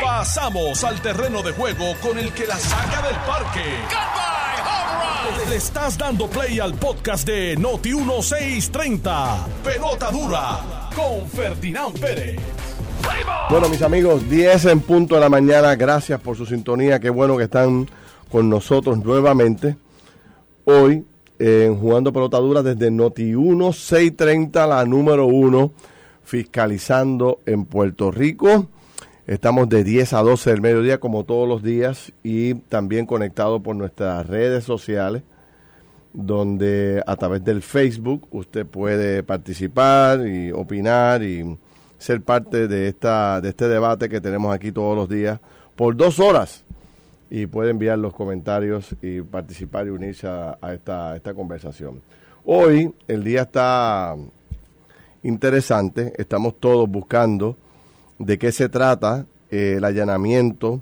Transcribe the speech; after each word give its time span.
Pasamos 0.00 0.84
al 0.84 1.00
terreno 1.00 1.42
de 1.42 1.52
juego 1.52 1.94
con 2.00 2.18
el 2.18 2.32
que 2.32 2.46
la 2.46 2.56
saca 2.56 3.02
del 3.02 3.16
parque. 3.26 3.60
Le 5.48 5.56
estás 5.56 5.98
dando 5.98 6.28
play 6.28 6.60
al 6.60 6.74
podcast 6.74 7.26
de 7.26 7.56
Noti 7.56 7.94
1630. 7.94 9.46
Pelota 9.64 10.10
dura 10.10 10.90
con 10.94 11.28
Ferdinand 11.28 11.98
Pérez. 11.98 12.40
Bueno, 13.50 13.68
mis 13.68 13.82
amigos, 13.82 14.28
10 14.28 14.64
en 14.66 14.80
punto 14.80 15.16
de 15.16 15.20
la 15.20 15.28
mañana. 15.28 15.74
Gracias 15.74 16.20
por 16.20 16.36
su 16.36 16.46
sintonía. 16.46 17.00
Qué 17.00 17.10
bueno 17.10 17.36
que 17.36 17.44
están 17.44 17.88
con 18.30 18.48
nosotros 18.48 18.98
nuevamente. 19.04 19.76
Hoy, 20.64 21.04
en 21.38 21.78
Jugando 21.78 22.12
Pelota 22.12 22.38
Dura 22.38 22.62
desde 22.62 22.90
Noti 22.90 23.24
1630, 23.24 24.66
la 24.66 24.84
número 24.84 25.26
uno, 25.26 25.72
fiscalizando 26.24 27.40
en 27.46 27.64
Puerto 27.64 28.10
Rico. 28.10 28.68
Estamos 29.28 29.68
de 29.68 29.84
10 29.84 30.14
a 30.14 30.22
12 30.22 30.50
del 30.50 30.60
mediodía 30.60 30.98
como 30.98 31.22
todos 31.22 31.48
los 31.48 31.62
días 31.62 32.12
y 32.24 32.54
también 32.54 33.06
conectado 33.06 33.60
por 33.60 33.76
nuestras 33.76 34.26
redes 34.26 34.64
sociales 34.64 35.22
donde 36.12 37.00
a 37.06 37.14
través 37.14 37.44
del 37.44 37.62
Facebook 37.62 38.26
usted 38.32 38.66
puede 38.66 39.22
participar 39.22 40.26
y 40.26 40.50
opinar 40.50 41.22
y 41.22 41.56
ser 41.98 42.20
parte 42.20 42.66
de 42.66 42.88
esta 42.88 43.40
de 43.40 43.50
este 43.50 43.68
debate 43.68 44.08
que 44.08 44.20
tenemos 44.20 44.52
aquí 44.52 44.72
todos 44.72 44.96
los 44.96 45.08
días 45.08 45.38
por 45.76 45.96
dos 45.96 46.18
horas 46.18 46.64
y 47.30 47.46
puede 47.46 47.70
enviar 47.70 47.98
los 47.98 48.12
comentarios 48.12 48.96
y 49.00 49.22
participar 49.22 49.86
y 49.86 49.90
unirse 49.90 50.26
a, 50.26 50.58
esta, 50.74 51.14
esta 51.14 51.32
conversación. 51.32 52.02
Hoy 52.44 52.92
el 53.06 53.22
día 53.22 53.42
está 53.42 54.16
interesante, 55.22 56.12
estamos 56.18 56.56
todos 56.58 56.90
buscando 56.90 57.56
de 58.24 58.38
qué 58.38 58.52
se 58.52 58.68
trata 58.68 59.26
eh, 59.50 59.74
el 59.78 59.84
allanamiento 59.84 60.80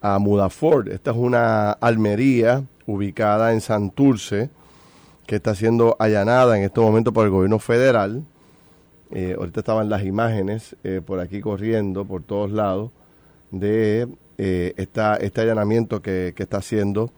a 0.00 0.18
Mudaford. 0.18 0.88
Esta 0.88 1.12
es 1.12 1.16
una 1.16 1.72
almería 1.72 2.64
ubicada 2.86 3.52
en 3.52 3.60
Santurce 3.60 4.50
que 5.26 5.36
está 5.36 5.54
siendo 5.54 5.96
allanada 5.98 6.58
en 6.58 6.64
este 6.64 6.80
momento 6.80 7.12
por 7.12 7.24
el 7.24 7.30
gobierno 7.30 7.58
federal. 7.58 8.22
Eh, 9.10 9.34
ahorita 9.38 9.60
estaban 9.60 9.88
las 9.88 10.04
imágenes 10.04 10.76
eh, 10.84 11.00
por 11.04 11.20
aquí 11.20 11.40
corriendo 11.40 12.04
por 12.04 12.22
todos 12.22 12.50
lados 12.50 12.90
de 13.50 14.08
esta, 14.36 15.14
este 15.16 15.42
allanamiento 15.42 16.02
que, 16.02 16.34
que 16.36 16.42
está 16.42 16.58
haciendo 16.58 17.12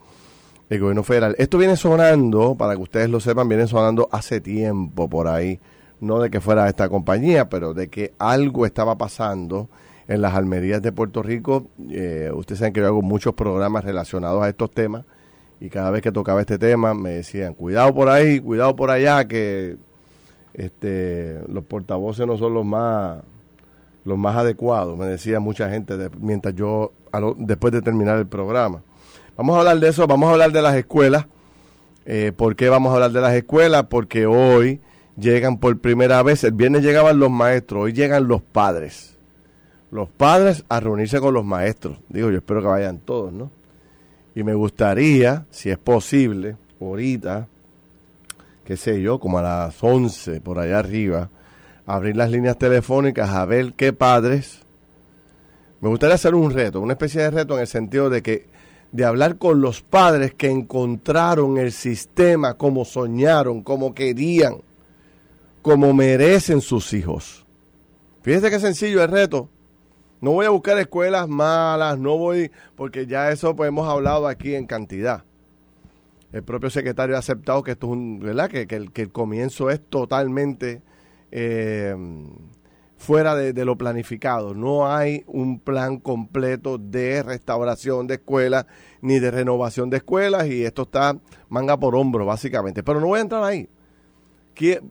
el 0.68 0.78
gobierno 0.80 1.02
federal. 1.02 1.34
Esto 1.38 1.56
viene 1.56 1.76
sonando, 1.76 2.54
para 2.56 2.76
que 2.76 2.82
ustedes 2.82 3.08
lo 3.08 3.20
sepan, 3.20 3.48
viene 3.48 3.66
sonando 3.66 4.08
hace 4.12 4.40
tiempo 4.40 5.08
por 5.08 5.26
ahí 5.26 5.58
no 6.00 6.20
de 6.20 6.30
que 6.30 6.40
fuera 6.40 6.68
esta 6.68 6.88
compañía, 6.88 7.48
pero 7.48 7.74
de 7.74 7.88
que 7.88 8.12
algo 8.18 8.66
estaba 8.66 8.96
pasando 8.96 9.68
en 10.08 10.20
las 10.20 10.34
almerías 10.34 10.82
de 10.82 10.92
Puerto 10.92 11.22
Rico. 11.22 11.66
Eh, 11.90 12.30
ustedes 12.34 12.60
saben 12.60 12.72
que 12.72 12.80
yo 12.80 12.86
hago 12.86 13.02
muchos 13.02 13.34
programas 13.34 13.84
relacionados 13.84 14.42
a 14.42 14.48
estos 14.48 14.70
temas 14.70 15.04
y 15.60 15.70
cada 15.70 15.90
vez 15.90 16.02
que 16.02 16.12
tocaba 16.12 16.40
este 16.40 16.58
tema 16.58 16.94
me 16.94 17.10
decían, 17.10 17.54
cuidado 17.54 17.94
por 17.94 18.08
ahí, 18.08 18.40
cuidado 18.40 18.76
por 18.76 18.90
allá, 18.90 19.26
que 19.26 19.76
este, 20.54 21.40
los 21.48 21.64
portavoces 21.64 22.26
no 22.26 22.36
son 22.36 22.54
los 22.54 22.64
más 22.64 23.18
los 24.04 24.16
más 24.16 24.36
adecuados, 24.36 24.96
me 24.96 25.06
decía 25.06 25.40
mucha 25.40 25.68
gente 25.68 25.96
mientras 26.20 26.54
yo, 26.54 26.92
después 27.38 27.72
de 27.72 27.82
terminar 27.82 28.16
el 28.18 28.28
programa. 28.28 28.82
Vamos 29.36 29.56
a 29.56 29.58
hablar 29.58 29.80
de 29.80 29.88
eso, 29.88 30.06
vamos 30.06 30.28
a 30.28 30.32
hablar 30.32 30.52
de 30.52 30.62
las 30.62 30.76
escuelas. 30.76 31.26
Eh, 32.04 32.30
¿Por 32.34 32.54
qué 32.54 32.68
vamos 32.68 32.92
a 32.92 32.94
hablar 32.94 33.10
de 33.10 33.20
las 33.20 33.34
escuelas? 33.34 33.86
Porque 33.90 34.24
hoy 34.24 34.80
llegan 35.16 35.58
por 35.58 35.78
primera 35.78 36.22
vez. 36.22 36.44
El 36.44 36.52
viernes 36.52 36.82
llegaban 36.82 37.18
los 37.18 37.30
maestros, 37.30 37.84
hoy 37.84 37.92
llegan 37.92 38.28
los 38.28 38.42
padres. 38.42 39.16
Los 39.90 40.08
padres 40.08 40.64
a 40.68 40.80
reunirse 40.80 41.20
con 41.20 41.34
los 41.34 41.44
maestros. 41.44 41.98
Digo, 42.08 42.30
yo 42.30 42.38
espero 42.38 42.60
que 42.60 42.68
vayan 42.68 42.98
todos, 42.98 43.32
¿no? 43.32 43.50
Y 44.34 44.42
me 44.42 44.54
gustaría, 44.54 45.46
si 45.50 45.70
es 45.70 45.78
posible, 45.78 46.56
ahorita, 46.80 47.48
qué 48.64 48.76
sé 48.76 49.00
yo, 49.00 49.18
como 49.18 49.38
a 49.38 49.42
las 49.42 49.82
11 49.82 50.40
por 50.40 50.58
allá 50.58 50.80
arriba, 50.80 51.30
abrir 51.86 52.16
las 52.16 52.30
líneas 52.30 52.58
telefónicas 52.58 53.30
a 53.30 53.44
ver 53.46 53.72
qué 53.74 53.92
padres. 53.92 54.60
Me 55.80 55.88
gustaría 55.88 56.16
hacer 56.16 56.34
un 56.34 56.50
reto, 56.50 56.80
una 56.80 56.94
especie 56.94 57.22
de 57.22 57.30
reto 57.30 57.54
en 57.54 57.60
el 57.60 57.66
sentido 57.66 58.10
de 58.10 58.22
que 58.22 58.46
de 58.92 59.04
hablar 59.04 59.36
con 59.36 59.60
los 59.60 59.82
padres 59.82 60.34
que 60.34 60.50
encontraron 60.50 61.58
el 61.58 61.72
sistema 61.72 62.54
como 62.54 62.84
soñaron, 62.84 63.62
como 63.62 63.94
querían, 63.94 64.58
como 65.66 65.92
merecen 65.92 66.60
sus 66.60 66.92
hijos. 66.92 67.44
Fíjense 68.22 68.50
qué 68.50 68.60
sencillo 68.60 69.02
el 69.02 69.10
reto. 69.10 69.50
No 70.20 70.30
voy 70.30 70.46
a 70.46 70.50
buscar 70.50 70.78
escuelas 70.78 71.26
malas, 71.26 71.98
no 71.98 72.16
voy, 72.16 72.52
porque 72.76 73.08
ya 73.08 73.32
eso 73.32 73.56
pues 73.56 73.66
hemos 73.66 73.88
hablado 73.88 74.28
aquí 74.28 74.54
en 74.54 74.68
cantidad. 74.68 75.24
El 76.30 76.44
propio 76.44 76.70
secretario 76.70 77.16
ha 77.16 77.18
aceptado 77.18 77.64
que 77.64 77.72
esto 77.72 77.88
es 77.88 77.92
un, 77.94 78.20
¿verdad? 78.20 78.48
Que, 78.48 78.68
que, 78.68 79.02
el, 79.02 79.10
comienzo 79.10 79.68
es 79.68 79.80
totalmente 79.84 80.82
eh, 81.32 81.96
fuera 82.96 83.34
de, 83.34 83.52
de, 83.52 83.64
lo 83.64 83.76
planificado. 83.76 84.54
No 84.54 84.88
hay 84.88 85.24
un 85.26 85.58
plan 85.58 85.98
completo 85.98 86.78
de 86.78 87.24
restauración 87.24 88.06
de 88.06 88.14
escuelas 88.14 88.66
ni 89.00 89.18
de 89.18 89.32
renovación 89.32 89.90
de 89.90 89.96
escuelas 89.96 90.46
y 90.46 90.64
esto 90.64 90.82
está 90.82 91.18
manga 91.48 91.76
por 91.76 91.96
hombro, 91.96 92.24
básicamente. 92.24 92.84
Pero 92.84 93.00
no 93.00 93.08
voy 93.08 93.18
a 93.18 93.22
entrar 93.22 93.42
ahí 93.42 93.68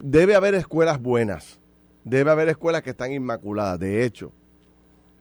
debe 0.02 0.36
haber 0.36 0.56
escuelas 0.56 1.02
buenas, 1.02 1.60
debe 2.04 2.32
haber 2.32 2.50
escuelas 2.50 2.82
que 2.82 2.92
están 2.92 3.12
inmaculadas. 3.12 3.80
De 3.80 4.06
hecho, 4.06 4.32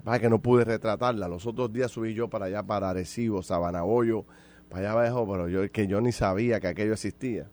para 0.04 0.18
que 0.18 0.28
no 0.28 0.40
pude 0.40 0.64
retratarla, 0.64 1.28
los 1.28 1.46
otros 1.46 1.72
días 1.72 1.90
subí 1.90 2.14
yo 2.14 2.28
para 2.28 2.46
allá, 2.46 2.62
para 2.62 2.90
Arecibo, 2.90 3.42
Sabanaboyo, 3.42 4.24
para 4.68 4.90
allá 4.90 4.92
abajo, 4.92 5.26
pero 5.30 5.48
yo 5.48 5.70
que 5.70 5.86
yo 5.86 6.00
ni 6.00 6.12
sabía 6.12 6.60
que 6.60 6.68
aquello 6.68 6.92
existía. 6.92 7.48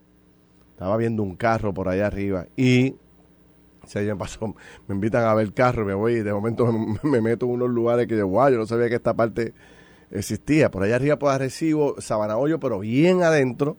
Estaba 0.71 0.97
viendo 0.97 1.23
un 1.23 1.35
carro 1.35 1.73
por 1.73 1.87
allá 1.87 2.07
arriba 2.07 2.47
y 2.57 2.95
se 3.85 4.03
me 4.03 4.15
pasó, 4.15 4.55
me 4.87 4.95
invitan 4.95 5.23
a 5.25 5.33
ver 5.33 5.45
el 5.45 5.53
carro, 5.53 5.85
me 5.85 5.93
voy 5.93 6.13
y 6.13 6.21
de 6.21 6.33
momento 6.33 6.71
me, 7.03 7.21
meto 7.21 7.45
en 7.45 7.53
unos 7.53 7.69
lugares 7.69 8.07
que 8.07 8.17
yo, 8.17 8.27
wow, 8.27 8.49
yo 8.49 8.57
no 8.57 8.65
sabía 8.65 8.89
que 8.89 8.95
esta 8.95 9.13
parte 9.13 9.53
existía. 10.09 10.69
Por 10.69 10.83
allá 10.83 10.97
arriba 10.97 11.17
por 11.17 11.31
Arecibo, 11.31 11.99
Sabanaboyo, 11.99 12.59
pero 12.59 12.79
bien 12.79 13.23
adentro, 13.23 13.77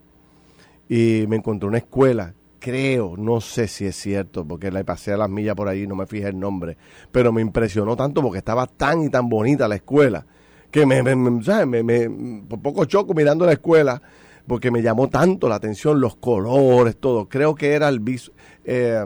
y 0.88 1.26
me 1.28 1.36
encontré 1.36 1.68
una 1.68 1.78
escuela 1.78 2.34
creo, 2.62 3.16
no 3.18 3.40
sé 3.40 3.66
si 3.66 3.86
es 3.86 3.96
cierto, 3.96 4.46
porque 4.46 4.70
la 4.70 4.84
pasé 4.84 5.12
a 5.12 5.16
las 5.16 5.28
millas 5.28 5.56
por 5.56 5.68
ahí, 5.68 5.84
no 5.84 5.96
me 5.96 6.06
fijé 6.06 6.28
el 6.28 6.38
nombre, 6.38 6.76
pero 7.10 7.32
me 7.32 7.42
impresionó 7.42 7.96
tanto 7.96 8.22
porque 8.22 8.38
estaba 8.38 8.68
tan 8.68 9.02
y 9.02 9.08
tan 9.10 9.28
bonita 9.28 9.66
la 9.66 9.74
escuela, 9.74 10.24
que 10.70 10.86
me, 10.86 11.02
me, 11.02 11.16
me, 11.16 12.10
por 12.48 12.62
poco 12.62 12.84
choco 12.84 13.14
mirando 13.14 13.44
la 13.44 13.54
escuela, 13.54 14.00
porque 14.46 14.70
me 14.70 14.80
llamó 14.80 15.08
tanto 15.08 15.48
la 15.48 15.56
atención 15.56 16.00
los 16.00 16.14
colores, 16.16 16.96
todo. 16.98 17.28
Creo 17.28 17.56
que 17.56 17.72
era 17.72 17.88
el 17.88 18.00
eh, 18.64 19.04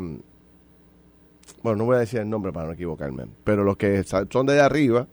bueno, 1.63 1.79
no 1.79 1.85
voy 1.87 1.97
a 1.97 2.01
decir 2.01 2.21
el 2.21 2.29
nombre 2.29 2.53
para 2.53 2.67
no 2.67 2.73
equivocarme, 2.75 3.25
pero 3.43 3.65
los 3.65 3.79
que 3.79 4.05
son 4.05 4.47
de 4.47 4.53
allá 4.53 4.67
arriba, 4.67 5.09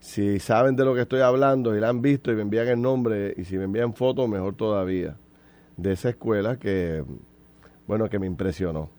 si 0.00 0.38
saben 0.38 0.76
de 0.76 0.84
lo 0.86 0.94
que 0.94 1.02
estoy 1.02 1.20
hablando 1.20 1.76
y 1.76 1.80
la 1.80 1.90
han 1.90 2.00
visto 2.00 2.32
y 2.32 2.36
me 2.36 2.42
envían 2.42 2.68
el 2.68 2.80
nombre 2.80 3.34
y 3.36 3.44
si 3.44 3.58
me 3.58 3.64
envían 3.64 3.92
fotos, 3.92 4.26
mejor 4.30 4.54
todavía, 4.56 5.18
de 5.76 5.92
esa 5.92 6.08
escuela 6.08 6.58
que 6.58 7.04
bueno, 7.86 8.08
que 8.08 8.18
me 8.18 8.26
impresionó. 8.26 8.90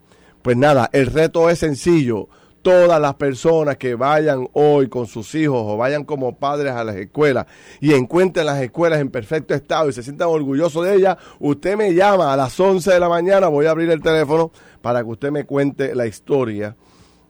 Pues 0.41 0.55
nada, 0.55 0.89
el 0.93 1.07
reto 1.07 1.49
es 1.49 1.59
sencillo. 1.59 2.29
Todas 2.61 2.99
las 2.99 3.15
personas 3.15 3.77
que 3.77 3.95
vayan 3.95 4.47
hoy 4.53 4.89
con 4.89 5.07
sus 5.07 5.33
hijos 5.35 5.61
o 5.61 5.77
vayan 5.77 6.03
como 6.03 6.37
padres 6.37 6.73
a 6.73 6.83
las 6.83 6.95
escuelas 6.95 7.45
y 7.79 7.93
encuentren 7.93 8.45
las 8.45 8.61
escuelas 8.61 8.99
en 8.99 9.09
perfecto 9.09 9.53
estado 9.53 9.87
y 9.87 9.93
se 9.93 10.03
sientan 10.03 10.27
orgullosos 10.27 10.85
de 10.85 10.95
ellas, 10.95 11.17
usted 11.39 11.77
me 11.77 11.93
llama 11.93 12.33
a 12.33 12.35
las 12.35 12.59
11 12.59 12.91
de 12.91 12.99
la 12.99 13.07
mañana, 13.07 13.47
voy 13.47 13.67
a 13.67 13.71
abrir 13.71 13.89
el 13.89 14.01
teléfono 14.01 14.51
para 14.81 15.01
que 15.01 15.09
usted 15.09 15.31
me 15.31 15.45
cuente 15.45 15.95
la 15.95 16.07
historia 16.07 16.75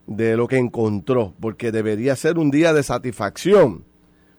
de 0.07 0.37
lo 0.37 0.47
que 0.47 0.57
encontró, 0.57 1.33
porque 1.39 1.71
debería 1.71 2.15
ser 2.15 2.39
un 2.39 2.49
día 2.49 2.73
de 2.73 2.81
satisfacción 2.81 3.83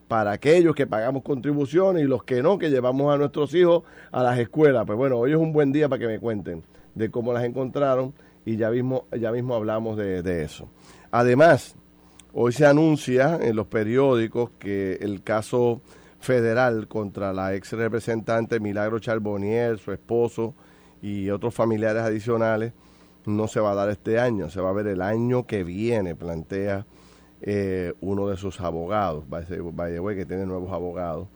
para 0.09 0.33
aquellos 0.33 0.75
que 0.75 0.87
pagamos 0.87 1.23
contribuciones 1.23 2.03
y 2.03 2.07
los 2.07 2.25
que 2.25 2.43
no, 2.43 2.59
que 2.59 2.71
llevamos 2.71 3.15
a 3.15 3.19
nuestros 3.19 3.55
hijos 3.55 3.83
a 4.11 4.23
las 4.23 4.39
escuelas. 4.39 4.85
Pues 4.87 4.97
bueno, 4.97 5.19
hoy 5.19 5.33
es 5.33 5.37
un 5.37 5.53
buen 5.53 5.71
día 5.71 5.89
para 5.89 6.01
que 6.01 6.07
me 6.07 6.19
cuenten 6.19 6.65
de 6.99 7.11
cómo 7.11 7.33
las 7.33 7.45
encontraron 7.45 8.13
y 8.45 8.57
ya 8.57 8.71
mismo, 8.71 9.07
ya 9.19 9.31
mismo 9.31 9.55
hablamos 9.55 9.97
de, 9.97 10.43
eso. 10.43 10.69
Además, 11.11 11.77
hoy 12.33 12.53
se 12.53 12.67
anuncia 12.67 13.39
en 13.41 13.57
los 13.57 13.67
periódicos 13.67 14.51
que 14.59 14.95
el 15.01 15.23
caso 15.23 15.81
federal 16.19 16.89
contra 16.89 17.33
la 17.33 17.55
ex 17.55 17.73
representante 17.73 18.59
Milagro 18.59 18.99
Charbonnier, 18.99 19.79
su 19.79 19.93
esposo 19.93 20.55
y 21.01 21.31
otros 21.31 21.55
familiares 21.55 22.03
adicionales 22.03 22.73
no 23.25 23.47
se 23.47 23.61
va 23.61 23.73
a 23.73 23.75
dar 23.75 23.91
este 23.91 24.19
año, 24.19 24.51
se 24.51 24.61
va 24.61 24.71
a 24.71 24.73
ver 24.73 24.89
el 24.89 25.03
año 25.03 25.47
que 25.47 25.63
viene, 25.63 26.17
plantea 26.17 26.87
eh, 27.43 27.93
uno 28.01 28.29
de 28.29 28.37
sus 28.37 28.61
abogados, 28.61 29.25
vaya 29.29 29.47
que 29.47 30.27
tiene 30.27 30.47
nuevos 30.47 30.73
abogados. 30.73 31.29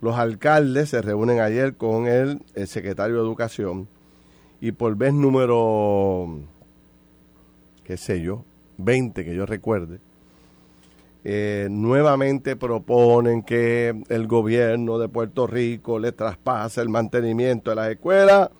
Los 0.00 0.16
alcaldes 0.16 0.90
se 0.90 1.02
reúnen 1.02 1.40
ayer 1.40 1.76
con 1.76 2.06
el 2.06 2.42
secretario 2.66 3.16
de 3.16 3.22
Educación 3.22 3.88
y 4.60 4.72
por 4.72 4.94
vez 4.96 5.14
número, 5.14 6.40
qué 7.84 7.96
sé 7.96 8.20
yo, 8.20 8.44
20 8.78 9.24
que 9.24 9.34
yo 9.34 9.46
recuerde, 9.46 9.98
eh, 11.22 11.68
nuevamente 11.70 12.56
proponen 12.56 13.42
que 13.42 13.94
el 14.08 14.26
gobierno 14.26 14.98
de 14.98 15.08
Puerto 15.08 15.46
Rico 15.46 15.98
le 15.98 16.12
traspase 16.12 16.80
el 16.80 16.88
mantenimiento 16.88 17.70
de 17.70 17.76
las 17.76 17.90
escuelas. 17.90 18.50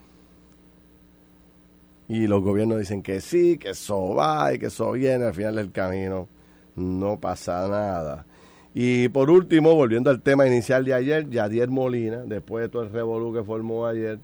Y 2.07 2.27
los 2.27 2.43
gobiernos 2.43 2.77
dicen 2.77 3.01
que 3.01 3.21
sí, 3.21 3.57
que 3.57 3.69
eso 3.69 4.13
va 4.13 4.53
y 4.53 4.59
que 4.59 4.67
eso 4.67 4.91
viene 4.91 5.25
al 5.25 5.33
final 5.33 5.55
del 5.55 5.71
camino. 5.71 6.27
No 6.75 7.19
pasa 7.19 7.67
nada. 7.67 8.25
Y 8.73 9.09
por 9.09 9.29
último, 9.29 9.75
volviendo 9.75 10.09
al 10.09 10.21
tema 10.21 10.45
inicial 10.47 10.85
de 10.85 10.93
ayer, 10.93 11.29
Yadier 11.29 11.69
Molina, 11.69 12.17
después 12.25 12.63
de 12.63 12.69
todo 12.69 12.83
el 12.83 12.91
revolú 12.91 13.33
que 13.33 13.43
formó 13.43 13.85
ayer, 13.87 14.19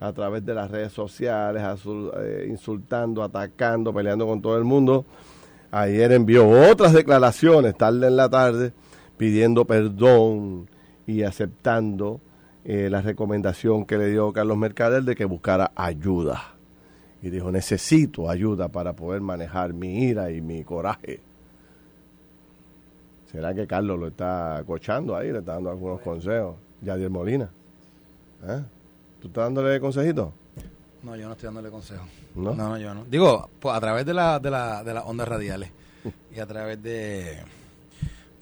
a 0.00 0.12
través 0.12 0.44
de 0.44 0.54
las 0.54 0.70
redes 0.70 0.92
sociales, 0.92 1.62
eh, 2.18 2.46
insultando, 2.48 3.22
atacando, 3.22 3.92
peleando 3.92 4.26
con 4.26 4.40
todo 4.40 4.56
el 4.56 4.64
mundo, 4.64 5.04
ayer 5.70 6.12
envió 6.12 6.48
otras 6.48 6.92
declaraciones 6.92 7.76
tarde 7.76 8.06
en 8.06 8.16
la 8.16 8.28
tarde 8.28 8.72
pidiendo 9.16 9.64
perdón 9.64 10.68
y 11.06 11.22
aceptando 11.22 12.20
eh, 12.64 12.88
la 12.88 13.02
recomendación 13.02 13.84
que 13.84 13.98
le 13.98 14.10
dio 14.10 14.32
Carlos 14.32 14.56
Mercader 14.56 15.02
de 15.02 15.14
que 15.14 15.24
buscara 15.24 15.72
ayuda. 15.74 16.54
Y 17.20 17.30
dijo, 17.30 17.50
necesito 17.50 18.30
ayuda 18.30 18.68
para 18.68 18.92
poder 18.92 19.20
manejar 19.20 19.72
mi 19.72 20.04
ira 20.04 20.30
y 20.30 20.40
mi 20.40 20.62
coraje. 20.62 21.20
¿Será 23.32 23.52
que 23.52 23.66
Carlos 23.66 23.98
lo 23.98 24.06
está 24.06 24.62
cochando 24.64 25.16
ahí? 25.16 25.32
Le 25.32 25.40
está 25.40 25.54
dando 25.54 25.70
algunos 25.70 26.00
consejos. 26.00 26.54
Yadier 26.80 27.10
Molina. 27.10 27.50
¿Eh? 28.46 28.62
¿Tú 29.20 29.28
estás 29.28 29.44
dándole 29.44 29.80
consejitos? 29.80 30.30
No, 31.02 31.16
yo 31.16 31.26
no 31.26 31.32
estoy 31.32 31.46
dándole 31.46 31.70
consejos. 31.70 32.06
¿No? 32.34 32.54
¿No? 32.54 32.78
yo 32.78 32.94
no. 32.94 33.04
Digo, 33.04 33.48
pues 33.60 33.74
a 33.74 33.80
través 33.80 34.06
de, 34.06 34.14
la, 34.14 34.38
de, 34.38 34.50
la, 34.50 34.84
de 34.84 34.94
las 34.94 35.04
ondas 35.04 35.28
radiales 35.28 35.70
y 36.34 36.38
a 36.38 36.46
través 36.46 36.82
de, 36.82 37.38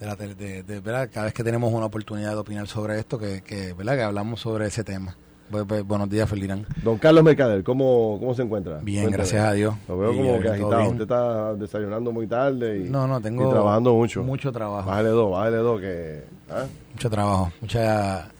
de, 0.00 0.06
la, 0.06 0.16
de, 0.16 0.62
de, 0.62 0.80
¿verdad? 0.80 1.08
cada 1.12 1.26
vez 1.26 1.34
que 1.34 1.44
tenemos 1.44 1.72
una 1.72 1.86
oportunidad 1.86 2.30
de 2.30 2.36
opinar 2.36 2.66
sobre 2.66 2.98
esto, 2.98 3.18
que, 3.18 3.42
que, 3.42 3.72
¿verdad? 3.72 3.96
que 3.96 4.02
hablamos 4.02 4.40
sobre 4.40 4.66
ese 4.66 4.84
tema. 4.84 5.16
buenos 5.50 6.10
días, 6.10 6.28
Felirán. 6.28 6.66
Don 6.82 6.98
Carlos 6.98 7.24
Mercader, 7.24 7.62
¿cómo, 7.62 8.16
cómo 8.18 8.34
se 8.34 8.42
encuentra? 8.42 8.80
Bien, 8.82 9.10
gracias 9.10 9.44
a 9.44 9.52
Dios. 9.52 9.74
Lo 9.88 9.98
veo 9.98 10.14
como 10.14 10.40
que 10.40 10.48
agitado. 10.48 10.88
Usted 10.90 11.02
está 11.02 11.54
desayunando 11.54 12.12
muy 12.12 12.26
tarde 12.26 12.84
y, 12.84 12.88
no, 12.90 13.06
no, 13.06 13.20
tengo 13.20 13.48
trabajando 13.48 13.94
mucho. 13.94 14.22
Mucho 14.22 14.52
trabajo. 14.52 14.88
Bájale 14.88 15.08
dos, 15.08 15.30
bájale 15.30 15.56
dos. 15.56 15.80
Que, 15.80 16.24
¿ah? 16.50 16.64
Mucho 16.92 17.10
trabajo, 17.10 17.52
mucha 17.62 18.30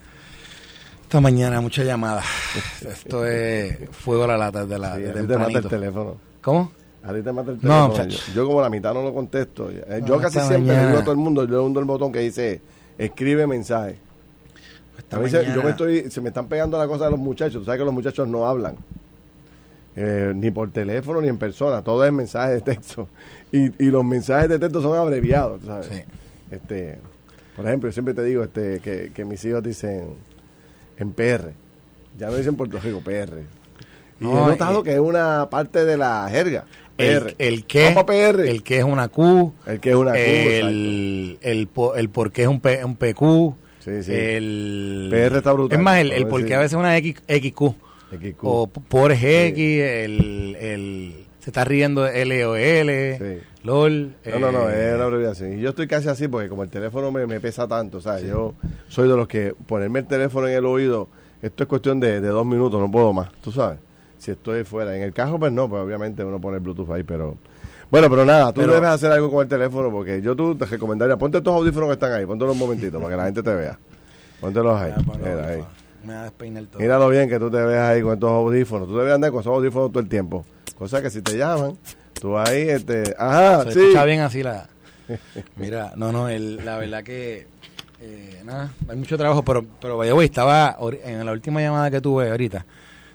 esta 1.06 1.20
mañana 1.20 1.60
muchas 1.60 1.86
llamadas. 1.86 2.24
Esto 2.84 3.24
es 3.24 3.88
fuego 3.90 4.24
a 4.24 4.26
la 4.26 4.36
lata 4.36 4.66
de 4.66 4.76
la 4.76 4.96
sí, 4.96 5.02
de 5.02 5.12
te 5.12 5.38
mata 5.38 5.58
el 5.58 5.68
teléfono. 5.68 6.16
¿Cómo? 6.42 6.72
A 7.04 7.14
ti 7.14 7.22
te 7.22 7.32
mata 7.32 7.52
el 7.52 7.60
teléfono. 7.60 7.88
No, 7.96 8.08
yo, 8.08 8.18
yo, 8.34 8.46
como 8.46 8.60
la 8.60 8.68
mitad 8.68 8.92
no 8.92 9.04
lo 9.04 9.14
contesto. 9.14 9.70
Eh, 9.70 10.02
yo 10.04 10.20
casi 10.20 10.40
siempre 10.40 10.74
le 10.74 10.86
digo 10.88 10.98
a 10.98 11.02
todo 11.02 11.12
el 11.12 11.18
mundo, 11.18 11.44
yo 11.44 11.50
le 11.52 11.58
hundo 11.60 11.78
el 11.78 11.86
botón 11.86 12.10
que 12.10 12.18
dice 12.18 12.60
escribe 12.98 13.46
mensaje. 13.46 13.98
A 15.12 15.18
mí 15.18 15.30
se, 15.30 15.46
yo 15.54 15.62
me 15.62 15.70
estoy, 15.70 16.10
se 16.10 16.20
me 16.20 16.30
están 16.30 16.48
pegando 16.48 16.76
las 16.76 16.88
cosas 16.88 17.06
de 17.06 17.10
los 17.12 17.20
muchachos. 17.20 17.60
Tú 17.60 17.64
sabes 17.66 17.78
que 17.78 17.84
los 17.84 17.94
muchachos 17.94 18.26
no 18.26 18.44
hablan. 18.44 18.74
Eh, 19.94 20.32
ni 20.34 20.50
por 20.50 20.72
teléfono 20.72 21.20
ni 21.20 21.28
en 21.28 21.38
persona. 21.38 21.82
Todo 21.82 22.04
es 22.04 22.12
mensaje 22.12 22.54
de 22.54 22.60
texto. 22.62 23.08
Y, 23.52 23.84
y 23.84 23.90
los 23.90 24.04
mensajes 24.04 24.48
de 24.48 24.58
texto 24.58 24.82
son 24.82 24.98
abreviados, 24.98 25.62
¿sabes? 25.64 25.86
Sí. 25.86 26.02
Este, 26.50 26.98
por 27.54 27.64
ejemplo, 27.64 27.88
yo 27.88 27.92
siempre 27.92 28.12
te 28.12 28.24
digo 28.24 28.42
este, 28.42 28.80
que, 28.80 29.12
que 29.14 29.24
mis 29.24 29.44
hijos 29.44 29.62
dicen 29.62 30.25
en 30.98 31.12
PR. 31.12 31.52
Ya 32.18 32.28
no 32.28 32.36
dicen 32.36 32.56
Puerto 32.56 32.78
Rico, 32.78 33.00
PR. 33.00 33.42
Y 34.20 34.24
he 34.24 34.28
notado 34.28 34.82
que 34.82 34.94
es 34.94 34.98
una 34.98 35.48
parte 35.50 35.84
de 35.84 35.96
la 35.96 36.28
jerga. 36.30 36.64
PR. 36.96 37.34
El, 37.38 37.66
que 37.66 37.88
el 37.88 38.62
que 38.62 38.78
es 38.78 38.84
una 38.84 39.08
Q, 39.08 39.52
el 39.66 39.80
que 39.80 39.90
es 39.90 39.96
una 39.96 40.12
Q, 40.12 40.18
el, 40.18 41.38
el, 41.42 41.68
el, 41.94 42.08
por 42.08 42.32
qué 42.32 42.42
es 42.42 42.48
un, 42.48 42.60
P, 42.60 42.82
un 42.84 42.96
PQ, 42.96 43.54
sí, 43.80 44.02
sí. 44.02 44.12
el 44.12 45.08
PR 45.10 45.36
está 45.36 45.52
brutal. 45.52 45.78
Es 45.78 45.84
más, 45.84 45.98
el, 45.98 46.12
el 46.12 46.26
por 46.26 46.42
qué 46.46 46.54
a 46.54 46.58
veces 46.60 46.72
es 46.72 46.78
una 46.78 46.96
X, 46.96 47.16
XQ, 47.28 47.74
XQ. 48.18 48.44
o 48.44 48.66
por 48.66 49.12
GX, 49.12 49.58
el, 49.58 50.56
el 50.58 51.26
se 51.40 51.50
está 51.50 51.64
riendo 51.64 52.06
LOL, 52.06 52.88
sí. 53.18 53.40
LOL. 53.66 54.14
No, 54.24 54.38
no, 54.38 54.52
no, 54.52 54.70
eh, 54.70 54.90
es 54.90 54.94
una 54.94 55.04
abreviación. 55.04 55.58
Y 55.58 55.60
yo 55.60 55.70
estoy 55.70 55.86
casi 55.86 56.08
así 56.08 56.28
porque 56.28 56.48
como 56.48 56.62
el 56.62 56.70
teléfono 56.70 57.10
me, 57.10 57.26
me 57.26 57.40
pesa 57.40 57.66
tanto, 57.66 58.00
¿sabes? 58.00 58.22
Sí. 58.22 58.28
Yo 58.28 58.54
soy 58.88 59.08
de 59.08 59.16
los 59.16 59.26
que 59.26 59.54
ponerme 59.66 59.98
el 59.98 60.06
teléfono 60.06 60.46
en 60.48 60.54
el 60.54 60.64
oído, 60.66 61.08
esto 61.42 61.64
es 61.64 61.68
cuestión 61.68 62.00
de, 62.00 62.20
de, 62.20 62.28
dos 62.28 62.46
minutos, 62.46 62.80
no 62.80 62.90
puedo 62.90 63.12
más, 63.12 63.30
tú 63.42 63.52
sabes. 63.52 63.78
Si 64.18 64.30
estoy 64.30 64.64
fuera. 64.64 64.96
En 64.96 65.02
el 65.02 65.12
carro, 65.12 65.38
pues 65.38 65.52
no, 65.52 65.68
pues 65.68 65.82
obviamente 65.82 66.24
uno 66.24 66.40
pone 66.40 66.56
el 66.56 66.62
Bluetooth 66.62 66.90
ahí, 66.90 67.02
pero... 67.02 67.36
Bueno, 67.90 68.10
pero 68.10 68.24
nada, 68.24 68.52
tú 68.52 68.62
pero, 68.62 68.72
debes 68.72 68.88
hacer 68.88 69.12
algo 69.12 69.30
con 69.30 69.42
el 69.42 69.48
teléfono 69.48 69.90
porque 69.90 70.20
yo 70.20 70.34
tú 70.34 70.56
te 70.56 70.64
recomendaría, 70.64 71.16
ponte 71.16 71.38
estos 71.38 71.54
audífonos 71.54 71.88
que 71.88 71.92
están 71.92 72.12
ahí, 72.12 72.26
ponte 72.26 72.44
un 72.44 72.58
momentito 72.58 72.98
para 72.98 73.10
que 73.10 73.16
la 73.16 73.24
gente 73.26 73.42
te 73.42 73.54
vea. 73.54 73.78
Póntelos 74.40 74.80
ahí. 74.80 74.92
Mira, 75.18 75.48
ahí. 75.48 75.64
Me 76.04 76.14
va 76.14 76.20
a 76.20 76.24
despeinar 76.24 76.64
todo. 76.66 76.80
Míralo 76.80 77.08
bien 77.08 77.28
que 77.28 77.38
tú 77.38 77.50
te 77.50 77.62
veas 77.62 77.90
ahí 77.90 78.02
con 78.02 78.14
estos 78.14 78.30
audífonos. 78.30 78.88
Tú 78.88 78.96
debes 78.96 79.14
andar 79.14 79.30
con 79.30 79.40
esos 79.40 79.52
audífonos 79.52 79.90
todo 79.90 80.00
el 80.00 80.08
tiempo. 80.08 80.44
Cosa 80.76 81.00
que 81.00 81.10
si 81.10 81.22
te 81.22 81.36
llaman, 81.36 81.76
tú 82.26 82.36
ahí, 82.36 82.68
este, 82.68 83.14
ajá, 83.16 83.62
Se 83.64 83.72
sí. 83.72 83.80
escucha 83.80 84.04
bien 84.04 84.20
así 84.20 84.42
la... 84.42 84.66
Mira, 85.56 85.92
no, 85.94 86.10
no, 86.10 86.28
el, 86.28 86.64
la 86.64 86.76
verdad 86.76 87.04
que, 87.04 87.46
eh, 88.00 88.42
nada, 88.44 88.72
hay 88.88 88.96
mucho 88.96 89.16
trabajo, 89.16 89.44
pero, 89.44 89.64
pero 89.80 89.96
vaya, 89.96 90.12
güey, 90.12 90.26
estaba 90.26 90.76
en 91.04 91.24
la 91.24 91.30
última 91.30 91.60
llamada 91.60 91.88
que 91.88 92.00
tuve 92.00 92.28
ahorita, 92.28 92.66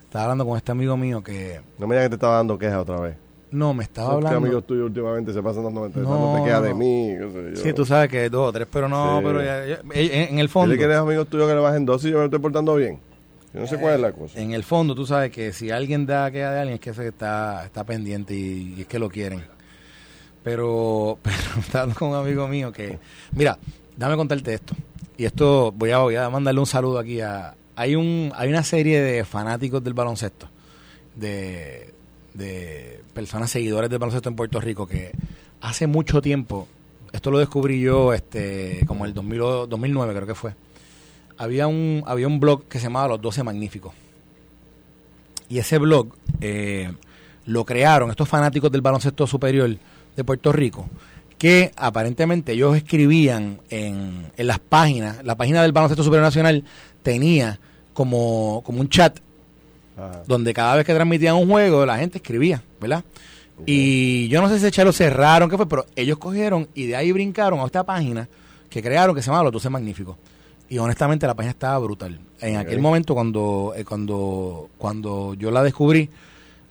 estaba 0.04 0.24
hablando 0.24 0.46
con 0.46 0.56
este 0.56 0.72
amigo 0.72 0.96
mío 0.96 1.22
que... 1.22 1.60
No 1.78 1.88
me 1.88 1.96
digas 1.96 2.06
que 2.06 2.10
te 2.12 2.16
estaba 2.16 2.38
dando 2.38 2.58
queja 2.58 2.80
otra 2.80 3.02
vez. 3.02 3.18
No, 3.52 3.74
me 3.74 3.84
estaba 3.84 4.14
hablando. 4.14 4.30
¿Qué 4.30 4.46
amigos 4.46 4.66
tuyos 4.66 4.86
últimamente 4.86 5.34
se 5.34 5.44
pasan 5.44 5.66
dando, 5.66 5.90
no, 5.90 6.36
te 6.38 6.44
queda 6.46 6.62
de 6.62 6.74
mí? 6.74 7.14
Sé 7.18 7.52
yo. 7.54 7.62
Sí, 7.62 7.74
tú 7.74 7.86
sabes 7.86 8.10
que 8.10 8.30
dos 8.30 8.48
o 8.48 8.54
tres, 8.54 8.66
pero 8.72 8.88
no, 8.88 9.20
sí. 9.20 9.26
pero 9.26 9.44
ya, 9.44 9.66
ya, 9.66 9.80
en, 9.94 10.36
en, 10.36 10.40
el 10.40 10.48
fondo. 10.48 10.72
Dile 10.72 10.78
que 10.80 10.86
eres 10.86 10.98
amigos 11.00 11.28
tuyos 11.28 11.50
que 11.50 11.56
le 11.56 11.60
bajen 11.60 11.86
dos 11.86 12.06
y 12.06 12.12
yo 12.12 12.20
me 12.20 12.26
estoy 12.26 12.40
portando 12.40 12.76
bien. 12.76 12.98
Yo 13.54 13.60
no 13.60 13.68
sé 13.68 13.78
cuál 13.78 13.96
es 13.96 14.00
la 14.00 14.12
cosa. 14.14 14.40
En 14.40 14.54
el 14.54 14.64
fondo, 14.64 14.96
tú 14.96 15.06
sabes 15.06 15.32
que 15.32 15.52
si 15.52 15.72
alguien 15.72 16.06
da 16.06 16.32
queda 16.32 16.54
de 16.54 16.60
alguien, 16.60 16.76
es 16.76 16.82
que 16.82 16.92
ese 16.92 17.08
está, 17.08 17.66
está 17.66 17.84
pendiente 17.84 18.34
y, 18.34 18.82
es 18.82 18.88
que 18.88 18.98
lo 18.98 19.10
quieren. 19.10 19.44
Pero, 20.44 21.20
pero 21.24 21.38
estaba 21.60 21.94
con 21.94 22.10
un 22.10 22.16
amigo 22.16 22.48
mío 22.48 22.72
que, 22.72 22.98
mira, 23.34 23.58
dame 23.98 24.16
contarte 24.16 24.54
esto. 24.54 24.74
Y 25.18 25.26
esto 25.26 25.72
voy 25.74 25.92
a, 25.92 26.00
voy 26.00 26.16
a 26.16 26.30
mandarle 26.30 26.60
un 26.60 26.66
saludo 26.66 27.00
aquí 27.00 27.22
a. 27.22 27.56
Hay 27.76 27.96
un 27.96 28.32
hay 28.36 28.50
una 28.50 28.64
serie 28.64 29.02
de 29.02 29.24
fanáticos 29.24 29.84
del 29.84 29.94
baloncesto, 29.94 30.50
de, 31.16 31.94
de 32.34 33.02
personas 33.14 33.50
seguidores 33.50 33.90
del 33.90 33.98
baloncesto 33.98 34.30
en 34.30 34.36
Puerto 34.36 34.60
Rico 34.60 34.86
que 34.86 35.12
hace 35.62 35.88
mucho 35.88 36.22
tiempo, 36.22 36.68
esto 37.12 37.32
lo 37.32 37.40
descubrí 37.40 37.80
yo 37.80 38.14
este 38.14 38.84
como 38.88 39.06
el 39.06 39.14
2000, 39.14 39.70
2009 39.70 40.14
creo 40.14 40.28
que 40.28 40.36
fue 40.36 40.54
había 41.42 41.66
un, 41.66 42.04
había 42.06 42.28
un 42.28 42.40
blog 42.40 42.66
que 42.66 42.78
se 42.78 42.84
llamaba 42.84 43.08
Los 43.08 43.22
Doce 43.22 43.42
Magníficos. 43.42 43.94
Y 45.50 45.58
ese 45.58 45.80
blog 45.80 46.10
eh, 46.40 46.92
lo 47.48 47.66
crearon 47.66 48.12
estos 48.12 48.30
fanáticos 48.30 48.72
del 48.72 48.82
baloncesto 48.82 49.26
superior 49.26 49.76
de 50.16 50.24
Puerto 50.24 50.52
Rico, 50.52 50.88
que 51.40 51.72
aparentemente 51.76 52.52
ellos 52.52 52.78
escribían 52.78 53.60
en, 53.72 54.28
en 54.38 54.48
las 54.48 54.60
páginas, 54.60 55.24
la 55.24 55.36
página 55.36 55.64
del 55.64 55.72
baloncesto 55.72 56.04
superior 56.04 56.26
nacional 56.26 56.64
tenía 57.02 57.60
como, 57.94 58.62
como 58.64 58.80
un 58.80 58.90
chat 58.90 59.18
Ajá. 59.98 60.22
donde 60.28 60.54
cada 60.54 60.76
vez 60.76 60.86
que 60.86 60.94
transmitían 60.94 61.36
un 61.36 61.50
juego 61.50 61.88
la 61.88 61.98
gente 61.98 62.20
escribía, 62.20 62.62
¿verdad? 62.80 63.04
Y 63.66 64.28
yo 64.28 64.42
no 64.42 64.48
sé 64.48 64.60
si 64.60 64.66
ese 64.66 64.72
chat 64.72 64.86
lo 64.86 64.94
cerraron, 64.94 65.50
qué 65.50 65.58
fue, 65.58 65.68
pero 65.68 65.88
ellos 65.96 66.20
cogieron 66.20 66.68
y 66.76 66.86
de 66.86 66.96
ahí 66.96 67.12
brincaron 67.12 67.60
a 67.60 67.66
esta 67.66 67.84
página 67.84 68.30
que 68.70 68.84
crearon 68.84 69.16
que 69.16 69.24
se 69.24 69.28
llamaba 69.28 69.46
Los 69.46 69.54
Doce 69.54 69.70
Magníficos 69.70 70.18
y 70.72 70.78
honestamente 70.78 71.28
la 71.28 71.34
página 71.34 71.52
estaba 71.52 71.78
brutal. 71.80 72.18
En 72.40 72.52
okay. 72.52 72.56
aquel 72.56 72.80
momento 72.80 73.14
cuando, 73.14 73.74
eh, 73.76 73.84
cuando, 73.84 74.70
cuando 74.78 75.34
yo 75.34 75.52
la 75.52 75.64
descubrí, 75.64 76.10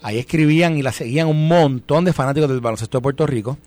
ahí 0.01 0.19
escribían 0.19 0.79
y 0.79 0.83
la 0.83 0.91
seguían 0.91 1.29
un 1.29 1.47
montón 1.47 2.07
de 2.07 2.15
fanáticos 2.15 2.49
del 2.49 2.63
baloncesto 2.63 2.97
de 2.97 3.03
Puerto 3.03 3.27
Rico. 3.27 3.59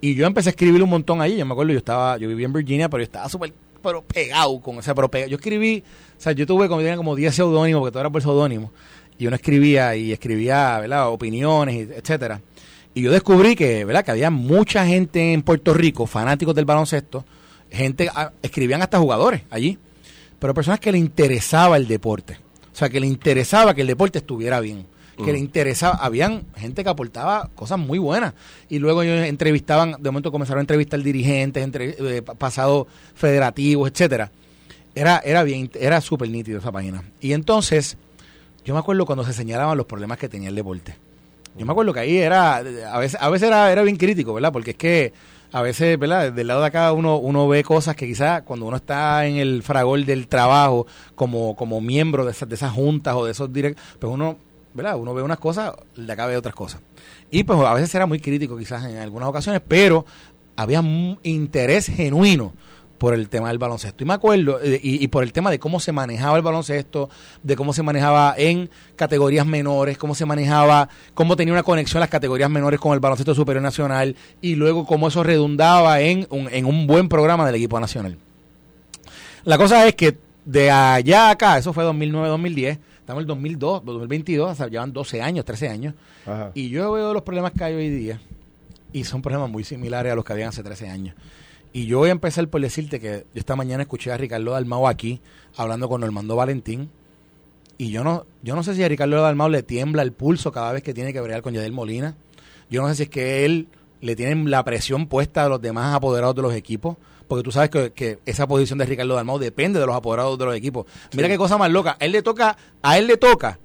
Y 0.00 0.14
yo 0.14 0.26
empecé 0.26 0.48
a 0.48 0.52
escribir 0.52 0.82
un 0.82 0.88
montón 0.88 1.20
ahí. 1.20 1.36
Yo 1.36 1.44
me 1.44 1.52
acuerdo, 1.52 1.72
yo 1.72 1.78
estaba, 1.78 2.16
yo 2.16 2.26
vivía 2.26 2.46
en 2.46 2.54
Virginia, 2.54 2.88
pero 2.88 3.02
yo 3.02 3.04
estaba 3.04 3.28
súper 3.28 3.52
pero 3.82 4.00
pegado 4.00 4.58
con 4.62 4.78
esa, 4.78 4.94
pero 4.94 5.10
pegado. 5.10 5.30
Yo 5.30 5.36
escribí, 5.36 5.84
o 6.16 6.20
sea, 6.22 6.32
yo 6.32 6.46
tuve 6.46 6.68
como, 6.68 6.80
tenía 6.80 6.96
como 6.96 7.14
10 7.14 7.34
seudónimos, 7.34 7.80
porque 7.80 7.92
todo 7.92 8.00
era 8.00 8.10
por 8.10 8.22
seudónimo. 8.22 8.72
Y 9.18 9.26
uno 9.26 9.36
escribía 9.36 9.94
y 9.94 10.10
escribía, 10.10 10.78
¿verdad? 10.80 11.10
Opiniones, 11.10 11.90
etcétera. 11.90 12.40
Y 12.94 13.02
yo 13.02 13.12
descubrí 13.12 13.54
que, 13.54 13.84
¿verdad? 13.84 14.06
Que 14.06 14.12
había 14.12 14.30
mucha 14.30 14.86
gente 14.86 15.34
en 15.34 15.42
Puerto 15.42 15.74
Rico, 15.74 16.06
fanáticos 16.06 16.54
del 16.54 16.64
baloncesto, 16.64 17.26
gente, 17.72 18.10
escribían 18.42 18.82
hasta 18.82 18.98
jugadores 18.98 19.42
allí, 19.50 19.78
pero 20.38 20.54
personas 20.54 20.80
que 20.80 20.92
le 20.92 20.98
interesaba 20.98 21.76
el 21.76 21.88
deporte. 21.88 22.38
O 22.72 22.76
sea, 22.76 22.88
que 22.88 23.00
le 23.00 23.06
interesaba 23.06 23.74
que 23.74 23.82
el 23.82 23.86
deporte 23.86 24.18
estuviera 24.18 24.60
bien. 24.60 24.86
Que 25.16 25.24
uh 25.24 25.32
le 25.32 25.38
interesaba, 25.38 25.94
habían 25.96 26.46
gente 26.56 26.82
que 26.82 26.88
aportaba 26.88 27.50
cosas 27.54 27.78
muy 27.78 27.98
buenas. 27.98 28.32
Y 28.68 28.78
luego 28.78 29.02
ellos 29.02 29.26
entrevistaban, 29.26 29.96
de 30.00 30.10
momento 30.10 30.32
comenzaron 30.32 30.60
a 30.60 30.62
entrevistar 30.62 31.00
dirigentes, 31.02 31.62
entre, 31.62 31.96
eh, 31.98 32.22
pasados 32.22 32.86
federativos, 33.14 33.90
etcétera. 33.90 34.30
Era, 34.94 35.20
era 35.24 35.42
bien, 35.42 35.70
era 35.78 36.00
súper 36.00 36.30
nítido 36.30 36.58
esa 36.58 36.72
página. 36.72 37.04
Y 37.20 37.34
entonces, 37.34 37.98
yo 38.64 38.74
me 38.74 38.80
acuerdo 38.80 39.04
cuando 39.04 39.24
se 39.24 39.32
señalaban 39.32 39.76
los 39.76 39.86
problemas 39.86 40.18
que 40.18 40.28
tenía 40.28 40.48
el 40.48 40.54
deporte. 40.54 40.96
Yo 41.56 41.66
me 41.66 41.72
acuerdo 41.72 41.92
que 41.92 42.00
ahí 42.00 42.16
era, 42.16 42.56
a 42.56 42.98
veces, 42.98 43.20
a 43.20 43.28
veces 43.28 43.48
era, 43.48 43.70
era 43.70 43.82
bien 43.82 43.96
crítico, 43.96 44.32
¿verdad? 44.32 44.52
Porque 44.52 44.70
es 44.70 44.76
que 44.76 45.12
a 45.52 45.62
veces, 45.62 45.98
¿verdad? 45.98 46.32
Del 46.32 46.46
lado 46.46 46.62
de 46.62 46.66
acá 46.66 46.92
uno, 46.92 47.18
uno 47.18 47.46
ve 47.46 47.62
cosas 47.62 47.94
que 47.94 48.06
quizás 48.06 48.42
cuando 48.42 48.66
uno 48.66 48.76
está 48.76 49.26
en 49.26 49.36
el 49.36 49.62
fragor 49.62 50.04
del 50.04 50.26
trabajo 50.26 50.86
como, 51.14 51.54
como 51.54 51.80
miembro 51.80 52.24
de 52.24 52.32
esas, 52.32 52.48
de 52.48 52.54
esas 52.54 52.72
juntas 52.72 53.14
o 53.14 53.26
de 53.26 53.32
esos 53.32 53.52
directos, 53.52 53.84
pues 53.98 54.12
uno, 54.12 54.38
¿verdad? 54.72 54.96
Uno 54.96 55.12
ve 55.12 55.22
unas 55.22 55.38
cosas, 55.38 55.74
de 55.94 56.10
acá 56.10 56.26
ve 56.26 56.36
otras 56.36 56.54
cosas. 56.54 56.80
Y 57.30 57.44
pues 57.44 57.58
a 57.60 57.74
veces 57.74 57.94
era 57.94 58.06
muy 58.06 58.18
crítico 58.18 58.56
quizás 58.56 58.84
en 58.86 58.96
algunas 58.96 59.28
ocasiones, 59.28 59.60
pero 59.66 60.06
había 60.56 60.82
interés 61.22 61.86
genuino 61.86 62.54
por 63.02 63.14
el 63.14 63.28
tema 63.28 63.48
del 63.48 63.58
baloncesto. 63.58 64.04
Y 64.04 64.06
me 64.06 64.12
acuerdo, 64.12 64.60
eh, 64.62 64.78
y, 64.80 65.08
por 65.08 65.24
el 65.24 65.32
tema 65.32 65.50
de 65.50 65.58
cómo 65.58 65.80
se 65.80 65.90
manejaba 65.90 66.36
el 66.36 66.42
baloncesto, 66.44 67.10
de 67.42 67.56
cómo 67.56 67.72
se 67.72 67.82
manejaba 67.82 68.36
en 68.38 68.70
categorías 68.94 69.44
menores, 69.44 69.98
cómo 69.98 70.14
se 70.14 70.24
manejaba, 70.24 70.88
cómo 71.12 71.34
tenía 71.34 71.52
una 71.52 71.64
conexión 71.64 71.98
las 71.98 72.08
categorías 72.08 72.48
menores 72.48 72.78
con 72.78 72.92
el 72.92 73.00
baloncesto 73.00 73.34
superior 73.34 73.60
nacional, 73.60 74.14
y 74.40 74.54
luego 74.54 74.86
cómo 74.86 75.08
eso 75.08 75.24
redundaba 75.24 76.00
en 76.00 76.28
un, 76.30 76.48
en 76.52 76.64
un 76.64 76.86
buen 76.86 77.08
programa 77.08 77.44
del 77.44 77.56
equipo 77.56 77.80
nacional. 77.80 78.16
La 79.42 79.58
cosa 79.58 79.84
es 79.88 79.96
que 79.96 80.16
de 80.44 80.70
allá 80.70 81.26
a 81.26 81.30
acá, 81.30 81.58
eso 81.58 81.72
fue 81.72 81.82
2009-2010, 81.82 82.78
estamos 83.00 83.18
en 83.18 83.22
el 83.22 83.26
2002, 83.26 83.84
2022, 83.84 84.48
o 84.48 84.54
sea, 84.54 84.68
llevan 84.68 84.92
12 84.92 85.20
años, 85.20 85.44
13 85.44 85.68
años, 85.68 85.94
y 86.54 86.68
yo 86.68 86.92
veo 86.92 87.12
los 87.12 87.22
problemas 87.22 87.50
que 87.50 87.64
hay 87.64 87.74
hoy 87.74 87.90
día, 87.90 88.20
y 88.92 89.02
son 89.02 89.22
problemas 89.22 89.50
muy 89.50 89.64
similares 89.64 90.12
a 90.12 90.14
los 90.14 90.24
que 90.24 90.34
habían 90.34 90.50
hace 90.50 90.62
13 90.62 90.88
años. 90.88 91.16
Y 91.72 91.86
yo 91.86 91.98
voy 91.98 92.10
a 92.10 92.12
empezar 92.12 92.46
por 92.48 92.60
decirte 92.60 93.00
que 93.00 93.24
yo 93.32 93.40
esta 93.40 93.56
mañana 93.56 93.82
escuché 93.82 94.12
a 94.12 94.16
Ricardo 94.16 94.52
Dalmau 94.52 94.86
aquí 94.86 95.20
hablando 95.56 95.88
con 95.88 96.02
Normando 96.02 96.36
Valentín. 96.36 96.90
Y 97.78 97.90
yo 97.90 98.04
no, 98.04 98.26
yo 98.42 98.54
no 98.54 98.62
sé 98.62 98.74
si 98.74 98.82
a 98.82 98.88
Ricardo 98.88 99.20
Dalmau 99.22 99.48
le 99.48 99.62
tiembla 99.62 100.02
el 100.02 100.12
pulso 100.12 100.52
cada 100.52 100.72
vez 100.72 100.82
que 100.82 100.92
tiene 100.92 101.12
que 101.12 101.20
bregar 101.20 101.40
con 101.40 101.54
Yadel 101.54 101.72
Molina. 101.72 102.14
Yo 102.70 102.82
no 102.82 102.88
sé 102.88 102.96
si 102.96 103.02
es 103.04 103.08
que 103.08 103.44
él 103.46 103.68
le 104.00 104.16
tiene 104.16 104.50
la 104.50 104.64
presión 104.64 105.06
puesta 105.06 105.44
a 105.44 105.48
los 105.48 105.62
demás 105.62 105.94
apoderados 105.94 106.36
de 106.36 106.42
los 106.42 106.54
equipos. 106.54 106.96
Porque 107.26 107.42
tú 107.42 107.50
sabes 107.50 107.70
que, 107.70 108.18
esa 108.26 108.46
posición 108.46 108.78
de 108.78 108.84
Ricardo 108.84 109.14
Dalmau 109.14 109.38
depende 109.38 109.80
de 109.80 109.86
los 109.86 109.96
apoderados 109.96 110.38
de 110.38 110.44
los 110.44 110.54
equipos. 110.54 110.84
Mira 111.14 111.28
qué 111.28 111.38
cosa 111.38 111.56
más 111.56 111.70
loca. 111.70 111.96
él 112.00 112.12
le 112.12 112.20
toca, 112.20 112.58
a 112.82 112.98
él 112.98 113.06
le 113.06 113.16
toca 113.16 113.58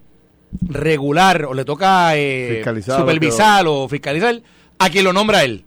regular 0.62 1.44
o 1.44 1.54
le 1.54 1.66
toca 1.66 2.16
eh, 2.16 2.64
supervisar 2.86 3.66
o 3.68 3.90
fiscalizar 3.90 4.42
a 4.80 4.90
quien 4.90 5.04
lo 5.04 5.12
nombra 5.12 5.44
él 5.44 5.66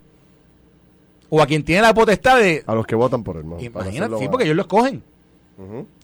o 1.30 1.40
a 1.40 1.46
quien 1.46 1.62
tiene 1.64 1.82
la 1.82 1.94
potestad 1.94 2.38
de... 2.38 2.62
A 2.66 2.74
los 2.74 2.86
que 2.86 2.94
votan 2.94 3.22
por 3.22 3.36
él, 3.36 3.48
¿no? 3.48 3.60
Imagínate, 3.60 4.18
sí, 4.18 4.28
porque 4.28 4.44
ellos 4.44 4.56
lo 4.56 4.62
escogen. 4.62 5.02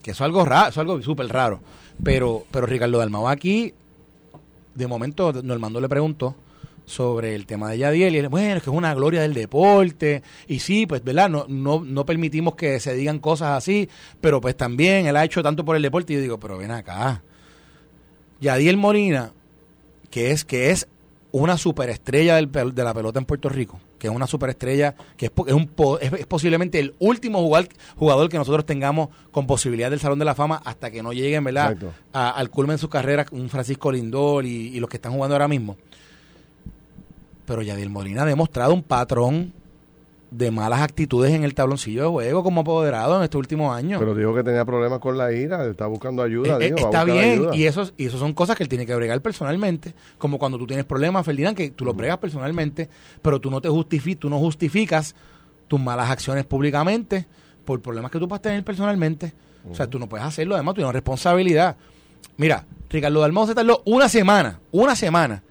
Que 0.03 0.11
eso 0.11 0.23
es 0.25 0.27
algo 0.27 0.45
raro, 0.45 0.69
eso 0.69 0.81
es 0.81 0.89
algo 0.89 1.03
súper 1.03 1.29
raro. 1.29 1.61
Pero, 2.03 2.45
pero 2.51 2.67
Ricardo 2.67 2.99
Dalmau 2.99 3.29
aquí, 3.29 3.73
de 4.75 4.87
momento, 4.87 5.33
Normando 5.43 5.81
le 5.81 5.89
preguntó 5.89 6.37
sobre 6.85 7.35
el 7.35 7.47
tema 7.47 7.71
de 7.71 7.79
Yadiel 7.79 8.15
y 8.15 8.19
él, 8.19 8.29
bueno, 8.29 8.57
es 8.57 8.63
que 8.63 8.71
es 8.71 8.77
una 8.77 8.95
gloria 8.95 9.23
del 9.23 9.35
deporte 9.35 10.23
y 10.47 10.61
sí, 10.61 10.87
pues, 10.87 11.03
¿verdad? 11.03 11.29
No, 11.29 11.47
no, 11.49 11.83
no 11.85 12.07
permitimos 12.07 12.55
que 12.55 12.79
se 12.79 12.95
digan 12.95 13.19
cosas 13.19 13.57
así, 13.57 13.89
pero 14.21 14.41
pues 14.41 14.57
también 14.57 15.07
él 15.07 15.17
ha 15.17 15.25
hecho 15.25 15.43
tanto 15.43 15.65
por 15.65 15.75
el 15.75 15.83
deporte 15.83 16.13
y 16.13 16.17
yo 16.17 16.23
digo, 16.23 16.39
pero 16.39 16.59
ven 16.59 16.71
acá. 16.71 17.23
Yadiel 18.41 18.77
Molina, 18.77 19.33
que 20.11 20.31
es, 20.31 20.45
que 20.45 20.71
es 20.71 20.87
una 21.33 21.59
superestrella 21.59 22.37
del, 22.37 22.53
de 22.53 22.85
la 22.85 22.95
pelota 22.95 23.19
en 23.19 23.25
Puerto 23.25 23.49
Rico, 23.49 23.81
que 23.99 24.09
es 24.09 24.13
una 24.13 24.27
superestrella, 24.27 24.95
que 25.17 25.27
es, 25.27 25.33
es, 25.47 25.53
un, 25.53 25.71
es, 26.01 26.27
posiblemente 26.27 26.79
el 26.79 26.95
último 26.99 27.41
jugador, 27.41 27.69
jugador, 27.97 28.29
que 28.29 28.39
nosotros 28.39 28.67
tengamos 28.67 29.09
con 29.31 29.47
posibilidad 29.47 29.91
del 29.91 30.01
Salón 30.01 30.19
de 30.19 30.25
la 30.25 30.35
Fama 30.35 30.61
hasta 30.65 30.91
que 30.91 31.03
no 31.03 31.13
lleguen 31.13 31.45
¿verdad? 31.45 31.77
al 32.13 32.51
culmen 32.51 32.77
de 32.77 32.79
su 32.79 32.89
carrera, 32.89 33.27
un 33.31 33.49
Francisco 33.49 33.91
Lindor 33.93 34.45
y, 34.45 34.69
y, 34.77 34.81
los 34.81 34.89
que 34.89 34.97
están 34.97 35.13
jugando 35.13 35.35
ahora 35.35 35.49
mismo. 35.49 35.77
Pero 37.47 37.63
Yadiel 37.63 37.91
Molina 37.91 38.23
ha 38.23 38.27
demostrado 38.27 38.75
un 38.75 38.83
patrón 38.83 39.53
de 40.31 40.51
malas 40.51 40.81
actitudes 40.81 41.33
en 41.33 41.45
el 41.45 41.55
tabloncillo 41.55 42.03
de 42.03 42.09
juego 42.09 42.43
como 42.43 42.63
apoderado 42.63 43.17
en 43.17 43.23
estos 43.23 43.39
últimos 43.39 43.75
años. 43.75 44.01
Pero 44.01 44.15
dijo 44.15 44.35
que 44.35 44.43
tenía 44.43 44.65
problemas 44.65 44.99
con 44.99 45.17
la 45.17 45.33
ira, 45.33 45.67
está 45.67 45.87
buscando 45.87 46.23
ayuda. 46.23 46.59
Eh, 46.59 46.69
eh, 46.69 46.75
está 46.77 47.05
bien, 47.05 47.49
y 47.53 47.65
eso, 47.65 47.91
y 47.97 48.07
eso 48.07 48.19
son 48.19 48.35
cosas 48.35 48.57
que 48.57 48.63
él 48.63 48.69
tiene 48.69 48.87
que 48.87 48.95
bregar 48.95 49.21
personalmente, 49.21 49.95
como 50.19 50.39
cuando 50.39 50.59
tú 50.59 50.67
tienes 50.67 50.85
problemas, 50.85 51.25
Ferdinand, 51.25 51.57
que 51.57 51.71
tú 51.71 51.85
los 51.85 51.97
bregas 51.97 52.19
personalmente, 52.19 52.89
pero 53.23 53.41
tú 53.41 53.51
no 53.51 53.61
te 53.61 53.69
justificas, 53.69 54.21
tú 54.21 54.31
no 54.31 54.39
justificas 54.39 55.15
tus 55.69 55.81
malas 55.81 56.11
acciones 56.11 56.45
públicamente 56.45 57.27
por 57.65 57.81
problemas 57.81 58.11
que 58.11 58.19
tú 58.19 58.29
puedas 58.29 58.43
tener 58.43 58.65
personalmente. 58.65 59.33
O 59.69 59.75
sea, 59.75 59.89
tú 59.89 59.99
no 59.99 60.09
puedes 60.09 60.25
hacerlo, 60.25 60.55
además 60.55 60.75
tú 60.75 60.81
tienes 60.81 60.93
responsabilidad. 60.93 61.77
Mira, 62.37 62.65
Ricardo 62.89 63.21
Dalmau 63.21 63.47
se 63.47 63.55
tardó 63.55 63.83
una 63.85 64.09
semana, 64.09 64.61
una 64.71 64.95
semana 64.95 65.43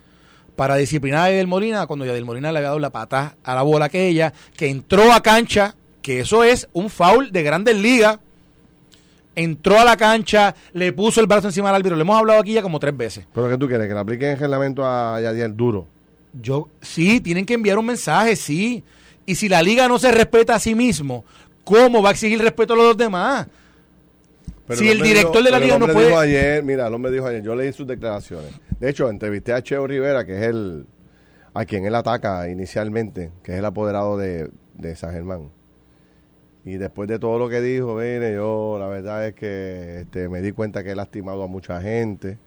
para 0.56 0.76
disciplinar 0.76 1.28
a 1.28 1.32
Yadel 1.32 1.48
Molina 1.48 1.86
cuando 1.88 2.06
Yadel 2.06 2.26
Molina 2.26 2.52
le 2.52 2.60
había 2.60 2.70
dado 2.70 2.80
la 2.80 2.90
pata 2.90 3.36
a 3.44 3.56
la 3.56 3.62
bola 3.62 3.86
aquella, 3.86 4.34
que 4.56 4.68
entró 4.70 5.12
a 5.12 5.22
cancha, 5.22 5.76
que 6.02 6.20
eso 6.20 6.44
es 6.44 6.68
un 6.74 6.90
foul 6.90 7.32
de 7.32 7.44
grandes 7.44 7.76
ligas. 7.76 8.20
Entró 9.36 9.78
a 9.78 9.84
la 9.84 9.98
cancha, 9.98 10.56
le 10.72 10.94
puso 10.94 11.20
el 11.20 11.28
brazo 11.28 11.48
encima 11.48 11.68
del 11.68 11.76
árbitro. 11.76 11.98
Le 11.98 12.04
hemos 12.04 12.18
hablado 12.18 12.40
aquí 12.40 12.54
ya 12.54 12.62
como 12.62 12.80
tres 12.80 12.96
veces. 12.96 13.26
¿Pero 13.34 13.50
qué 13.50 13.58
tú 13.58 13.68
quieres? 13.68 13.88
¿Que 13.88 13.94
le 13.94 14.00
apliquen 14.00 14.30
el 14.30 14.40
reglamento 14.40 14.86
a 14.86 15.20
Yadiel 15.20 15.58
duro? 15.58 15.88
Yo, 16.42 16.70
sí, 16.82 17.20
tienen 17.20 17.46
que 17.46 17.54
enviar 17.54 17.78
un 17.78 17.86
mensaje, 17.86 18.38
sí. 18.38 18.84
Y 19.26 19.36
si 19.36 19.50
la 19.50 19.62
liga 19.62 19.90
no 19.90 20.00
se 20.00 20.12
respeta 20.12 20.56
a 20.56 20.60
sí 20.60 20.74
mismo, 20.74 21.26
¿cómo 21.66 22.02
va 22.02 22.10
a 22.10 22.12
exigir 22.14 22.40
respeto 22.40 22.76
a 22.76 22.78
los 22.78 22.96
demás? 22.96 23.48
si 24.70 24.90
el 24.90 25.02
director 25.02 25.44
de 25.44 25.52
la 25.52 25.60
liga 25.60 25.78
no 25.78 25.88
puede. 25.88 26.08
Dijo 26.08 26.20
ayer, 26.20 26.64
mira, 26.64 26.88
el 26.88 26.94
hombre 26.94 27.12
dijo 27.12 27.28
ayer, 27.28 27.44
yo 27.44 27.56
leí 27.56 27.72
sus 27.72 27.86
declaraciones. 27.86 28.52
De 28.79 28.89
hecho, 28.89 29.10
entrevisté 29.10 29.53
a 29.53 29.62
Cheo 29.62 29.88
Rivera, 29.88 30.25
que 30.25 30.36
es 30.38 30.44
el 30.44 30.88
a 31.55 31.65
quien 31.65 31.86
él 31.86 31.96
ataca 31.96 32.50
inicialmente, 32.50 33.32
que 33.41 33.53
es 33.53 33.60
el 33.60 33.65
apoderado 33.65 34.17
de, 34.17 34.51
San 34.96 35.13
Germán. 35.13 35.51
Y 36.65 36.75
después 36.75 37.08
de 37.08 37.17
todo 37.17 37.39
lo 37.39 37.48
que 37.48 37.62
dijo, 37.62 37.96
mire, 37.96 38.34
yo 38.34 38.75
la 38.77 38.88
verdad 38.88 39.25
es 39.25 39.36
que 39.36 40.01
este, 40.01 40.27
me 40.27 40.41
di 40.41 40.51
cuenta 40.51 40.84
que 40.84 40.91
he 40.91 40.96
lastimado 40.96 41.44
a 41.44 41.48
mucha 41.48 41.82
gente. 41.82 42.38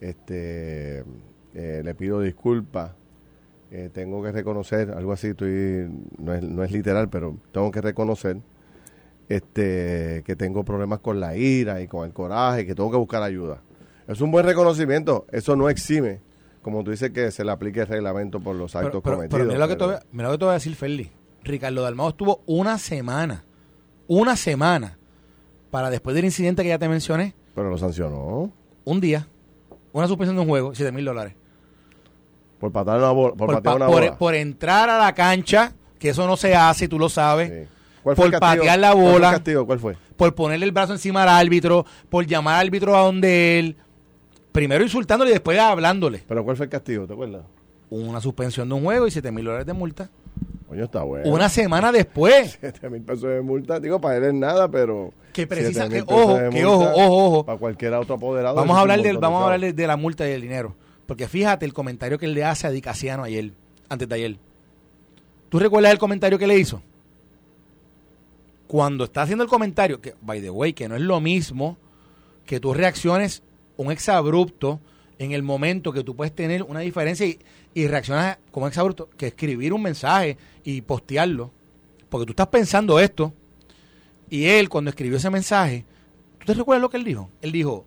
Este, 0.00 1.02
eh, 1.54 1.80
le 1.82 1.94
pido 1.94 2.20
disculpas. 2.20 2.92
Eh, 3.70 3.88
tengo 3.90 4.22
que 4.22 4.32
reconocer, 4.32 4.90
algo 4.90 5.12
así, 5.12 5.28
estoy, 5.28 5.88
no, 6.18 6.34
es, 6.34 6.42
no 6.42 6.62
es 6.62 6.72
literal, 6.72 7.08
pero 7.08 7.38
tengo 7.52 7.70
que 7.70 7.80
reconocer 7.80 8.38
este, 9.30 10.22
que 10.26 10.36
tengo 10.36 10.64
problemas 10.64 10.98
con 10.98 11.20
la 11.20 11.36
ira 11.36 11.80
y 11.80 11.86
con 11.86 12.04
el 12.04 12.12
coraje, 12.12 12.66
que 12.66 12.74
tengo 12.74 12.90
que 12.90 12.98
buscar 12.98 13.22
ayuda. 13.22 13.62
Es 14.10 14.20
un 14.20 14.32
buen 14.32 14.44
reconocimiento, 14.44 15.24
eso 15.30 15.54
no 15.54 15.68
exime, 15.68 16.20
como 16.62 16.82
tú 16.82 16.90
dices, 16.90 17.10
que 17.10 17.30
se 17.30 17.44
le 17.44 17.52
aplique 17.52 17.80
el 17.80 17.86
reglamento 17.86 18.40
por 18.40 18.56
los 18.56 18.74
actos 18.74 19.02
cometidos. 19.02 19.30
Pero 19.30 19.44
mira 19.44 19.58
lo, 19.58 19.68
que 19.68 19.76
te 19.76 19.84
voy, 19.84 19.94
mira 20.10 20.28
lo 20.28 20.34
que 20.34 20.38
te 20.38 20.44
voy 20.46 20.50
a 20.50 20.54
decir, 20.54 20.74
Feli. 20.74 21.10
Ricardo 21.44 21.82
Dalmado 21.82 22.10
estuvo 22.10 22.42
una 22.46 22.76
semana, 22.78 23.44
una 24.08 24.34
semana, 24.34 24.98
para 25.70 25.90
después 25.90 26.16
del 26.16 26.24
incidente 26.24 26.64
que 26.64 26.70
ya 26.70 26.78
te 26.78 26.88
mencioné. 26.88 27.34
Pero 27.54 27.70
lo 27.70 27.78
sancionó. 27.78 28.50
Un 28.84 29.00
día, 29.00 29.28
una 29.92 30.08
suspensión 30.08 30.34
de 30.34 30.42
un 30.42 30.48
juego, 30.48 30.74
7 30.74 30.90
mil 30.90 31.04
dólares. 31.04 31.34
Por 32.58 32.72
patar 32.72 32.98
una 32.98 33.12
bola. 33.12 33.34
Por, 33.36 33.62
por, 33.62 34.18
por, 34.18 34.34
entrar 34.34 34.90
a 34.90 34.98
la 34.98 35.14
cancha, 35.14 35.72
que 36.00 36.08
eso 36.08 36.26
no 36.26 36.36
se 36.36 36.56
hace, 36.56 36.88
tú 36.88 36.98
lo 36.98 37.08
sabes 37.08 37.68
por 38.02 38.38
patear 38.38 38.78
la 38.78 38.94
bola. 38.94 39.02
¿Cuál 39.02 39.20
fue 39.20 39.30
castigo? 39.30 39.66
¿Cuál 39.66 39.78
fue? 39.78 39.96
Por 40.16 40.34
ponerle 40.34 40.66
el 40.66 40.72
brazo 40.72 40.92
encima 40.92 41.22
al 41.22 41.28
árbitro, 41.28 41.86
por 42.08 42.26
llamar 42.26 42.56
al 42.56 42.66
árbitro 42.66 42.96
a 42.96 43.02
donde 43.02 43.58
él. 43.58 43.76
Primero 44.60 44.84
insultándole 44.84 45.30
y 45.30 45.32
después 45.32 45.58
hablándole. 45.58 46.22
¿Pero 46.28 46.44
cuál 46.44 46.54
fue 46.54 46.66
el 46.66 46.70
castigo? 46.70 47.06
¿Te 47.06 47.14
acuerdas? 47.14 47.46
Una 47.88 48.20
suspensión 48.20 48.68
de 48.68 48.74
un 48.74 48.84
juego 48.84 49.06
y 49.06 49.10
7 49.10 49.32
mil 49.32 49.46
dólares 49.46 49.66
de 49.66 49.72
multa. 49.72 50.10
Coño, 50.68 50.84
está 50.84 51.02
bueno. 51.02 51.30
Una 51.30 51.48
semana 51.48 51.90
después. 51.90 52.58
7 52.60 52.90
mil 52.90 53.00
pesos 53.00 53.30
de 53.30 53.40
multa. 53.40 53.80
Digo, 53.80 53.98
para 54.02 54.18
él 54.18 54.24
es 54.24 54.34
nada, 54.34 54.70
pero. 54.70 55.14
Que 55.32 55.46
precisa, 55.46 55.88
que 55.88 56.02
ojo, 56.02 56.36
que 56.50 56.66
ojo, 56.66 56.90
ojo, 56.94 57.24
ojo. 57.24 57.46
Para 57.46 57.56
cualquier 57.56 57.94
otro 57.94 58.16
apoderado. 58.16 58.54
Vamos 58.54 58.76
a 58.76 58.80
hablar, 58.80 59.00
de, 59.00 59.14
vamos 59.14 59.40
a 59.40 59.50
hablar 59.50 59.74
de, 59.74 59.86
la 59.86 59.96
multa 59.96 60.28
y 60.28 60.32
del 60.32 60.42
dinero. 60.42 60.76
Porque 61.06 61.26
fíjate 61.26 61.64
el 61.64 61.72
comentario 61.72 62.18
que 62.18 62.26
él 62.26 62.34
le 62.34 62.44
hace 62.44 62.66
a 62.66 62.70
Dicasiano 62.70 63.22
ayer, 63.22 63.52
antes 63.88 64.06
de 64.10 64.14
ayer. 64.14 64.36
¿Tú 65.48 65.58
recuerdas 65.58 65.90
el 65.90 65.98
comentario 65.98 66.38
que 66.38 66.46
le 66.46 66.58
hizo? 66.58 66.82
cuando 68.66 69.04
está 69.04 69.22
haciendo 69.22 69.42
el 69.42 69.50
comentario, 69.50 70.00
que, 70.00 70.14
by 70.20 70.40
the 70.40 70.50
way, 70.50 70.74
que 70.74 70.86
no 70.86 70.94
es 70.94 71.00
lo 71.00 71.18
mismo 71.20 71.76
que 72.44 72.60
tú 72.60 72.72
reacciones 72.72 73.42
un 73.80 73.90
exabrupto 73.90 74.80
en 75.18 75.32
el 75.32 75.42
momento 75.42 75.92
que 75.92 76.04
tú 76.04 76.14
puedes 76.14 76.34
tener 76.34 76.62
una 76.62 76.80
diferencia 76.80 77.26
y, 77.26 77.38
y 77.74 77.86
reaccionas 77.86 78.38
como 78.50 78.68
exabrupto, 78.68 79.08
que 79.16 79.28
escribir 79.28 79.72
un 79.72 79.82
mensaje 79.82 80.36
y 80.64 80.80
postearlo. 80.82 81.50
Porque 82.08 82.26
tú 82.26 82.32
estás 82.32 82.48
pensando 82.48 82.98
esto, 82.98 83.32
y 84.28 84.46
él 84.46 84.68
cuando 84.68 84.90
escribió 84.90 85.16
ese 85.16 85.30
mensaje, 85.30 85.84
¿tú 86.38 86.46
te 86.46 86.54
recuerdas 86.54 86.82
lo 86.82 86.90
que 86.90 86.96
él 86.96 87.04
dijo? 87.04 87.30
Él 87.40 87.52
dijo, 87.52 87.84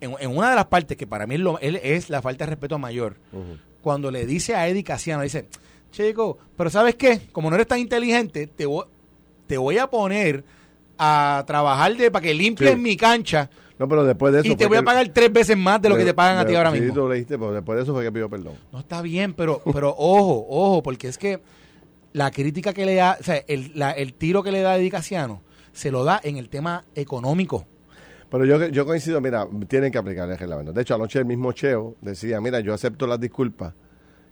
en, 0.00 0.30
una 0.30 0.50
de 0.50 0.56
las 0.56 0.66
partes 0.66 0.96
que 0.96 1.06
para 1.06 1.26
mí 1.26 1.36
es, 1.36 1.40
lo, 1.40 1.58
él 1.60 1.76
es 1.82 2.10
la 2.10 2.20
falta 2.20 2.44
de 2.44 2.50
respeto 2.50 2.78
mayor, 2.78 3.16
cuando 3.80 4.10
le 4.10 4.26
dice 4.26 4.54
a 4.54 4.68
Eddie 4.68 4.84
Casiano, 4.84 5.22
dice, 5.22 5.48
chico, 5.92 6.38
pero 6.56 6.70
¿sabes 6.70 6.96
qué? 6.96 7.20
Como 7.32 7.48
no 7.48 7.56
eres 7.56 7.68
tan 7.68 7.78
inteligente, 7.78 8.46
te 8.46 8.66
voy, 8.66 8.86
te 9.46 9.58
voy 9.58 9.78
a 9.78 9.88
poner 9.88 10.44
a 10.98 11.44
trabajar 11.46 11.96
de, 11.96 12.10
para 12.10 12.22
que 12.22 12.34
limpies 12.34 12.78
mi 12.78 12.96
cancha. 12.96 13.50
No, 13.82 13.88
pero 13.88 14.04
después 14.04 14.32
de 14.32 14.40
eso. 14.40 14.48
Y 14.52 14.54
te 14.54 14.66
voy 14.66 14.76
a 14.78 14.82
pagar 14.82 15.08
tres 15.08 15.32
veces 15.32 15.56
más 15.56 15.82
de 15.82 15.88
lo 15.88 15.96
que 15.96 16.04
te 16.04 16.14
pagan 16.14 16.38
a 16.38 16.46
ti 16.46 16.54
ahora 16.54 16.70
mismo. 16.70 16.86
Sí, 16.86 16.94
tú 16.94 17.08
leíste, 17.08 17.36
pero 17.36 17.52
después 17.52 17.76
de 17.76 17.82
eso 17.82 17.92
fue 17.92 18.04
que 18.04 18.12
pidió 18.12 18.30
perdón. 18.30 18.54
No 18.72 18.78
está 18.78 19.02
bien, 19.02 19.34
pero, 19.34 19.60
pero 19.72 19.90
ojo, 19.98 20.46
ojo, 20.48 20.82
porque 20.84 21.08
es 21.08 21.18
que 21.18 21.40
la 22.12 22.30
crítica 22.30 22.72
que 22.72 22.86
le 22.86 22.94
da, 22.94 23.16
o 23.20 23.24
sea, 23.24 23.42
el, 23.48 23.72
la- 23.74 23.90
el 23.90 24.14
tiro 24.14 24.44
que 24.44 24.52
le 24.52 24.60
da 24.60 24.72
a 24.72 24.76
Eddie 24.78 24.90
Casiano 24.90 25.42
se 25.72 25.90
lo 25.90 26.04
da 26.04 26.20
en 26.22 26.36
el 26.36 26.48
tema 26.48 26.84
económico. 26.94 27.66
Pero 28.30 28.44
yo, 28.44 28.68
yo 28.68 28.86
coincido, 28.86 29.20
mira, 29.20 29.48
tienen 29.66 29.90
que 29.90 29.98
aplicar 29.98 30.30
el 30.30 30.38
reglamento. 30.38 30.72
De 30.72 30.80
hecho, 30.82 30.94
anoche 30.94 31.18
el 31.18 31.24
mismo 31.26 31.50
Cheo 31.52 31.96
decía, 32.00 32.40
mira, 32.40 32.60
yo 32.60 32.72
acepto 32.72 33.06
las 33.08 33.18
disculpas, 33.18 33.74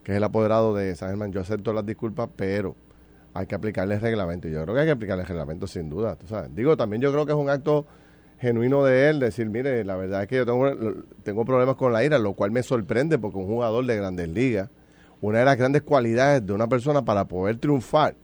que 0.05 0.13
es 0.13 0.17
el 0.19 0.25
apoderado 0.25 0.75
de 0.75 0.95
San 0.95 1.09
Germán, 1.11 1.33
yo 1.33 1.41
acepto 1.41 1.73
las 1.73 1.85
disculpas, 1.85 2.29
pero 2.37 2.77
hay 3.35 3.47
que 3.47 3.55
aplicarle 3.55 3.97
el 3.97 4.01
reglamento. 4.01 4.49
Y 4.49 4.53
yo 4.53 4.63
creo 4.63 4.75
que 4.75 4.81
hay 4.83 4.87
que 4.87 4.93
aplicarle 4.93 5.23
el 5.25 5.29
reglamento 5.29 5.67
sin 5.67 5.91
duda, 5.91 6.17
tú 6.17 6.27
sabes. 6.29 6.55
Digo, 6.55 6.77
también 6.77 7.03
yo 7.03 7.11
creo 7.13 7.27
que 7.27 7.33
es 7.33 7.39
un 7.39 7.51
acto 7.51 7.87
genuino 8.41 8.85
de 8.85 9.11
él 9.11 9.21
decir, 9.21 9.47
mire, 9.51 9.85
la 9.85 9.97
verdad 9.97 10.23
es 10.23 10.29
que 10.29 10.37
yo 10.37 10.47
tengo, 10.47 10.71
tengo 11.23 11.45
problemas 11.45 11.77
con 11.77 11.93
la 11.93 12.03
ira, 12.05 12.19
lo 12.19 12.33
cual 12.33 12.51
me 12.51 12.63
sorprende 12.63 13.19
porque 13.19 13.39
un 13.39 13.47
jugador 13.47 13.85
de 13.87 13.97
grandes 13.97 14.29
ligas, 14.29 14.71
una 15.21 15.41
de 15.41 15.45
las 15.45 15.57
grandes 15.59 15.83
cualidades 15.83 16.47
de 16.47 16.53
una 16.53 16.67
persona 16.67 17.05
para 17.05 17.27
poder 17.27 17.59
triunfar 17.59 18.15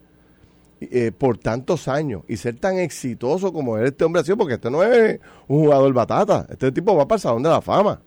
eh, 0.80 1.10
por 1.16 1.38
tantos 1.38 1.88
años 1.88 2.22
y 2.28 2.36
ser 2.36 2.56
tan 2.56 2.78
exitoso 2.78 3.52
como 3.52 3.78
este 3.78 4.04
hombre 4.04 4.20
ha 4.22 4.24
sido, 4.24 4.36
porque 4.38 4.54
este 4.54 4.70
no 4.70 4.82
es 4.82 5.20
un 5.48 5.64
jugador 5.64 5.92
batata, 5.92 6.46
este 6.50 6.72
tipo 6.72 6.94
va 6.96 7.06
para 7.06 7.16
el 7.16 7.22
Salón 7.22 7.42
de 7.42 7.48
la 7.50 7.60
Fama. 7.60 8.00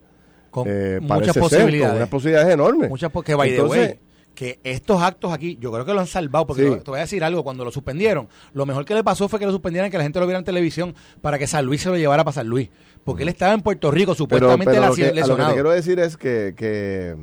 Con 0.51 0.67
Eh, 0.67 0.97
muchas 1.01 1.07
parece 1.07 1.33
ser, 1.33 1.41
posibilidades. 1.43 1.87
con 1.91 1.97
unas 1.97 2.09
posibilidades 2.09 2.53
enormes. 2.53 2.89
Muchas 2.89 3.11
porque, 3.11 3.35
by 3.35 3.49
the 3.49 3.55
Entonces, 3.55 3.87
way, 3.87 3.99
que 4.35 4.59
estos 4.63 5.01
actos 5.01 5.33
aquí, 5.33 5.57
yo 5.59 5.71
creo 5.71 5.83
que 5.85 5.93
lo 5.93 5.99
han 5.99 6.07
salvado, 6.07 6.47
porque 6.47 6.63
Sí. 6.63 6.69
te- 6.83 6.91
voy 6.91 6.99
a 6.99 7.01
decir 7.01 7.23
algo, 7.23 7.43
cuando 7.43 7.65
lo 7.65 7.71
suspendieron, 7.71 8.29
lo 8.53 8.65
mejor 8.65 8.85
que 8.85 8.93
le 8.95 9.03
pasó 9.03 9.27
fue 9.27 9.37
que 9.39 9.45
lo 9.45 9.51
suspendieran, 9.51 9.91
que 9.91 9.97
la 9.97 10.03
gente 10.03 10.19
lo 10.19 10.25
viera 10.27 10.39
en 10.39 10.45
televisión, 10.45 10.95
para 11.21 11.37
que 11.37 11.45
San 11.47 11.65
Luis 11.65 11.81
se 11.81 11.89
lo 11.89 11.97
llevara 11.97 12.23
para 12.23 12.33
San 12.35 12.47
Luis. 12.47 12.69
Porque 13.03 13.23
él 13.23 13.29
estaba 13.29 13.53
en 13.53 13.61
Puerto 13.61 13.91
Rico, 13.91 14.15
supuestamente 14.15 14.65
pero 14.71 14.81
la- 14.81 14.87
lo, 14.89 14.95
que, 14.95 15.03
a 15.03 15.05
lo 15.07 15.11
que 15.13 15.15
te 15.15 15.21
lesionado. 15.27 15.53
quiero 15.53 15.71
decir 15.71 15.99
es 15.99 16.15
que, 16.15 16.53
que, 16.55 17.15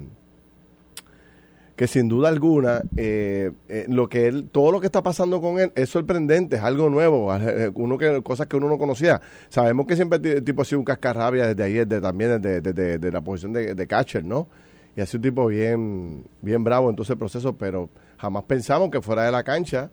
que 1.74 1.86
sin 1.86 2.08
duda 2.08 2.28
alguna, 2.28 2.82
eh, 2.96 3.50
eh, 3.68 3.84
lo 3.88 4.08
que 4.08 4.26
él, 4.26 4.48
todo 4.50 4.72
lo 4.72 4.80
que 4.80 4.86
está 4.86 5.02
pasando 5.02 5.40
con 5.42 5.58
él 5.58 5.72
es 5.74 5.90
sorprendente, 5.90 6.56
es 6.56 6.62
algo 6.62 6.88
nuevo, 6.88 7.30
uno 7.74 7.98
que, 7.98 8.22
cosas 8.22 8.46
que 8.46 8.56
uno 8.56 8.68
no 8.68 8.78
conocía. 8.78 9.20
Sabemos 9.50 9.86
que 9.86 9.94
siempre 9.94 10.18
el 10.22 10.42
tipo 10.42 10.62
ha 10.62 10.64
sido 10.64 10.78
un 10.78 10.84
cascarrabia 10.86 11.46
desde 11.48 11.62
ayer, 11.62 11.86
de, 11.86 12.00
también 12.00 12.40
desde, 12.40 12.60
desde- 12.62 12.98
desde 12.98 13.12
la 13.12 13.20
posición 13.20 13.52
de, 13.52 13.74
de 13.74 13.86
catcher, 13.86 14.24
¿no? 14.24 14.48
Y 14.96 15.02
ha 15.02 15.06
sido 15.06 15.18
un 15.18 15.22
tipo 15.22 15.46
bien, 15.46 16.24
bien 16.40 16.64
bravo 16.64 16.88
en 16.88 16.96
todo 16.96 17.02
ese 17.04 17.16
proceso, 17.16 17.56
pero 17.56 17.90
jamás 18.16 18.44
pensamos 18.44 18.90
que 18.90 19.02
fuera 19.02 19.24
de 19.24 19.30
la 19.30 19.44
cancha, 19.44 19.90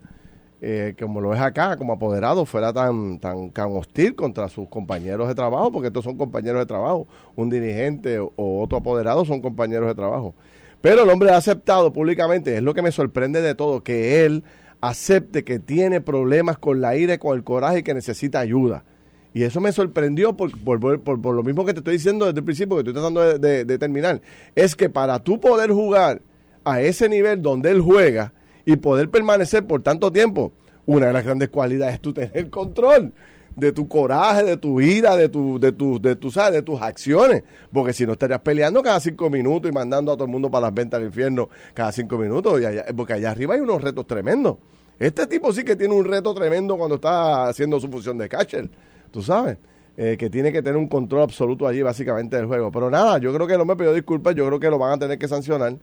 eh, 0.62 0.96
como 0.98 1.20
lo 1.20 1.34
es 1.34 1.42
acá, 1.42 1.76
como 1.76 1.92
apoderado, 1.92 2.46
fuera 2.46 2.72
tan, 2.72 3.20
tan, 3.20 3.52
tan 3.52 3.76
hostil 3.76 4.16
contra 4.16 4.48
sus 4.48 4.70
compañeros 4.70 5.28
de 5.28 5.36
trabajo, 5.36 5.74
porque 5.74 5.88
estos 5.88 6.06
son 6.06 6.18
compañeros 6.18 6.62
de 6.62 6.66
trabajo. 6.66 7.06
Un 7.36 7.50
dirigente 7.50 8.18
o, 8.18 8.32
o 8.38 8.64
otro 8.64 8.78
apoderado 8.78 9.26
son 9.26 9.42
compañeros 9.42 9.90
de 9.90 9.96
trabajo. 9.96 10.36
Pero 10.80 11.04
el 11.04 11.10
hombre 11.10 11.32
ha 11.32 11.38
aceptado 11.38 11.92
públicamente, 11.92 12.56
es 12.56 12.64
lo 12.64 12.74
que 12.74 12.82
me 12.82 12.94
sorprende 12.94 13.42
de 13.42 13.56
todo, 13.56 13.84
que 13.84 14.26
él 14.26 14.46
acepte 14.80 15.44
que 15.44 15.60
tiene 15.60 16.00
problemas 16.00 16.58
con 16.58 16.80
la 16.80 16.96
ira 16.96 17.16
y 17.16 17.18
con 17.18 17.38
el 17.38 17.44
coraje 17.44 17.80
y 17.80 17.84
que 17.84 17.94
necesita 17.94 18.40
ayuda. 18.40 18.86
Y 19.34 19.44
eso 19.44 19.60
me 19.60 19.72
sorprendió 19.72 20.38
por, 20.38 20.52
por, 20.64 20.80
por- 21.02 21.22
por- 21.22 21.36
lo 21.36 21.44
mismo 21.44 21.66
que 21.66 21.74
te 21.74 21.80
estoy 21.80 21.94
diciendo 21.94 22.26
desde 22.26 22.40
el 22.40 22.46
principio, 22.46 22.76
que 22.76 22.82
estoy 22.82 22.94
tratando 22.94 23.38
de, 23.40 23.66
de- 23.66 23.78
terminar. 23.80 24.22
Es 24.56 24.76
que 24.76 24.90
para 24.90 25.20
tú 25.24 25.40
poder 25.40 25.72
jugar 25.72 26.22
a 26.64 26.82
ese 26.82 27.10
nivel 27.10 27.42
donde 27.42 27.72
él 27.72 27.82
juega 27.82 28.34
y 28.66 28.76
poder 28.76 29.10
permanecer 29.10 29.66
por 29.66 29.82
tanto 29.82 30.12
tiempo, 30.12 30.54
una 30.86 31.08
de 31.08 31.14
las 31.14 31.24
grandes 31.26 31.50
cualidades 31.50 31.96
es 31.96 32.02
tú 32.02 32.14
tener 32.14 32.50
control 32.50 33.12
de 33.56 33.72
tu 33.72 33.88
coraje, 33.88 34.44
de 34.44 34.58
tu 34.58 34.82
ira, 34.82 35.16
de 35.16 35.30
tu, 35.30 35.60
de 35.60 35.72
de 35.72 36.32
¿sabes? 36.32 36.54
de 36.54 36.62
tus 36.62 36.82
acciones. 36.82 37.44
Porque 37.72 37.94
si 37.94 38.06
no 38.06 38.14
estarías 38.14 38.40
peleando 38.42 38.82
cada 38.84 39.00
cinco 39.00 39.30
minutos 39.30 39.70
y 39.70 39.74
mandando 39.74 40.12
a 40.12 40.16
todo 40.16 40.26
el 40.26 40.32
mundo 40.32 40.50
para 40.52 40.68
las 40.68 40.74
ventas 40.74 41.00
al 41.00 41.06
infierno 41.08 41.50
cada 41.74 41.92
cinco 41.92 42.18
minutos. 42.18 42.62
Y 42.62 42.94
porque 42.94 43.14
allá 43.14 43.32
arriba 43.32 43.56
hay 43.56 43.62
unos 43.62 43.82
retos 43.82 44.06
tremendos. 44.08 44.58
Este 45.00 45.26
tipo 45.28 45.52
sí 45.54 45.64
que 45.64 45.76
tiene 45.76 45.94
un 45.94 46.06
reto 46.06 46.34
tremendo 46.34 46.78
cuando 46.78 46.96
está 46.96 47.48
haciendo 47.48 47.80
su 47.80 47.88
función 47.90 48.18
de 48.18 48.30
catcher. 48.30 48.70
Tú 49.14 49.22
sabes. 49.22 49.58
eh, 49.96 50.18
que 50.18 50.28
tiene 50.30 50.52
que 50.52 50.64
tener 50.64 50.76
un 50.76 50.88
control 50.88 51.22
absoluto 51.22 51.68
allí 51.68 51.84
básicamente 51.84 52.36
del 52.36 52.48
juego. 52.48 52.72
Pero 52.72 52.90
nada, 52.90 53.20
yo 53.20 53.32
creo 53.34 53.46
que 53.46 53.58
no 53.60 53.64
me 53.66 53.76
pidió 53.76 53.94
disculpas, 53.94 54.34
yo 54.34 54.46
creo 54.48 54.60
que 54.60 54.70
lo 54.72 54.80
van 54.80 54.94
a 54.94 54.98
tener 54.98 55.20
que 55.20 55.28
sancionar. 55.28 55.76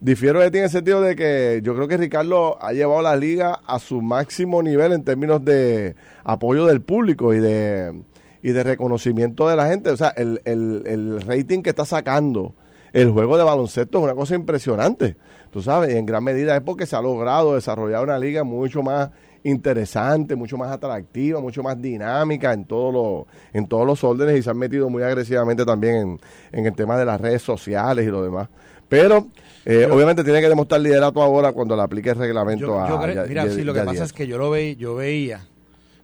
Difiero 0.00 0.40
de 0.40 0.50
ti 0.50 0.58
en 0.58 0.64
el 0.64 0.70
sentido 0.70 1.00
de 1.00 1.14
que 1.14 1.60
yo 1.62 1.76
creo 1.76 1.86
que 1.86 1.96
Ricardo 1.96 2.60
ha 2.60 2.72
llevado 2.72 3.02
la 3.02 3.14
liga 3.14 3.60
a 3.64 3.78
su 3.78 4.02
máximo 4.02 4.60
nivel 4.64 4.92
en 4.92 5.04
términos 5.04 5.44
de 5.44 5.94
apoyo 6.24 6.66
del 6.66 6.80
público 6.82 7.32
y 7.34 7.38
de, 7.38 8.02
y 8.42 8.50
de 8.50 8.64
reconocimiento 8.64 9.48
de 9.48 9.54
la 9.54 9.68
gente. 9.68 9.90
O 9.90 9.96
sea, 9.96 10.08
el, 10.08 10.40
el, 10.44 10.82
el 10.86 11.20
rating 11.22 11.62
que 11.62 11.70
está 11.70 11.84
sacando 11.84 12.56
el 12.92 13.10
juego 13.12 13.38
de 13.38 13.44
baloncesto 13.44 13.98
es 13.98 14.04
una 14.04 14.14
cosa 14.16 14.34
impresionante. 14.34 15.16
Tú 15.52 15.62
sabes, 15.62 15.94
y 15.94 15.98
en 15.98 16.04
gran 16.06 16.24
medida 16.24 16.56
es 16.56 16.62
porque 16.62 16.84
se 16.84 16.96
ha 16.96 17.00
logrado 17.00 17.54
desarrollar 17.54 18.02
una 18.02 18.18
liga 18.18 18.42
mucho 18.42 18.82
más 18.82 19.10
interesante, 19.44 20.36
mucho 20.36 20.56
más 20.56 20.70
atractiva, 20.70 21.40
mucho 21.40 21.62
más 21.62 21.80
dinámica 21.80 22.52
en 22.52 22.64
todos 22.64 22.92
los 22.92 23.26
en 23.52 23.66
todos 23.66 23.86
los 23.86 24.02
órdenes 24.04 24.38
y 24.38 24.42
se 24.42 24.50
han 24.50 24.58
metido 24.58 24.88
muy 24.88 25.02
agresivamente 25.02 25.64
también 25.64 25.94
en, 25.96 26.20
en 26.52 26.66
el 26.66 26.74
tema 26.74 26.96
de 26.96 27.04
las 27.04 27.20
redes 27.20 27.42
sociales 27.42 28.06
y 28.06 28.10
lo 28.10 28.22
demás. 28.22 28.48
Pero 28.88 29.28
eh, 29.64 29.86
obviamente 29.90 30.22
tiene 30.22 30.40
que 30.40 30.48
demostrar 30.48 30.80
liderato 30.80 31.22
ahora 31.22 31.52
cuando 31.52 31.74
le 31.76 31.82
aplique 31.82 32.10
el 32.10 32.16
reglamento 32.16 32.66
Yo- 32.66 32.80
a 32.80 32.88
yo 32.88 33.00
creo- 33.00 33.14
Ya- 33.14 33.24
mira, 33.28 33.48
sí, 33.50 33.62
lo 33.64 33.72
que 33.74 33.80
pasa 33.82 34.04
es 34.04 34.12
que 34.12 34.26
yo 34.26 34.38
lo 34.38 34.50
veía, 34.50 34.74
yo 34.74 34.94
veía 34.94 35.46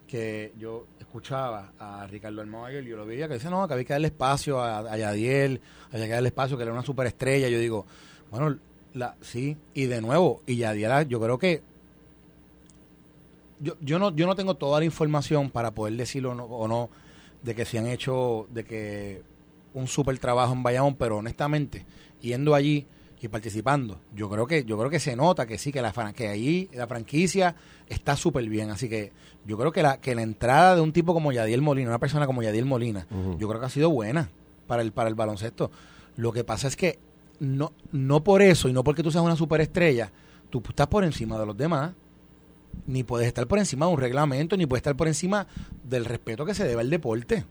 que 0.07 0.53
yo 0.57 0.87
escuchaba 0.99 1.71
a 1.79 2.07
Ricardo 2.07 2.41
Almohaguer, 2.41 2.83
yo 2.83 2.97
lo 2.97 3.05
veía 3.05 3.27
que 3.27 3.35
dice, 3.35 3.49
no, 3.49 3.67
que 3.67 3.73
había 3.73 3.85
que 3.85 3.93
darle 3.93 4.07
espacio 4.07 4.59
a, 4.59 4.79
a 4.79 4.97
Yadiel, 4.97 5.61
había 5.91 6.05
que 6.07 6.11
darle 6.13 6.29
espacio, 6.29 6.57
que 6.57 6.63
era 6.63 6.71
una 6.73 6.81
superestrella. 6.83 7.47
Yo 7.47 7.59
digo, 7.59 7.85
bueno, 8.31 8.57
la, 8.93 9.15
sí, 9.21 9.55
y 9.75 9.85
de 9.85 10.01
nuevo, 10.01 10.41
y 10.47 10.57
Yadiel, 10.57 11.07
yo 11.07 11.19
creo 11.19 11.37
que 11.37 11.61
yo, 13.59 13.75
yo 13.81 13.99
no 13.99 14.15
yo 14.15 14.25
no 14.25 14.35
tengo 14.35 14.55
toda 14.55 14.79
la 14.79 14.85
información 14.85 15.49
para 15.49 15.71
poder 15.71 15.95
decirlo 15.95 16.31
o 16.31 16.35
no, 16.35 16.45
o 16.45 16.67
no 16.67 16.89
de 17.43 17.55
que 17.55 17.65
se 17.65 17.79
han 17.79 17.87
hecho 17.87 18.47
de 18.51 18.65
que 18.65 19.21
un 19.73 19.87
super 19.87 20.17
trabajo 20.19 20.53
en 20.53 20.63
Bayamón, 20.63 20.95
pero 20.95 21.17
honestamente 21.17 21.85
yendo 22.21 22.55
allí 22.55 22.85
y 23.21 23.27
participando, 23.27 23.99
yo 24.15 24.29
creo 24.29 24.47
que 24.47 24.63
yo 24.63 24.77
creo 24.77 24.89
que 24.89 24.99
se 24.99 25.15
nota 25.15 25.45
que 25.45 25.57
sí 25.57 25.73
que 25.73 25.81
la 25.81 25.91
que 26.13 26.29
ahí 26.29 26.69
la 26.73 26.87
franquicia 26.87 27.55
está 27.87 28.15
súper 28.15 28.47
bien, 28.47 28.69
así 28.69 28.87
que 28.87 29.11
yo 29.45 29.57
creo 29.57 29.73
que 29.73 29.83
la 29.83 29.99
que 29.99 30.15
la 30.15 30.21
entrada 30.21 30.75
de 30.75 30.81
un 30.81 30.93
tipo 30.93 31.13
como 31.13 31.33
Yadiel 31.33 31.61
Molina, 31.61 31.89
una 31.89 31.99
persona 31.99 32.25
como 32.25 32.41
Yadiel 32.41 32.65
Molina, 32.65 33.07
yo 33.37 33.47
creo 33.49 33.59
que 33.59 33.65
ha 33.65 33.69
sido 33.69 33.89
buena 33.89 34.29
para 34.67 34.81
el 34.81 34.93
para 34.93 35.09
el 35.09 35.15
baloncesto. 35.15 35.69
Lo 36.15 36.31
que 36.31 36.45
pasa 36.45 36.69
es 36.69 36.77
que 36.77 36.97
no 37.39 37.73
no 37.91 38.23
por 38.23 38.41
eso 38.41 38.69
y 38.69 38.73
no 38.73 38.85
porque 38.85 39.03
tú 39.03 39.11
seas 39.11 39.23
una 39.23 39.35
superestrella, 39.35 40.13
tú 40.49 40.63
estás 40.69 40.87
por 40.87 41.03
encima 41.03 41.37
de 41.37 41.45
los 41.45 41.57
demás 41.57 41.91
ni 42.87 43.03
puedes 43.03 43.27
estar 43.27 43.47
por 43.47 43.59
encima 43.59 43.85
de 43.87 43.93
un 43.93 43.99
reglamento, 43.99 44.57
ni 44.57 44.65
puedes 44.65 44.79
estar 44.81 44.95
por 44.95 45.07
encima 45.07 45.47
del 45.83 46.05
respeto 46.05 46.45
que 46.45 46.53
se 46.53 46.65
debe 46.67 46.81
al 46.81 46.89
deporte. 46.89 47.45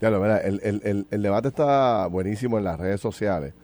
Ya 0.00 0.10
lo, 0.10 0.20
mira, 0.20 0.38
el, 0.38 0.60
el, 0.62 0.80
el, 0.84 1.06
el 1.10 1.22
debate 1.22 1.48
está 1.48 2.06
buenísimo 2.08 2.58
en 2.58 2.64
las 2.64 2.78
redes 2.78 3.00
sociales. 3.00 3.54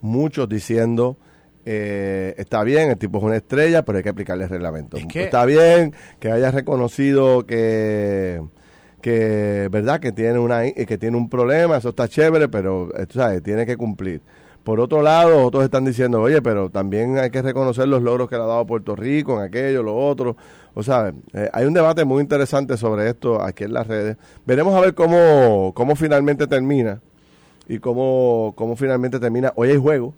Muchos 0.00 0.48
diciendo, 0.48 1.16
eh, 1.64 2.34
está 2.36 2.62
bien, 2.64 2.90
el 2.90 2.98
tipo 2.98 3.18
es 3.18 3.24
una 3.24 3.36
estrella, 3.36 3.84
pero 3.84 3.98
hay 3.98 4.02
que 4.04 4.10
aplicarle 4.10 4.44
el 4.44 4.50
reglamento. 4.50 4.96
Es 4.96 5.06
que- 5.06 5.24
Está 5.24 5.44
bien 5.46 5.94
que 6.18 6.30
haya 6.30 6.50
reconocido 6.50 7.46
que, 7.46 8.42
que 9.00 9.68
verdad, 9.70 10.00
que 10.00 10.12
tiene, 10.12 10.38
una, 10.38 10.70
que 10.70 10.98
tiene 10.98 11.16
un 11.16 11.28
problema, 11.28 11.76
eso 11.76 11.90
está 11.90 12.08
chévere, 12.08 12.48
pero 12.48 12.88
eh, 12.98 13.06
tú 13.06 13.18
sabes, 13.18 13.42
tiene 13.42 13.64
que 13.66 13.76
cumplir. 13.76 14.20
Por 14.64 14.80
otro 14.80 15.02
lado, 15.02 15.44
otros 15.44 15.62
están 15.62 15.84
diciendo, 15.84 16.20
oye, 16.22 16.40
pero 16.40 16.70
también 16.70 17.18
hay 17.18 17.30
que 17.30 17.42
reconocer 17.42 17.86
los 17.86 18.02
logros 18.02 18.28
que 18.30 18.36
le 18.36 18.42
ha 18.42 18.46
dado 18.46 18.66
Puerto 18.66 18.96
Rico 18.96 19.36
en 19.38 19.44
aquello, 19.44 19.82
lo 19.82 19.94
otro. 19.94 20.36
O 20.72 20.82
sea, 20.82 21.12
eh, 21.34 21.50
hay 21.52 21.66
un 21.66 21.74
debate 21.74 22.04
muy 22.06 22.22
interesante 22.22 22.76
sobre 22.78 23.08
esto 23.10 23.40
aquí 23.42 23.64
en 23.64 23.74
las 23.74 23.86
redes. 23.86 24.16
Veremos 24.46 24.74
a 24.74 24.80
ver 24.80 24.94
cómo, 24.94 25.72
cómo 25.74 25.94
finalmente 25.96 26.46
termina 26.46 27.00
y 27.68 27.78
cómo, 27.78 28.54
cómo 28.56 28.74
finalmente 28.74 29.20
termina. 29.20 29.52
Hoy 29.54 29.68
hay 29.70 29.76
juego 29.76 30.14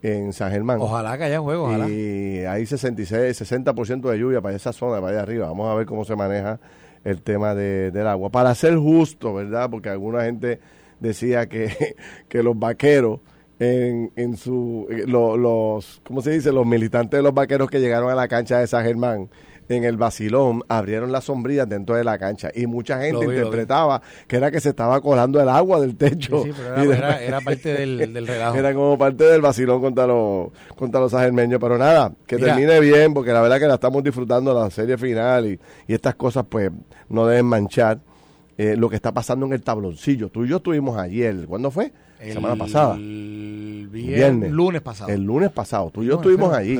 en 0.00 0.32
San 0.32 0.52
Germán. 0.52 0.78
Ojalá 0.80 1.18
que 1.18 1.24
haya 1.24 1.40
juego, 1.40 1.64
ojalá. 1.64 1.88
Y 1.88 2.44
hay 2.44 2.64
66, 2.66 3.42
60% 3.42 4.08
de 4.10 4.18
lluvia 4.18 4.40
para 4.40 4.54
esa 4.54 4.72
zona, 4.72 5.00
para 5.00 5.08
allá 5.08 5.22
arriba. 5.22 5.48
Vamos 5.48 5.68
a 5.68 5.74
ver 5.74 5.86
cómo 5.86 6.04
se 6.04 6.14
maneja 6.14 6.60
el 7.02 7.20
tema 7.20 7.54
de- 7.56 7.90
del 7.90 8.06
agua. 8.06 8.30
Para 8.30 8.54
ser 8.54 8.76
justo, 8.76 9.34
¿verdad? 9.34 9.68
Porque 9.70 9.88
alguna 9.88 10.22
gente 10.22 10.60
decía 11.00 11.46
que, 11.48 11.96
que 12.28 12.42
los 12.44 12.56
vaqueros 12.56 13.18
en, 13.58 14.12
en 14.16 14.36
su 14.36 14.86
eh, 14.90 15.04
lo- 15.06 15.36
los 15.36 16.00
¿cómo 16.06 16.20
se 16.20 16.30
dice? 16.30 16.52
los 16.52 16.66
militantes 16.66 17.18
de 17.18 17.22
los 17.22 17.32
vaqueros 17.32 17.70
que 17.70 17.80
llegaron 17.80 18.10
a 18.10 18.14
la 18.14 18.28
cancha 18.28 18.58
de 18.58 18.66
San 18.66 18.84
Germán 18.84 19.28
en 19.68 19.82
el 19.82 19.96
vacilón 19.96 20.62
abrieron 20.68 21.10
las 21.10 21.24
sombrillas 21.24 21.68
dentro 21.68 21.96
de 21.96 22.04
la 22.04 22.18
cancha 22.18 22.50
y 22.54 22.66
mucha 22.66 23.00
gente 23.00 23.26
vi, 23.26 23.34
interpretaba 23.34 24.00
que 24.28 24.36
era 24.36 24.50
que 24.52 24.60
se 24.60 24.68
estaba 24.68 25.00
colando 25.00 25.40
el 25.42 25.48
agua 25.48 25.80
del 25.80 25.96
techo 25.96 26.44
sí, 26.44 26.50
pero 26.56 26.68
Y 26.84 26.86
era, 26.86 26.90
de- 26.90 26.96
era- 26.98 27.22
era 27.22 27.40
parte 27.40 27.72
del, 27.72 28.12
del 28.12 28.26
relajo. 28.28 28.54
era 28.58 28.72
como 28.74 28.96
parte 28.96 29.24
del 29.24 29.40
vacilón 29.40 29.80
contra 29.80 30.06
los 30.06 30.50
contra 30.76 31.00
los. 31.00 31.12
Pero 31.12 31.78
nada, 31.78 32.12
que 32.26 32.36
Mira. 32.36 32.48
termine 32.54 32.78
bien, 32.78 33.12
porque 33.14 33.32
la 33.32 33.40
verdad 33.40 33.58
que 33.58 33.66
la 33.66 33.74
estamos 33.74 34.04
disfrutando 34.04 34.54
la 34.54 34.70
serie 34.70 34.96
final 34.98 35.46
y, 35.46 35.58
y 35.88 35.94
estas 35.94 36.14
cosas 36.14 36.44
pues 36.48 36.70
no 37.08 37.26
deben 37.26 37.46
manchar 37.46 37.98
eh, 38.58 38.76
lo 38.76 38.88
que 38.88 38.96
está 38.96 39.12
pasando 39.12 39.46
en 39.46 39.52
el 39.52 39.62
tabloncillo. 39.62 40.28
Tú 40.28 40.44
y 40.44 40.48
yo 40.48 40.58
estuvimos 40.58 40.96
ayer, 40.96 41.44
¿cuándo 41.48 41.70
fue? 41.72 41.92
El, 42.20 42.32
semana 42.32 42.54
pasada. 42.56 42.94
El 42.94 43.45
viernes, 43.88 44.50
lunes 44.50 44.82
pasado. 44.82 45.10
El 45.10 45.22
lunes 45.22 45.50
pasado. 45.50 45.90
Tú 45.90 46.02
y 46.02 46.06
yo 46.06 46.16
estuvimos 46.16 46.52
allí. 46.52 46.78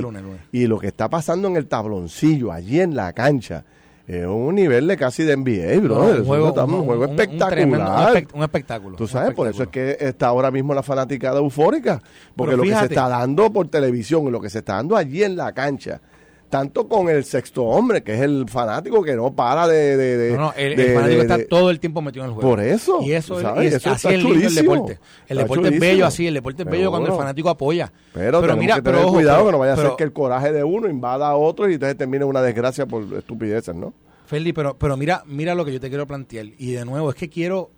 Y 0.53 0.67
lo 0.67 0.79
que 0.79 0.89
está 0.89 1.09
pasando 1.09 1.49
en 1.49 1.57
el 1.57 1.67
tabloncillo, 1.67 2.53
allí 2.53 2.81
en 2.81 2.95
la 2.95 3.13
cancha, 3.13 3.65
es 4.07 4.25
un 4.25 4.55
nivel 4.55 4.87
de 4.87 4.97
casi 4.97 5.25
de 5.25 5.37
NBA, 5.37 5.81
bro. 5.83 6.05
un, 6.05 6.25
juego, 6.25 6.53
un, 6.53 6.85
juego, 6.85 7.05
espectacular. 7.07 8.25
Un, 8.33 8.43
espectáculo. 8.43 8.97
Tú 8.97 9.09
sabes, 9.09 9.35
por 9.35 9.49
eso 9.49 9.65
es 9.65 9.69
que 9.69 9.97
está 9.99 10.29
ahora 10.29 10.51
mismo 10.51 10.75
la 10.75 10.83
fanaticada 10.83 11.41
eufórica. 11.41 12.01
Porque 12.37 12.57
lo 12.57 12.63
que 12.63 12.75
se 12.75 12.85
está 12.85 13.09
dando 13.09 13.53
por 13.53 13.69
televisión 13.69 14.29
y 14.29 14.31
lo 14.31 14.41
que 14.41 14.49
se 14.49 14.59
está 14.59 14.75
dando 14.75 14.97
allí 14.97 15.25
en 15.25 15.37
la 15.37 15.53
cancha 15.53 16.01
tanto 16.49 16.89
con 16.89 17.09
el 17.09 17.25
sexto 17.25 17.65
hombre, 17.65 18.03
que 18.03 18.15
es 18.15 18.21
el 18.21 18.47
fanático 18.49 19.03
que 19.03 19.15
no 19.15 19.35
para 19.35 19.67
de... 19.67 19.97
de, 19.97 20.33
no, 20.33 20.43
no, 20.43 20.53
el, 20.57 20.95
fanático 20.95 21.23
está 21.23 21.47
todo 21.47 21.71
el 21.71 21.81
tiempo 21.81 22.01
metido 22.01 22.25
en 22.25 22.31
el 22.31 22.35
juego. 22.35 22.49
Por 22.49 22.61
eso. 22.61 23.01
Y 23.03 23.13
eso, 23.13 23.39
es, 23.61 23.75
eso 23.75 23.91
así 23.91 24.09
es 24.09 24.23
lindo 24.23 24.47
el 24.47 24.55
deporte. 24.55 24.99
El 25.27 25.39
deporte 25.39 25.69
es 25.69 25.81
bello 25.81 26.07
así, 26.07 26.27
el 26.27 26.35
deporte 26.35 26.63
es 26.63 26.71
bello 26.71 26.91
cuando 26.91 27.11
el 27.11 27.17
fanático 27.17 27.49
apoya. 27.49 27.93
Pero, 28.13 28.41
pero 28.41 28.57
mira, 28.57 28.77
que 28.77 28.83
tener 28.83 29.01
pero, 29.01 29.13
cuidado 29.13 29.47
que 29.47 29.53
no 29.53 29.59
vaya 29.59 29.73
a 29.75 29.77
ser 29.77 29.91
que 29.97 30.05
el 30.05 30.13
coraje 30.13 30.53
de 30.53 30.65
uno 30.65 30.89
invada 30.89 31.29
a 31.29 31.37
otro 31.37 31.69
y 31.69 31.75
entonces 31.75 31.97
termine 31.97 32.25
una 32.25 32.43
desgracia 32.43 32.87
por 32.87 33.03
estupideces, 33.15 33.75
¿no? 33.75 33.93
Feli, 34.27 34.53
pero, 34.53 34.77
pero 34.77 34.97
mira, 34.97 35.23
mira 35.27 35.55
lo 35.55 35.65
que 35.65 35.73
yo 35.73 35.81
te 35.81 35.89
quiero 35.89 36.07
plantear. 36.07 36.47
Y 36.59 36.73
de 36.73 36.85
nuevo, 36.85 37.11
es 37.11 37.17
que 37.17 37.29
quiero... 37.29 37.71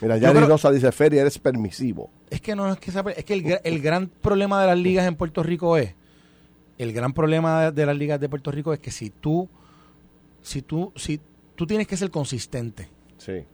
Mira, 0.00 0.18
ya 0.18 0.30
Rosa 0.30 0.70
dice, 0.70 0.92
Feri, 0.92 1.18
eres 1.18 1.38
permisivo. 1.38 2.10
Es 2.28 2.42
que 2.42 2.54
no 2.54 2.70
es 2.70 2.78
que... 2.78 2.90
Es 3.16 3.24
que 3.24 3.34
el, 3.34 3.60
el 3.64 3.80
gran 3.80 4.08
problema 4.08 4.60
de 4.60 4.66
las 4.66 4.78
ligas 4.78 5.06
en 5.06 5.16
Puerto 5.16 5.42
Rico 5.42 5.78
es 5.78 5.94
el 6.78 6.92
gran 6.92 7.12
problema 7.12 7.70
de 7.70 7.86
las 7.86 7.96
ligas 7.96 8.20
de 8.20 8.28
Puerto 8.28 8.50
Rico 8.50 8.72
es 8.72 8.78
que 8.78 8.90
si 8.90 9.10
tú, 9.10 9.48
si 10.42 10.62
tú, 10.62 10.92
si 10.96 11.20
tú 11.54 11.66
tienes 11.66 11.86
que 11.86 11.96
ser 11.96 12.10
consistente. 12.10 12.88
Sí. 13.18 13.44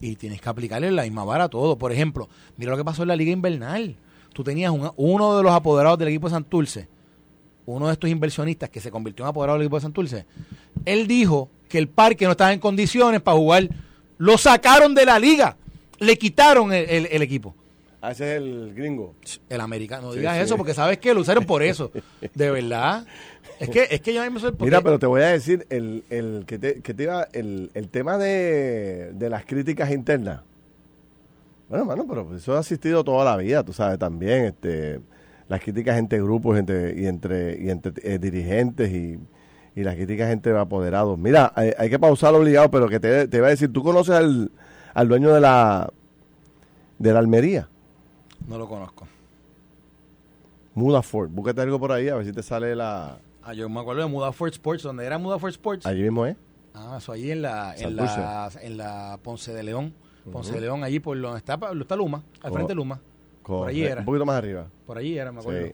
Y 0.00 0.16
tienes 0.16 0.40
que 0.40 0.48
aplicarle 0.48 0.90
la 0.90 1.02
misma 1.02 1.24
vara 1.24 1.44
a 1.44 1.48
todo. 1.48 1.76
Por 1.76 1.92
ejemplo, 1.92 2.28
mira 2.56 2.70
lo 2.70 2.76
que 2.76 2.84
pasó 2.84 3.02
en 3.02 3.08
la 3.08 3.16
liga 3.16 3.32
invernal. 3.32 3.96
Tú 4.32 4.42
tenías 4.42 4.72
uno 4.96 5.36
de 5.36 5.42
los 5.42 5.52
apoderados 5.52 5.98
del 5.98 6.08
equipo 6.08 6.28
de 6.28 6.32
Santurce, 6.32 6.88
uno 7.66 7.88
de 7.88 7.92
estos 7.92 8.08
inversionistas 8.08 8.70
que 8.70 8.80
se 8.80 8.90
convirtió 8.90 9.24
en 9.24 9.28
apoderado 9.28 9.58
del 9.58 9.66
equipo 9.66 9.76
de 9.76 9.82
Santurce, 9.82 10.26
él 10.86 11.06
dijo 11.06 11.50
que 11.68 11.78
el 11.78 11.88
parque 11.88 12.24
no 12.24 12.30
estaba 12.32 12.52
en 12.52 12.60
condiciones 12.60 13.20
para 13.20 13.36
jugar. 13.36 13.68
Lo 14.16 14.38
sacaron 14.38 14.94
de 14.94 15.04
la 15.04 15.18
liga. 15.18 15.56
Le 15.98 16.16
quitaron 16.16 16.72
el 16.72 17.22
equipo. 17.22 17.54
Ah, 18.02 18.12
ese 18.12 18.36
es 18.36 18.42
el 18.42 18.74
gringo. 18.74 19.14
El 19.48 19.60
americano. 19.60 20.08
No 20.08 20.12
digas 20.14 20.38
eso 20.38 20.56
porque 20.56 20.72
sabes 20.72 20.98
que 20.98 21.12
lo 21.12 21.20
usaron 21.20 21.44
por 21.44 21.62
eso. 21.62 21.90
De 22.34 22.50
verdad. 22.50 23.06
Es 23.58 23.68
que, 23.68 23.88
es 23.90 24.00
que 24.00 24.14
yo 24.14 24.22
me 24.30 24.40
sorprende. 24.40 24.64
Mira, 24.64 24.80
pero 24.80 24.98
te 24.98 25.06
voy 25.06 25.20
a 25.20 25.28
decir 25.28 25.66
el, 25.68 26.04
el 26.08 26.44
que 26.46 26.58
te, 26.58 26.80
que 26.80 26.94
te 26.94 27.02
iba, 27.02 27.28
el, 27.32 27.70
el 27.74 27.88
tema 27.88 28.16
de, 28.16 29.12
de 29.12 29.28
las 29.28 29.44
críticas 29.44 29.90
internas. 29.90 30.40
Bueno, 31.68 31.84
mano, 31.84 32.06
pero 32.08 32.34
eso 32.34 32.56
ha 32.56 32.60
asistido 32.60 33.04
toda 33.04 33.24
la 33.24 33.36
vida, 33.36 33.62
tú 33.62 33.72
sabes, 33.72 33.96
también, 33.96 34.46
este, 34.46 35.00
las 35.46 35.60
críticas 35.60 35.98
entre 35.98 36.20
grupos 36.20 36.58
entre, 36.58 37.00
y 37.00 37.06
entre, 37.06 37.62
y 37.62 37.70
entre 37.70 37.92
eh, 38.02 38.18
dirigentes 38.18 38.90
y, 38.90 39.20
y 39.76 39.84
las 39.84 39.94
críticas 39.94 40.32
entre 40.32 40.58
apoderados. 40.58 41.16
Mira, 41.16 41.52
hay, 41.54 41.72
hay 41.78 41.88
que 41.88 41.98
pausar 41.98 42.34
obligado, 42.34 42.72
pero 42.72 42.88
que 42.88 42.98
te, 42.98 43.28
te 43.28 43.36
iba 43.36 43.46
a 43.46 43.50
decir, 43.50 43.72
¿tú 43.72 43.84
conoces 43.84 44.16
al, 44.16 44.50
al 44.94 45.08
dueño 45.08 45.32
de 45.32 45.40
la, 45.40 45.92
de 46.98 47.12
la 47.12 47.18
Almería? 47.20 47.68
No 48.50 48.58
lo 48.58 48.68
conozco. 48.68 49.06
Mudaford. 50.74 51.30
Búscate 51.30 51.60
algo 51.60 51.78
por 51.78 51.92
ahí 51.92 52.08
a 52.08 52.16
ver 52.16 52.26
si 52.26 52.32
te 52.32 52.42
sale 52.42 52.74
la. 52.74 53.18
Ah, 53.44 53.54
yo 53.54 53.68
me 53.68 53.78
acuerdo 53.78 54.02
de 54.02 54.08
Mudaford 54.08 54.50
Sports, 54.50 54.82
donde 54.82 55.06
era 55.06 55.18
Mudaford 55.18 55.50
Sports. 55.50 55.86
Allí 55.86 56.02
mismo 56.02 56.26
es. 56.26 56.36
Ah, 56.74 56.96
eso 56.98 57.12
allí 57.12 57.30
en 57.30 57.42
la, 57.42 57.76
en 57.76 57.94
la, 57.94 58.50
en 58.60 58.76
la 58.76 59.20
Ponce 59.22 59.52
de 59.52 59.62
León. 59.62 59.94
Ponce 60.32 60.52
de 60.52 60.62
León, 60.62 60.82
allí 60.82 60.98
por 60.98 61.20
donde 61.20 61.38
está, 61.38 61.60
está 61.80 61.94
Luma, 61.94 62.24
al 62.42 62.52
frente 62.52 62.72
de 62.72 62.74
Luma. 62.74 63.00
Por 63.44 63.68
allí 63.68 63.84
era. 63.84 64.00
Un 64.00 64.06
poquito 64.06 64.26
más 64.26 64.36
arriba. 64.36 64.66
Por 64.84 64.98
allí 64.98 65.16
era, 65.16 65.30
me 65.30 65.38
acuerdo. 65.38 65.72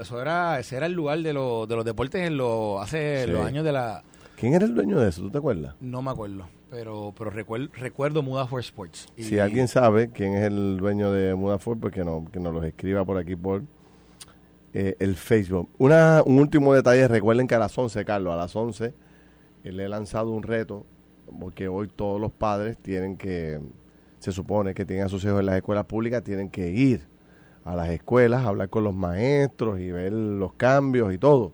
Eso 0.00 0.22
era, 0.22 0.58
ese 0.58 0.76
era 0.76 0.86
el 0.86 0.92
lugar 0.92 1.18
de, 1.18 1.34
los 1.34 1.68
de 1.68 1.76
los 1.76 1.84
deportes 1.84 2.26
en 2.26 2.38
los, 2.38 2.82
hace 2.82 3.26
los 3.26 3.44
años 3.44 3.64
de 3.64 3.72
la... 3.72 4.02
¿Quién 4.36 4.54
era 4.54 4.64
el 4.64 4.74
dueño 4.74 4.98
de 4.98 5.10
eso? 5.10 5.20
¿Tú 5.20 5.30
te 5.30 5.38
acuerdas? 5.38 5.74
No 5.80 6.00
me 6.02 6.10
acuerdo 6.10 6.44
pero 6.70 7.14
pero 7.16 7.30
recuerdo, 7.30 7.68
recuerdo 7.72 8.22
Mudafor 8.22 8.60
Sports. 8.60 9.08
si 9.16 9.38
alguien 9.38 9.68
sabe 9.68 10.10
quién 10.10 10.34
es 10.34 10.44
el 10.44 10.76
dueño 10.78 11.12
de 11.12 11.34
Mudafor, 11.34 11.78
pues 11.78 11.92
que, 11.92 12.04
no, 12.04 12.26
que 12.30 12.40
nos 12.40 12.54
los 12.54 12.64
escriba 12.64 13.04
por 13.04 13.18
aquí 13.18 13.36
por 13.36 13.62
eh, 14.74 14.96
el 14.98 15.16
Facebook. 15.16 15.68
Una, 15.78 16.22
un 16.24 16.38
último 16.38 16.74
detalle, 16.74 17.08
recuerden 17.08 17.46
que 17.46 17.54
a 17.54 17.58
las 17.58 17.76
11, 17.76 18.04
Carlos, 18.04 18.32
a 18.32 18.36
las 18.36 18.54
11, 18.54 18.94
le 19.64 19.84
he 19.84 19.88
lanzado 19.88 20.30
un 20.30 20.42
reto, 20.42 20.86
porque 21.40 21.68
hoy 21.68 21.88
todos 21.88 22.20
los 22.20 22.32
padres 22.32 22.76
tienen 22.78 23.16
que, 23.16 23.60
se 24.18 24.32
supone 24.32 24.74
que 24.74 24.84
tienen 24.84 25.06
a 25.06 25.08
sus 25.08 25.24
hijos 25.24 25.40
en 25.40 25.46
las 25.46 25.56
escuelas 25.56 25.84
públicas, 25.86 26.22
tienen 26.22 26.50
que 26.50 26.70
ir 26.70 27.06
a 27.64 27.76
las 27.76 27.90
escuelas, 27.90 28.44
hablar 28.44 28.68
con 28.68 28.84
los 28.84 28.94
maestros 28.94 29.80
y 29.80 29.90
ver 29.90 30.12
los 30.12 30.52
cambios 30.54 31.12
y 31.12 31.18
todo. 31.18 31.52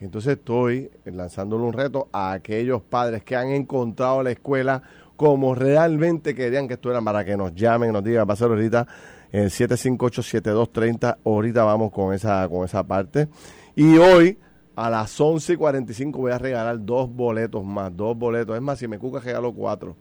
Entonces 0.00 0.38
estoy 0.38 0.90
lanzándole 1.04 1.64
un 1.64 1.72
reto 1.72 2.08
a 2.12 2.32
aquellos 2.32 2.82
padres 2.82 3.24
que 3.24 3.36
han 3.36 3.48
encontrado 3.48 4.22
la 4.22 4.30
escuela 4.30 4.82
como 5.16 5.54
realmente 5.54 6.34
querían 6.34 6.68
que 6.68 6.74
estuvieran 6.74 7.04
para 7.04 7.24
que 7.24 7.36
nos 7.36 7.54
llamen, 7.54 7.92
nos 7.92 8.04
digan, 8.04 8.28
va 8.28 8.34
a 8.34 8.36
ser 8.36 8.48
ahorita 8.48 8.86
en 9.32 9.46
758-7230, 9.46 11.18
ahorita 11.24 11.64
vamos 11.64 11.90
con 11.90 12.14
esa, 12.14 12.48
con 12.48 12.64
esa 12.64 12.86
parte. 12.86 13.28
Y 13.74 13.98
hoy 13.98 14.38
a 14.76 14.88
las 14.88 15.18
11.45 15.18 16.12
voy 16.12 16.30
a 16.30 16.38
regalar 16.38 16.84
dos 16.84 17.12
boletos 17.12 17.64
más, 17.64 17.94
dos 17.96 18.16
boletos. 18.16 18.54
Es 18.54 18.62
más, 18.62 18.78
si 18.78 18.86
me 18.86 18.98
cuca 18.98 19.18
regalo 19.18 19.52
cuatro 19.52 19.96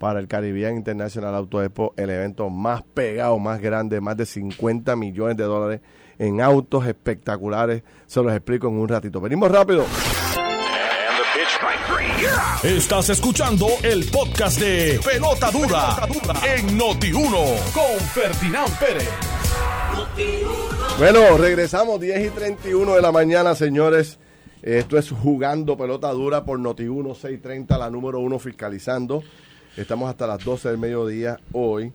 para 0.00 0.18
el 0.18 0.28
Caribbean 0.28 0.76
International 0.76 1.34
Auto 1.34 1.62
Expo, 1.62 1.92
el 1.98 2.08
evento 2.08 2.48
más 2.48 2.82
pegado, 2.82 3.38
más 3.38 3.60
grande, 3.60 4.00
más 4.00 4.16
de 4.16 4.24
50 4.24 4.96
millones 4.96 5.36
de 5.36 5.44
dólares 5.44 5.82
en 6.18 6.40
autos 6.40 6.86
espectaculares. 6.86 7.82
Se 8.06 8.22
los 8.22 8.32
explico 8.32 8.68
en 8.68 8.78
un 8.78 8.88
ratito. 8.88 9.20
Venimos 9.20 9.50
rápido. 9.50 9.84
Estás 12.62 13.10
escuchando 13.10 13.66
el 13.82 14.06
podcast 14.06 14.58
de 14.58 14.98
Pelota 15.04 15.50
Dura, 15.50 16.08
en 16.56 16.78
Noti1 16.78 17.72
con 17.74 18.00
Ferdinand 18.14 18.78
Pérez. 18.78 19.10
Bueno, 20.98 21.36
regresamos 21.36 22.00
10 22.00 22.26
y 22.26 22.30
31 22.30 22.94
de 22.94 23.02
la 23.02 23.12
mañana, 23.12 23.54
señores. 23.54 24.18
Esto 24.62 24.96
es 24.96 25.10
jugando 25.10 25.76
pelota 25.76 26.10
dura 26.12 26.44
por 26.44 26.58
Noti1 26.58 27.14
630, 27.14 27.76
la 27.76 27.90
número 27.90 28.18
uno 28.20 28.38
fiscalizando. 28.38 29.22
Estamos 29.76 30.10
hasta 30.10 30.26
las 30.26 30.44
12 30.44 30.68
del 30.68 30.78
mediodía 30.78 31.38
hoy. 31.52 31.92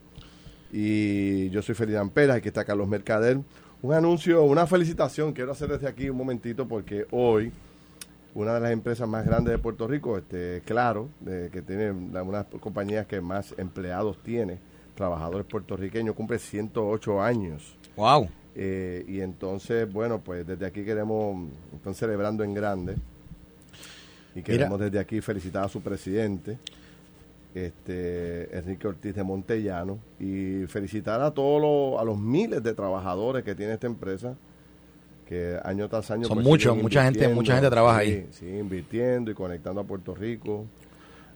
Y 0.71 1.49
yo 1.49 1.61
soy 1.61 1.75
Ferdinand 1.75 2.11
Pérez, 2.11 2.37
aquí 2.37 2.47
está 2.47 2.63
Carlos 2.65 2.87
Mercader. 2.87 3.39
Un 3.81 3.93
anuncio, 3.93 4.43
una 4.43 4.65
felicitación, 4.65 5.33
quiero 5.33 5.51
hacer 5.51 5.69
desde 5.69 5.87
aquí 5.87 6.09
un 6.09 6.17
momentito 6.17 6.67
porque 6.67 7.05
hoy 7.11 7.51
una 8.33 8.53
de 8.55 8.59
las 8.59 8.71
empresas 8.71 9.07
más 9.07 9.25
grandes 9.25 9.53
de 9.53 9.57
Puerto 9.57 9.87
Rico, 9.87 10.17
este, 10.17 10.61
claro, 10.65 11.09
de, 11.21 11.49
que 11.49 11.61
tiene 11.61 11.91
una 11.91 12.43
compañías 12.43 13.07
que 13.07 13.21
más 13.21 13.53
empleados 13.57 14.21
tiene, 14.23 14.59
trabajadores 14.93 15.45
puertorriqueños, 15.47 16.15
cumple 16.15 16.39
108 16.39 17.21
años. 17.21 17.77
¡Wow! 17.95 18.29
Eh, 18.55 19.05
y 19.07 19.21
entonces, 19.21 19.91
bueno, 19.91 20.19
pues 20.19 20.45
desde 20.45 20.65
aquí 20.65 20.83
queremos, 20.83 21.49
están 21.75 21.93
celebrando 21.93 22.43
en 22.43 22.53
grande 22.53 22.95
y 24.33 24.41
queremos 24.41 24.79
desde 24.79 24.99
aquí 24.99 25.21
felicitar 25.21 25.63
a 25.63 25.69
su 25.69 25.81
presidente, 25.81 26.57
este 27.55 28.57
Enrique 28.57 28.87
Ortiz 28.87 29.15
de 29.15 29.23
Montellano 29.23 29.97
y 30.19 30.65
felicitar 30.67 31.21
a 31.21 31.31
todos 31.31 31.61
los, 31.61 32.01
a 32.01 32.03
los 32.03 32.17
miles 32.17 32.61
de 32.61 32.73
trabajadores 32.73 33.43
que 33.43 33.55
tiene 33.55 33.73
esta 33.73 33.87
empresa 33.87 34.35
que 35.27 35.57
año 35.63 35.87
tras 35.89 36.11
año 36.11 36.27
son 36.27 36.37
pues, 36.37 36.47
muchos 36.47 36.77
mucha 36.77 37.03
gente 37.03 37.27
mucha 37.29 37.53
gente 37.53 37.69
trabaja 37.69 37.99
ahí. 37.99 38.27
Sí, 38.31 38.47
invirtiendo 38.47 39.31
y 39.31 39.33
conectando 39.33 39.81
a 39.81 39.83
Puerto 39.83 40.13
Rico 40.13 40.65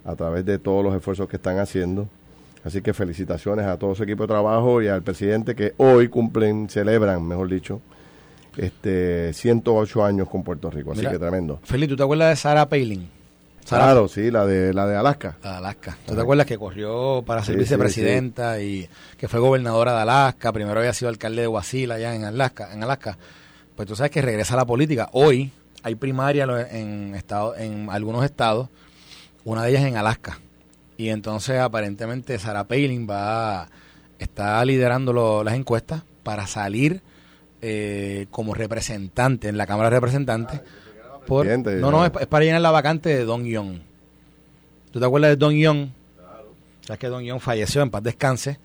a 0.05 0.15
través 0.15 0.45
de 0.45 0.59
todos 0.59 0.83
los 0.83 0.93
esfuerzos 0.93 1.27
que 1.27 1.37
están 1.37 1.57
haciendo. 1.57 2.07
Así 2.63 2.81
que 2.81 2.93
felicitaciones 2.93 3.65
a 3.65 3.77
todo 3.77 3.95
su 3.95 4.03
equipo 4.03 4.23
de 4.23 4.27
trabajo 4.27 4.81
y 4.81 4.87
al 4.87 5.01
presidente 5.01 5.55
que 5.55 5.73
hoy 5.77 6.09
cumplen 6.09 6.69
celebran 6.69 7.25
mejor 7.25 7.49
dicho 7.49 7.81
este 8.57 9.31
108 9.33 10.03
años 10.03 10.29
con 10.29 10.43
Puerto 10.43 10.69
Rico. 10.69 10.91
Así 10.91 11.05
que 11.05 11.17
tremendo. 11.17 11.59
Felipe 11.63 11.91
¿tú 11.91 11.95
te 11.95 12.03
acuerdas 12.03 12.29
de 12.29 12.35
Sarah 12.35 12.67
Palin? 12.67 13.18
Claro, 13.67 14.07
sí, 14.07 14.31
la 14.31 14.45
de 14.45 14.73
la 14.73 14.87
de 14.87 14.95
Alaska. 14.95 15.37
La 15.43 15.51
de 15.51 15.57
Alaska. 15.57 15.97
¿Tú 16.05 16.15
te 16.15 16.21
acuerdas 16.21 16.47
que 16.47 16.57
corrió 16.57 17.23
para 17.25 17.43
ser 17.43 17.57
vicepresidenta 17.57 18.61
y 18.61 18.89
que 19.17 19.27
fue 19.27 19.39
gobernadora 19.39 19.93
de 19.95 20.01
Alaska? 20.01 20.51
Primero 20.51 20.79
había 20.79 20.93
sido 20.93 21.09
alcalde 21.09 21.41
de 21.41 21.47
Wasilla 21.47 21.95
allá 21.95 22.15
en 22.15 22.23
Alaska, 22.23 22.73
en 22.73 22.83
Alaska. 22.83 23.17
Pues 23.75 23.87
tú 23.87 23.95
sabes 23.95 24.11
que 24.11 24.21
regresa 24.21 24.55
a 24.55 24.57
la 24.57 24.65
política. 24.65 25.09
Hoy 25.13 25.51
hay 25.83 25.95
primaria 25.95 26.45
en 26.71 27.13
estado, 27.15 27.55
en 27.55 27.89
algunos 27.89 28.25
estados, 28.25 28.69
una 29.45 29.63
de 29.63 29.71
ellas 29.71 29.83
en 29.83 29.97
Alaska. 29.97 30.39
Y 30.97 31.09
entonces 31.09 31.59
aparentemente 31.59 32.37
Sarah 32.39 32.65
Palin 32.65 33.07
va 33.09 33.69
está 34.19 34.63
liderando 34.65 35.43
las 35.43 35.53
encuestas 35.53 36.03
para 36.23 36.45
salir 36.45 37.01
eh, 37.61 38.27
como 38.31 38.53
representante 38.53 39.47
en 39.47 39.57
la 39.57 39.65
Cámara 39.65 39.89
de 39.89 39.95
Representantes 39.95 40.61
no, 41.29 41.91
no, 41.91 42.05
es, 42.05 42.11
para 42.11 42.43
llenar 42.45 42.61
la 42.61 42.71
vacante 42.71 43.09
de 43.09 43.23
Don 43.25 43.45
Young. 43.45 43.79
¿Tú 44.91 44.99
te 44.99 45.05
acuerdas 45.05 45.29
de 45.31 45.35
Don 45.37 45.53
Young? 45.53 45.89
Claro. 46.17 46.47
Sabes 46.81 46.99
que 46.99 47.07
Don 47.07 47.23
Young 47.23 47.39
falleció, 47.39 47.81
en 47.81 47.89
paz 47.91 48.03
descanse. 48.03 48.57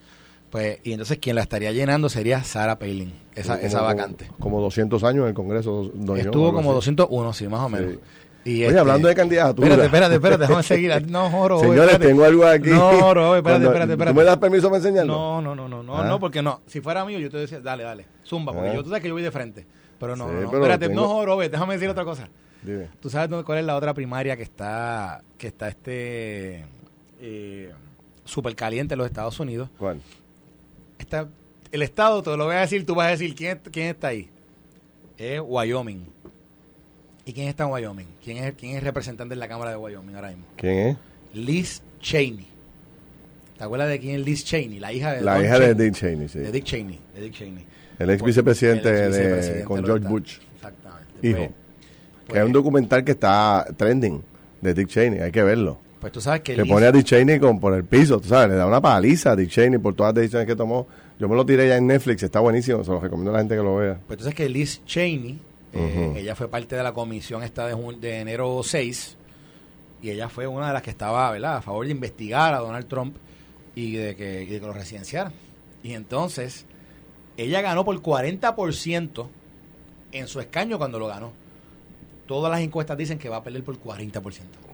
Pues, 0.51 0.79
y 0.85 0.93
entonces 0.93 1.19
quien 1.19 1.35
la 1.37 1.43
estaría 1.43 1.73
llenando 1.73 2.09
sería 2.09 2.43
Sarah 2.45 2.79
Palin, 2.79 3.13
esa, 3.35 3.57
Como- 3.57 3.67
esa 3.67 3.81
vacante. 3.83 4.31
Como 4.39 4.61
200 4.61 5.03
años 5.03 5.23
en 5.25 5.29
el 5.31 5.35
Congreso. 5.35 5.91
doñó, 5.95 6.21
Estuvo 6.21 6.47
algo 6.47 6.57
como 6.59 6.71
así. 6.71 6.77
201, 6.77 7.33
sí, 7.33 7.49
más 7.49 7.61
o 7.61 7.69
menos. 7.69 7.93
Sí. 7.93 7.99
Y 8.47 8.51
Oye, 8.59 8.67
este- 8.69 8.79
hablando 8.79 9.09
de 9.09 9.15
candidatura. 9.17 9.67
Espérate, 9.69 9.87
espérate, 9.87 10.15
espérate, 10.15 10.41
déjame 10.43 10.63
seguir. 10.63 11.07
No, 11.11 11.29
joro. 11.31 11.59
Señores, 11.61 11.81
espérate. 11.83 12.07
tengo 12.07 12.25
algo 12.25 12.47
aquí. 12.47 12.69
No, 12.71 13.15
Robert, 13.15 13.39
espérate, 13.39 13.65
espérate, 13.65 13.93
espérate. 13.95 14.13
¿Tú 14.15 14.19
me 14.21 14.25
das 14.25 14.37
permiso 14.37 14.69
para 14.69 14.77
enseñarlo? 14.77 15.13
No, 15.13 15.43
no, 15.43 15.55
no, 15.57 15.67
no, 15.69 15.83
no, 15.83 15.97
Ah. 15.99 16.05
no, 16.07 16.21
porque 16.21 16.41
no. 16.43 16.61
Si 16.67 16.81
fuera 16.81 17.05
mío, 17.05 17.19
yo 17.19 17.31
te 17.31 17.39
decía, 17.39 17.61
dale, 17.61 17.83
dale, 17.83 18.07
zumba, 18.25 18.53
porque 18.53 18.69
Ah. 18.69 18.75
yo 18.75 18.83
tú 18.85 18.91
sabes 18.91 19.03
que 19.03 19.09
yo 19.09 19.15
voy 19.15 19.23
de 19.23 19.31
frente. 19.33 19.67
Pero 19.99 20.15
no, 20.15 20.27
Sí, 20.29 20.35
no, 20.35 20.41
no. 20.43 20.51
pero 20.51 20.63
Espérate, 20.63 20.89
tengo- 20.89 21.01
no, 21.03 21.27
Robert, 21.27 21.51
déjame 21.51 21.75
decir 21.75 21.89
otra 21.89 22.05
cosa. 22.05 22.29
Dime. 22.65 22.89
¿Tú 23.01 23.11
sabes 23.11 23.29
dónde, 23.29 23.45
cuál 23.45 23.59
es 23.59 23.65
la 23.65 23.77
otra 23.77 23.93
primaria 23.95 24.37
que 24.37 24.43
está, 24.43 25.23
que 25.39 25.47
está 25.49 25.69
este, 25.69 26.65
eh, 27.21 27.71
súper 28.25 28.57
caliente 28.57 28.95
en 28.95 28.99
los 28.99 29.07
Estados 29.07 29.39
Unidos? 29.39 29.69
¿Cuál? 29.79 30.01
Está, 30.99 31.29
el 31.71 31.83
estado, 31.83 32.23
te 32.23 32.37
lo 32.37 32.47
voy 32.47 32.57
a 32.57 32.61
decir, 32.61 32.87
tú 32.87 32.95
vas 32.95 33.09
a 33.09 33.11
decir, 33.11 33.35
¿quién, 33.35 33.61
quién 33.71 33.89
está 33.89 34.09
ahí? 34.09 34.29
Es 35.19 35.41
Wyoming. 35.45 36.07
¿Y 37.27 37.33
quién 37.33 37.49
está 37.49 37.65
en 37.65 37.71
Wyoming? 37.71 38.07
¿Quién 38.23 38.39
es, 38.39 38.55
quién 38.55 38.77
es 38.77 38.83
representante 38.83 39.35
en 39.35 39.41
la 39.41 39.49
Cámara 39.49 39.71
de 39.71 39.77
Wyoming 39.77 40.15
ahora 40.15 40.29
mismo? 40.29 40.45
¿Quién 40.57 40.79
es? 40.89 40.97
Liz 41.35 41.83
Cheney. 42.01 42.47
¿Te 43.59 43.65
acuerdas 43.65 43.89
de 43.89 43.99
quién 44.01 44.17
es 44.21 44.27
Liz 44.27 44.45
Cheney? 44.45 44.79
La 44.81 44.93
hija 44.93 45.13
de 45.13 45.21
La 45.23 45.35
Don 45.37 45.45
hija 45.45 45.59
de. 45.59 45.75
Dick 45.75 45.95
Cheney, 45.95 46.29
sí. 46.29 46.39
De 46.41 46.53
Dick 46.53 46.65
Cheney. 46.65 46.99
De 47.15 47.21
Dick 47.23 47.33
Cheney. 47.33 47.65
El 47.99 48.11
ex 48.11 48.23
vicepresidente 48.23 48.89
el 48.89 48.95
ex 48.97 49.13
de- 49.17 49.19
vicepresidente 49.23 49.65
con 49.65 49.81
de 49.81 49.87
George 49.87 50.09
Bush. 50.09 50.39
Exactamente. 50.57 51.29
Hijo. 51.29 51.39
Pues, 51.39 51.51
que 52.25 52.33
pues- 52.33 52.41
es 52.41 52.47
un 52.47 52.53
documental 52.53 53.05
que 53.05 53.13
está 53.13 53.67
trending 53.77 54.23
de 54.61 54.75
Dick 54.75 54.89
Cheney, 54.89 55.21
hay 55.21 55.33
que 55.33 55.43
verlo. 55.43 55.79
Pues 56.01 56.13
tú 56.13 56.21
sabes 56.21 56.43
que 56.43 56.55
Que 56.55 56.67
pone 56.67 56.85
a 56.87 56.93
Dick 56.93 57.05
Cheney 57.05 57.39
con, 57.39 57.59
por 57.59 57.73
el 57.73 57.85
piso, 57.85 58.21
tú 58.21 58.29
sabes, 58.29 58.51
le 58.51 58.57
da 58.57 58.67
una 58.67 58.81
paliza 58.81 59.33
a 59.33 59.37
Dick 59.37 59.49
Cheney 59.49 59.79
por 59.79 59.95
todas 59.95 60.13
las 60.15 60.23
decisiones 60.23 60.47
que 60.47 60.55
tomó. 60.55 60.87
Yo 61.19 61.29
me 61.29 61.35
lo 61.35 61.47
tiré 61.47 61.67
ya 61.69 61.77
en 61.77 61.87
Netflix, 61.87 62.23
está 62.23 62.41
buenísimo, 62.41 62.85
se 62.85 62.91
lo 62.91 63.01
recomiendo 63.01 63.31
a 63.31 63.35
la 63.35 63.39
gente 63.39 63.57
que 63.57 63.63
lo 63.63 63.77
vea. 63.77 63.99
Pues 64.07 64.19
tú 64.19 64.25
sabes 64.25 64.35
que 64.35 64.49
Liz 64.49 64.85
Cheney, 64.85 65.39
eh, 65.73 66.13
ella 66.17 66.35
fue 66.35 66.49
parte 66.49 66.77
de 66.77 66.83
la 66.83 66.93
comisión 66.93 67.43
esta 67.43 67.67
de, 67.67 68.21
enero 68.21 68.61
6 68.63 69.17
y 70.03 70.11
ella 70.11 70.29
fue 70.29 70.47
una 70.47 70.67
de 70.67 70.73
las 70.75 70.83
que 70.83 70.91
estaba, 70.91 71.31
¿verdad?, 71.31 71.57
a 71.57 71.63
favor 71.63 71.87
de 71.87 71.93
investigar 71.93 72.53
a 72.53 72.59
Donald 72.59 72.87
Trump 72.87 73.17
y 73.75 73.93
de 73.93 74.15
que, 74.15 74.43
y 74.43 74.47
de 74.47 74.61
que 74.61 74.67
lo 74.67 74.75
residenciara. 74.75 75.33
Y 75.83 75.95
entonces, 75.95 76.67
ella 77.39 77.63
ganó 77.63 77.85
por 77.85 78.01
40% 78.03 79.27
en 80.13 80.29
su 80.29 80.41
escaño 80.41 80.77
cuando 80.79 80.99
lo 80.99 81.07
ganó. 81.07 81.33
Todas 82.27 82.51
las 82.51 82.61
encuestas 82.61 82.97
dicen 82.97 83.19
que 83.19 83.29
va 83.29 83.37
a 83.37 83.43
perder 83.43 83.63
por 83.63 83.77
40% 83.79 84.21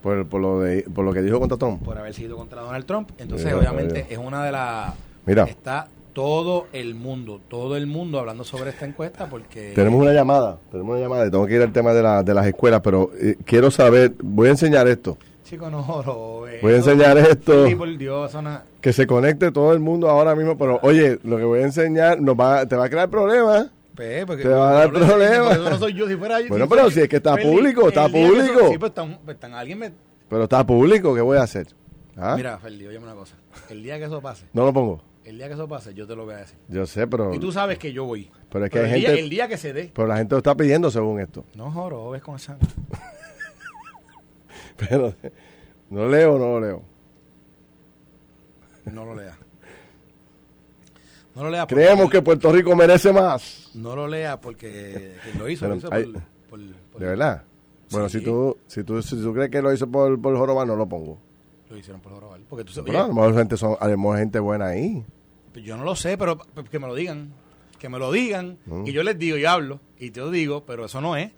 Por, 0.02 0.26
por, 0.26 0.40
lo, 0.40 0.60
de, 0.60 0.82
por 0.94 1.04
lo 1.04 1.12
que 1.12 1.20
dijo 1.22 1.40
contra 1.40 1.58
Trump. 1.58 1.82
por 1.82 1.98
haber 1.98 2.14
sido 2.14 2.36
contra 2.36 2.62
Donald 2.62 2.84
Trump. 2.86 3.10
Entonces, 3.18 3.46
Mira, 3.46 3.58
obviamente, 3.58 3.94
mira. 4.04 4.06
es 4.08 4.18
una 4.18 4.44
de 4.44 4.52
las... 4.52 4.94
Mira. 5.26 5.44
Está 5.44 5.88
todo 6.12 6.66
el 6.72 6.94
mundo, 6.94 7.40
todo 7.48 7.76
el 7.76 7.86
mundo 7.86 8.18
hablando 8.18 8.44
sobre 8.44 8.70
esta 8.70 8.84
encuesta 8.84 9.26
porque... 9.28 9.72
Tenemos 9.74 10.00
una 10.00 10.12
llamada, 10.12 10.58
tenemos 10.70 10.92
una 10.92 11.00
llamada, 11.02 11.26
y 11.26 11.30
tengo 11.30 11.46
que 11.46 11.54
ir 11.54 11.62
al 11.62 11.72
tema 11.72 11.92
de, 11.92 12.02
la, 12.02 12.22
de 12.22 12.34
las 12.34 12.46
escuelas, 12.46 12.80
pero 12.82 13.10
eh, 13.20 13.36
quiero 13.44 13.70
saber, 13.70 14.14
voy 14.22 14.48
a 14.48 14.50
enseñar 14.50 14.86
esto, 14.88 15.16
Chico, 15.44 15.68
no, 15.70 16.02
Robert. 16.02 16.62
voy 16.62 16.72
a 16.74 16.76
enseñar 16.76 17.16
esto, 17.18 17.66
Sí, 17.66 17.74
por 17.74 17.96
Dios, 17.96 18.34
no- 18.42 18.60
que 18.80 18.92
se 18.92 19.06
conecte 19.06 19.50
todo 19.52 19.72
el 19.72 19.78
mundo 19.80 20.08
ahora 20.08 20.34
mismo, 20.34 20.56
pero 20.58 20.78
oye, 20.82 21.18
lo 21.24 21.36
que 21.36 21.44
voy 21.44 21.60
a 21.60 21.64
enseñar 21.64 22.20
nos 22.20 22.34
va, 22.38 22.66
te 22.66 22.74
va 22.76 22.84
a 22.84 22.88
crear 22.90 23.08
problemas. 23.08 23.68
Pues, 24.06 24.26
porque- 24.26 24.42
Te 24.42 24.48
va 24.48 24.70
a 24.70 24.72
dar 24.74 24.90
porque- 24.92 25.06
problemas. 25.06 25.58
no 25.58 25.78
soy 25.78 25.92
yo, 25.94 26.08
si 26.08 26.16
fuera 26.16 26.40
yo. 26.40 26.48
Bueno, 26.48 26.64
si 26.64 26.70
pero 26.70 26.90
si 26.90 27.00
es 27.00 27.08
que 27.08 27.16
está 27.16 27.36
público, 27.36 27.88
está 27.88 28.06
eso- 28.06 28.12
público. 28.12 28.68
Sí, 28.70 28.78
pues 28.78 28.92
pues 29.24 29.34
están- 29.36 29.54
alguien 29.54 29.78
me... 29.78 29.92
Pero 30.28 30.44
está 30.44 30.64
público, 30.66 31.14
¿qué 31.14 31.20
voy 31.20 31.38
a 31.38 31.42
hacer? 31.42 31.66
¿Ah? 32.16 32.34
Mira, 32.36 32.58
Feli, 32.58 32.86
óyeme 32.86 33.04
una 33.06 33.14
cosa. 33.14 33.34
El 33.68 33.82
día 33.82 33.98
que 33.98 34.04
eso 34.04 34.20
pase, 34.20 34.46
No 34.52 34.64
lo 34.64 34.72
pongo. 34.72 35.02
el 35.24 35.36
día 35.38 35.48
que 35.48 35.54
eso 35.54 35.66
pase, 35.68 35.92
yo 35.94 36.06
te 36.06 36.14
lo 36.16 36.24
voy 36.24 36.34
a 36.34 36.38
decir. 36.38 36.56
Yo 36.68 36.86
sé, 36.86 37.06
pero, 37.06 37.32
Y 37.34 37.38
tú 37.38 37.50
sabes 37.52 37.78
que 37.78 37.92
yo 37.92 38.04
voy. 38.04 38.30
pero 38.50 38.64
es 38.64 38.70
que 38.70 38.78
Pero 38.78 38.86
hay 38.90 38.94
el, 38.94 39.00
gente, 39.00 39.12
día, 39.12 39.22
el 39.24 39.30
día 39.30 39.48
que 39.48 39.56
se 39.56 39.72
dé. 39.72 39.90
pero 39.94 40.06
la 40.08 40.16
gente 40.18 40.34
lo 40.34 40.38
está 40.38 40.54
pidiendo 40.54 40.90
según 40.90 41.20
esto. 41.20 41.44
No, 41.54 41.70
joro, 41.70 42.10
ves 42.10 42.22
con 42.22 42.36
esa... 42.36 42.56
Pero, 44.76 45.14
¿no 45.90 46.08
leo 46.08 46.34
o 46.34 46.38
no 46.38 46.46
lo 46.58 46.60
leo? 46.60 46.82
No 48.90 49.04
lo 49.04 49.14
leas. 49.14 49.36
No 51.34 51.44
lo 51.44 51.50
leas 51.50 51.66
porque... 51.66 51.74
Creemos 51.84 52.10
que 52.10 52.22
Puerto 52.22 52.52
Rico 52.52 52.74
merece 52.76 53.12
más. 53.12 53.70
No 53.74 53.94
lo 53.94 54.06
leas 54.08 54.38
porque 54.38 55.14
lo 55.38 55.48
hizo, 55.48 55.68
lo 55.68 55.76
hizo 55.76 55.92
hay- 55.92 56.04
por, 56.04 56.22
por- 56.50 56.60
por- 56.92 57.00
¿De 57.00 57.06
verdad? 57.06 57.42
Bueno, 57.90 58.08
Sí. 58.08 58.18
si 58.18 58.24
tú, 58.24 58.56
si 58.66 58.84
tú, 58.84 59.02
si 59.02 59.16
tú 59.20 59.32
crees 59.34 59.50
que 59.50 59.60
lo 59.62 59.72
hizo 59.72 59.88
por, 59.90 60.20
por 60.20 60.36
Jorobado, 60.36 60.66
no 60.66 60.76
lo 60.76 60.88
pongo. 60.88 61.18
Lo 61.68 61.76
hicieron 61.76 62.00
por 62.00 62.12
Jorobal. 62.12 62.42
Porque 62.48 62.64
tú 62.64 62.72
Pero 62.84 63.04
a 63.04 63.06
lo 63.08 63.14
mejor 63.14 63.34
gente, 63.36 63.56
son, 63.56 63.76
a 63.80 63.86
lo 63.88 63.96
mejor 63.96 64.18
gente 64.18 64.38
buena 64.40 64.66
ahí. 64.68 65.04
yo 65.64 65.76
no 65.76 65.84
lo 65.84 65.94
sé, 65.96 66.16
pero 66.18 66.38
que 66.70 66.78
me 66.78 66.86
lo 66.88 66.94
digan. 66.94 67.32
Que 67.78 67.88
me 67.88 67.98
lo 67.98 68.10
digan. 68.12 68.58
Mm. 68.66 68.86
Y 68.86 68.92
yo 68.92 69.02
les 69.02 69.18
digo 69.18 69.36
y 69.36 69.44
hablo. 69.44 69.80
Y 69.98 70.10
te 70.10 70.20
lo 70.20 70.30
digo, 70.30 70.64
pero 70.66 70.84
eso 70.84 71.00
no 71.00 71.16
es. 71.16 71.30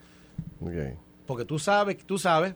Porque 1.26 1.44
tú 1.44 1.58
sabes, 1.58 1.98
tú 2.04 2.18
sabes. 2.18 2.54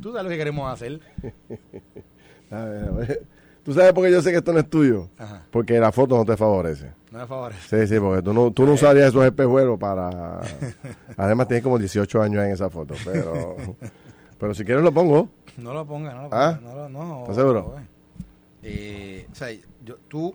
Tú 0.00 0.10
sabes 0.10 0.24
lo 0.24 0.28
que 0.30 0.36
queremos 0.38 0.72
hacer. 0.72 1.00
A 2.50 2.64
ver, 2.64 2.84
a 2.84 2.90
ver. 2.90 3.22
¿Tú 3.64 3.72
sabes 3.72 3.92
por 3.92 4.04
qué 4.04 4.10
yo 4.10 4.20
sé 4.22 4.30
que 4.32 4.38
esto 4.38 4.52
no 4.52 4.58
es 4.58 4.68
tuyo? 4.68 5.08
Ajá. 5.18 5.42
Porque 5.50 5.78
la 5.78 5.92
foto 5.92 6.16
no 6.16 6.24
te 6.24 6.36
favorece. 6.36 6.90
No 7.12 7.20
me 7.20 7.26
favorece. 7.26 7.86
Sí, 7.86 7.94
sí, 7.94 8.00
porque 8.00 8.22
tú 8.22 8.32
no, 8.32 8.50
tú 8.50 8.66
no 8.66 8.72
usarías 8.72 9.08
esos 9.08 9.24
espejuelos 9.24 9.78
para... 9.78 10.40
Además 11.16 11.46
tienes 11.46 11.62
como 11.62 11.78
18 11.78 12.22
años 12.22 12.44
en 12.44 12.50
esa 12.52 12.68
foto, 12.70 12.94
pero... 13.04 13.56
Pero 14.38 14.54
si 14.54 14.64
quieres 14.64 14.82
lo 14.82 14.90
pongo. 14.90 15.28
No 15.58 15.72
lo 15.72 15.86
ponga, 15.86 16.12
no 16.14 16.22
lo 16.22 16.28
¿Ah? 16.32 16.58
ponga. 16.58 16.72
No, 16.72 16.74
lo- 16.76 16.88
no, 16.88 17.20
¿Estás 17.20 17.36
seguro? 17.36 17.76
eh. 17.78 17.86
Eh, 18.64 19.28
o 19.30 19.34
sea, 19.36 19.48
yo, 19.84 19.96
tú, 20.08 20.34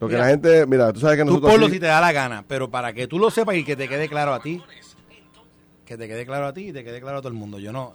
Lo 0.00 0.08
que 0.08 0.14
Mira, 0.14 0.24
la 0.24 0.30
gente... 0.30 0.64
Mira, 0.66 0.92
tú 0.94 1.00
sabes 1.00 1.18
que 1.18 1.22
tú 1.24 1.28
nosotros... 1.28 1.52
ponlo 1.52 1.66
aquí- 1.66 1.74
si 1.74 1.80
te 1.80 1.86
da 1.86 2.00
la 2.00 2.12
gana, 2.12 2.42
pero 2.48 2.70
para 2.70 2.94
que 2.94 3.06
tú 3.06 3.18
lo 3.18 3.30
sepas 3.30 3.56
y 3.56 3.64
que 3.64 3.76
te 3.76 3.86
quede 3.86 4.08
claro 4.08 4.32
a 4.32 4.40
ti, 4.40 4.62
que 5.84 5.98
te 5.98 6.08
quede 6.08 6.24
claro 6.24 6.46
a 6.46 6.54
ti 6.54 6.68
y 6.68 6.72
te 6.72 6.82
quede 6.84 7.02
claro 7.02 7.18
a 7.18 7.20
todo 7.20 7.28
el 7.28 7.34
mundo. 7.34 7.58
Yo 7.58 7.70
no, 7.70 7.94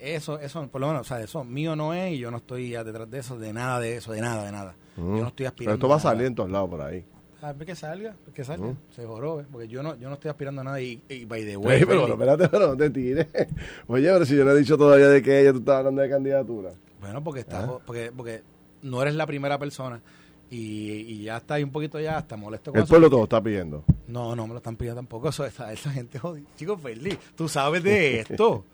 eso, 0.00 0.38
eso, 0.38 0.66
por 0.68 0.80
lo 0.80 0.88
menos, 0.88 1.02
o 1.02 1.04
sea, 1.04 1.20
eso 1.20 1.44
mío 1.44 1.74
no 1.76 1.94
es 1.94 2.12
y 2.14 2.18
yo 2.18 2.30
no 2.30 2.38
estoy 2.38 2.70
ya 2.70 2.84
detrás 2.84 3.10
de 3.10 3.18
eso, 3.18 3.38
de 3.38 3.52
nada 3.52 3.80
de 3.80 3.96
eso, 3.96 4.12
de 4.12 4.20
nada, 4.20 4.44
de 4.44 4.52
nada. 4.52 4.74
Mm. 4.96 5.00
Yo 5.16 5.22
no 5.22 5.28
estoy 5.28 5.32
Pero 5.36 5.48
aspirando 5.48 5.74
esto 5.74 5.88
va 5.88 5.94
a 5.94 5.98
nada. 5.98 6.10
salir 6.10 6.26
en 6.26 6.34
todos 6.34 6.50
lados 6.50 6.70
por 6.70 6.80
ahí. 6.82 7.04
Ah, 7.40 7.52
pues 7.54 7.66
que 7.66 7.76
salga, 7.76 8.16
que 8.34 8.42
salga, 8.44 8.66
Mm. 8.66 8.76
se 8.90 9.06
joró, 9.06 9.44
porque 9.52 9.68
yo 9.68 9.82
no, 9.82 9.94
yo 9.96 10.08
no 10.08 10.14
estoy 10.14 10.28
aspirando 10.30 10.60
a 10.60 10.64
nada 10.64 10.80
y, 10.80 11.00
y 11.08 11.24
by 11.24 11.44
the 11.44 11.56
way, 11.56 11.84
pero 11.84 12.06
espérate, 12.08 12.48
pero 12.48 12.66
no 12.68 12.76
te 12.76 12.90
tires. 12.90 13.26
Oye, 13.86 14.08
pero 14.12 14.24
si 14.26 14.36
yo 14.36 14.44
no 14.44 14.50
he 14.50 14.58
dicho 14.58 14.76
todavía 14.76 15.08
de 15.08 15.22
que 15.22 15.40
ella 15.40 15.52
tú 15.52 15.58
estabas 15.60 15.78
hablando 15.80 16.02
de 16.02 16.10
candidatura. 16.10 16.70
bueno, 17.00 17.22
porque 17.22 17.40
está, 17.40 17.64
Ah. 17.64 17.78
porque, 17.86 18.10
porque 18.16 18.42
no 18.82 19.00
eres 19.02 19.14
la 19.14 19.26
primera 19.26 19.56
persona 19.58 20.00
y, 20.50 20.58
y 21.02 21.22
ya 21.24 21.36
está 21.36 21.54
ahí 21.54 21.62
un 21.62 21.70
poquito 21.70 22.00
ya 22.00 22.16
hasta 22.18 22.36
molesto 22.36 22.70
con 22.72 22.78
El 22.78 22.84
eso, 22.84 22.90
pueblo 22.90 23.06
porque- 23.08 23.14
todo 23.16 23.24
está 23.24 23.42
pidiendo. 23.42 23.84
No, 24.08 24.34
no 24.34 24.46
me 24.46 24.54
lo 24.54 24.56
están 24.58 24.76
pidiendo 24.76 24.98
tampoco. 25.00 25.28
Eso, 25.28 25.44
esa, 25.44 25.70
esa 25.72 25.90
gente 25.90 26.18
jodida. 26.18 26.46
Chicos, 26.56 26.80
feliz. 26.80 27.18
Tú 27.36 27.46
sabes 27.48 27.82
de 27.82 28.20
esto. 28.20 28.64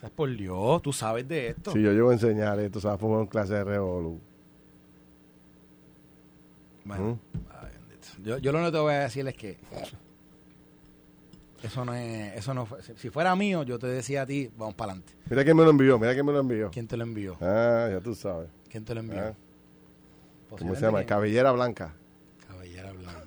Sea, 0.00 0.08
por 0.08 0.34
Dios, 0.34 0.80
tú 0.80 0.94
sabes 0.94 1.28
de 1.28 1.48
esto. 1.48 1.72
Si 1.72 1.82
yo 1.82 1.92
llego 1.92 2.08
a 2.08 2.14
enseñar 2.14 2.58
esto, 2.58 2.80
sabes, 2.80 2.98
fue 2.98 3.10
una 3.10 3.28
clase 3.28 3.52
de 3.52 3.64
revolu. 3.64 4.18
Bueno, 6.86 7.18
ay, 7.50 7.68
bendito. 7.86 8.08
yo, 8.22 8.38
yo 8.38 8.50
lo 8.50 8.58
único 8.58 8.72
que 8.72 8.76
te 8.78 8.82
voy 8.82 8.94
a 8.94 9.00
decir 9.00 9.28
es 9.28 9.34
que 9.34 9.58
eso 11.62 11.84
no 11.84 11.94
es, 11.94 12.34
eso 12.34 12.54
no 12.54 12.64
fue. 12.64 12.78
Si, 12.96 13.10
fuera 13.10 13.36
mío, 13.36 13.62
yo 13.62 13.78
te 13.78 13.88
decía 13.88 14.22
a 14.22 14.26
ti, 14.26 14.50
vamos 14.56 14.74
para 14.74 14.92
adelante. 14.92 15.12
Mira 15.28 15.44
quién 15.44 15.54
me 15.54 15.64
lo 15.64 15.70
envió, 15.70 15.98
mira 15.98 16.14
quién 16.14 16.24
me 16.24 16.32
lo 16.32 16.40
envió. 16.40 16.70
¿Quién 16.70 16.86
te 16.86 16.96
lo 16.96 17.02
envió? 17.02 17.36
Ah, 17.42 17.88
ya 17.92 18.00
tú 18.00 18.14
sabes. 18.14 18.48
¿Quién 18.70 18.86
te 18.86 18.94
lo 18.94 19.00
envió? 19.00 19.20
Ah, 19.20 19.34
¿Cómo 20.48 20.74
se 20.74 20.80
llama? 20.80 21.04
Cabellera 21.04 21.52
Blanca. 21.52 21.94
Cabellera 22.48 22.92
blanca. 22.92 23.20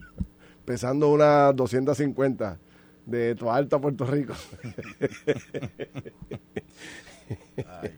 Pesando 0.64 1.10
unas 1.10 1.54
250 1.54 2.58
de 3.06 3.34
tu 3.34 3.50
alta 3.50 3.78
Puerto 3.80 4.04
Rico. 4.04 4.34
Ay, 7.66 7.90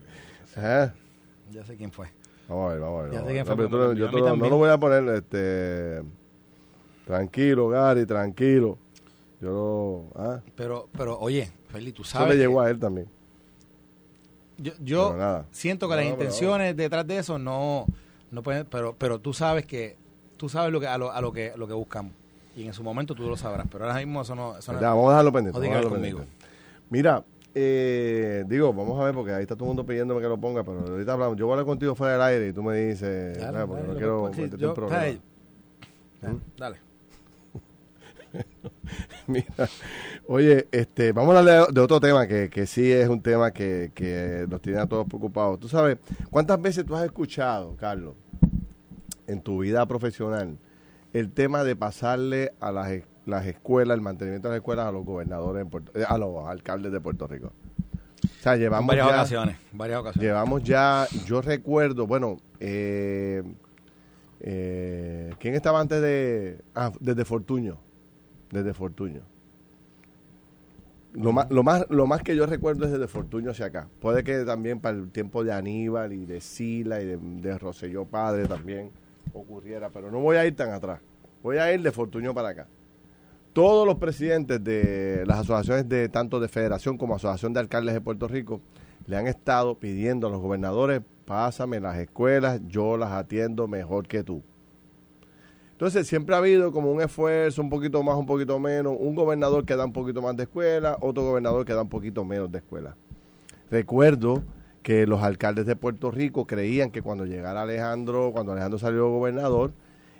Ajá. 0.55 0.93
ya 1.51 1.65
sé 1.65 1.75
quién 1.75 1.91
fue. 1.91 2.07
Vamos 2.47 2.69
a 2.69 2.73
ver, 2.73 2.81
vamos 2.81 2.99
a 2.99 3.03
ver. 3.03 3.13
Ya 3.13 3.19
sé 3.25 3.31
quién 3.31 3.45
fue, 3.45 3.55
No, 3.55 3.69
pero 3.69 3.89
tú- 3.91 3.95
yo 3.99 4.09
te 4.09 4.21
no 4.21 4.49
lo 4.49 4.57
voy 4.57 4.69
a 4.69 4.77
poner, 4.77 5.03
este... 5.15 6.01
Tranquilo, 7.05 7.69
Gary, 7.69 8.05
tranquilo. 8.05 8.77
Yo 9.41 9.49
lo... 10.15 10.21
Ah, 10.21 10.41
Pero, 10.55 10.89
pero 10.95 11.17
oye, 11.19 11.49
Feli, 11.69 11.91
tú 11.91 12.03
eso 12.03 12.11
sabes. 12.11 12.29
le 12.29 12.35
que 12.35 12.39
llegó 12.41 12.61
a 12.61 12.69
él 12.69 12.77
también. 12.79 13.07
yo 14.57 14.73
yo 14.79 15.15
nada. 15.15 15.45
siento 15.51 15.87
que 15.87 15.91
No, 15.95 15.95
las 15.97 16.05
pero 16.05 16.13
intenciones 16.19 16.75
detrás 16.77 17.07
de 17.07 17.17
eso 17.19 17.39
no, 17.39 17.85
no 18.31 18.43
pueden, 18.43 18.65
pero, 18.69 18.95
pero 18.97 19.19
tú 19.19 19.33
sabes 19.33 19.65
que, 19.65 19.97
tú 20.37 20.49
sabes 20.49 20.71
lo 20.71 20.79
que, 20.79 20.87
a 20.87 20.97
lo, 20.97 21.11
a 21.11 21.21
lo 21.21 21.31
que, 21.31 21.53
lo 21.55 21.67
que 21.67 21.73
buscamos. 21.73 22.13
Y 22.59 22.67
en 22.67 22.73
su 22.73 22.83
momento 22.83 23.15
tú 23.15 23.23
lo 23.29 23.37
sabrás. 23.37 23.67
Pero 23.71 23.85
ahora 23.85 23.97
mismo 23.99 24.21
eso 24.21 24.35
no, 24.35 24.57
eso 24.57 24.73
no 24.73 24.81
Ya, 24.81 24.89
vamos 24.89 25.07
a 25.07 25.11
dejarlo 25.11 25.31
pendiente. 25.31 25.57
no 25.59 25.63
digas 25.63 25.81
conmigo. 25.85 26.19
pendiente. 26.19 26.45
Mira, 26.89 27.23
eh, 27.55 28.43
digo, 28.47 28.73
vamos 28.73 28.99
a 28.99 29.05
ver 29.05 29.13
porque 29.15 29.31
ahí 29.31 29.43
está 29.43 29.55
todo 29.55 29.63
el 29.65 29.69
mundo 29.69 29.85
pidiéndome 29.85 30.19
que 30.21 30.27
lo 30.27 30.37
ponga, 30.37 30.63
pero 30.63 30.79
ahorita 30.81 31.13
hablamos. 31.13 31.37
Yo 31.37 31.45
voy 31.45 31.51
a 31.51 31.55
hablar 31.55 31.65
contigo 31.65 31.95
fuera 31.95 32.13
del 32.13 32.21
aire 32.21 32.47
y 32.49 32.53
tú 32.53 32.61
me 32.61 32.75
dices, 32.75 33.37
Dale, 33.37 33.59
"Ah, 33.59 33.65
porque 33.65 33.81
dale, 33.83 33.93
no 33.93 33.97
quiero 33.97 34.23
meterte 34.29 34.57
yo- 34.57 34.69
en 34.69 34.75
problemas". 34.75 35.03
hey, 35.05 35.21
ya, 36.21 36.35
Dale. 36.57 36.77
Mira, 39.27 39.45
oye, 40.27 40.67
este, 40.71 41.11
vamos 41.13 41.35
a 41.35 41.39
hablar 41.39 41.67
de, 41.67 41.73
de 41.73 41.81
otro 41.81 41.99
tema 41.99 42.27
que, 42.27 42.49
que 42.49 42.65
sí 42.67 42.91
es 42.91 43.07
un 43.07 43.21
tema 43.21 43.51
que, 43.51 43.91
que 43.93 44.45
nos 44.49 44.61
tiene 44.61 44.79
a 44.79 44.85
todos 44.87 45.07
preocupados. 45.07 45.59
Tú 45.59 45.67
sabes, 45.69 45.97
¿cuántas 46.29 46.61
veces 46.61 46.85
tú 46.85 46.95
has 46.95 47.05
escuchado, 47.05 47.75
Carlos, 47.77 48.15
en 49.27 49.41
tu 49.41 49.59
vida 49.59 49.85
profesional 49.85 50.57
el 51.13 51.31
tema 51.31 51.63
de 51.63 51.75
pasarle 51.75 52.53
a 52.59 52.71
las, 52.71 52.91
las 53.25 53.45
escuelas, 53.45 53.95
el 53.95 54.01
mantenimiento 54.01 54.47
de 54.47 54.53
las 54.53 54.59
escuelas 54.59 54.85
a 54.87 54.91
los 54.91 55.05
gobernadores, 55.05 55.61
en 55.63 55.69
Puerto- 55.69 55.91
eh, 55.97 56.03
a 56.07 56.17
los 56.17 56.47
alcaldes 56.47 56.91
de 56.91 57.01
Puerto 57.01 57.27
Rico? 57.27 57.51
O 58.23 58.41
sea, 58.41 58.55
llevamos 58.55 58.87
varias 58.87 59.07
ya, 59.07 59.13
ocasiones, 59.15 59.57
varias 59.71 59.99
ocasiones. 59.99 60.27
llevamos 60.27 60.63
ya, 60.63 61.07
yo 61.25 61.41
recuerdo, 61.41 62.07
bueno, 62.07 62.37
eh, 62.59 63.43
eh, 64.41 65.33
¿quién 65.39 65.55
estaba 65.55 65.79
antes 65.79 66.01
de, 66.01 66.61
ah, 66.75 66.91
desde 66.99 67.25
Fortuño? 67.25 67.77
Desde 68.51 68.73
Fortuño. 68.73 69.21
Lo 71.13 71.31
más, 71.31 71.49
lo, 71.49 71.63
más, 71.63 71.85
lo 71.89 72.05
más 72.05 72.21
que 72.21 72.35
yo 72.35 72.45
recuerdo 72.45 72.85
es 72.85 72.91
desde 72.91 73.07
Fortuño 73.07 73.51
hacia 73.51 73.65
acá. 73.67 73.89
Puede 73.99 74.23
que 74.23 74.45
también 74.45 74.79
para 74.79 74.95
el 74.97 75.09
tiempo 75.09 75.43
de 75.43 75.51
Aníbal 75.51 76.13
y 76.13 76.25
de 76.25 76.39
Sila 76.39 77.01
y 77.01 77.05
de, 77.05 77.17
de 77.17 77.57
Rosselló 77.57 78.05
Padre 78.05 78.47
también 78.47 78.91
ocurriera, 79.33 79.89
pero 79.89 80.11
no 80.11 80.19
voy 80.19 80.37
a 80.37 80.45
ir 80.45 80.55
tan 80.55 80.71
atrás. 80.71 81.01
Voy 81.41 81.57
a 81.57 81.73
ir 81.73 81.81
de 81.81 81.91
Fortuño 81.91 82.33
para 82.33 82.49
acá. 82.49 82.67
Todos 83.53 83.85
los 83.87 83.95
presidentes 83.95 84.63
de 84.63 85.23
las 85.25 85.39
asociaciones 85.39 85.89
de 85.89 86.07
tanto 86.09 86.39
de 86.39 86.47
federación 86.47 86.97
como 86.97 87.15
asociación 87.15 87.53
de 87.53 87.59
alcaldes 87.61 87.93
de 87.93 88.01
Puerto 88.01 88.27
Rico 88.27 88.61
le 89.05 89.17
han 89.17 89.27
estado 89.27 89.79
pidiendo 89.79 90.27
a 90.27 90.29
los 90.29 90.39
gobernadores, 90.39 91.01
pásame 91.25 91.79
las 91.79 91.97
escuelas, 91.97 92.61
yo 92.67 92.95
las 92.97 93.11
atiendo 93.11 93.67
mejor 93.67 94.07
que 94.07 94.23
tú. 94.23 94.43
Entonces 95.71 96.07
siempre 96.07 96.35
ha 96.35 96.39
habido 96.39 96.71
como 96.71 96.91
un 96.91 97.01
esfuerzo, 97.01 97.61
un 97.61 97.69
poquito 97.69 98.03
más, 98.03 98.17
un 98.17 98.25
poquito 98.25 98.59
menos, 98.59 98.95
un 98.99 99.15
gobernador 99.15 99.65
que 99.65 99.75
da 99.75 99.85
un 99.85 99.93
poquito 99.93 100.21
más 100.21 100.35
de 100.35 100.43
escuela, 100.43 100.97
otro 100.99 101.23
gobernador 101.23 101.65
que 101.65 101.73
da 101.73 101.81
un 101.81 101.89
poquito 101.89 102.25
menos 102.25 102.51
de 102.51 102.57
escuela. 102.57 102.95
Recuerdo 103.71 104.43
que 104.83 105.05
los 105.07 105.21
alcaldes 105.23 105.65
de 105.65 105.75
Puerto 105.75 106.09
Rico 106.11 106.45
creían 106.47 106.91
que 106.91 107.01
cuando 107.01 107.25
llegara 107.25 107.61
Alejandro, 107.63 108.31
cuando 108.31 108.51
Alejandro 108.53 108.79
salió 108.79 109.09
gobernador, 109.09 109.73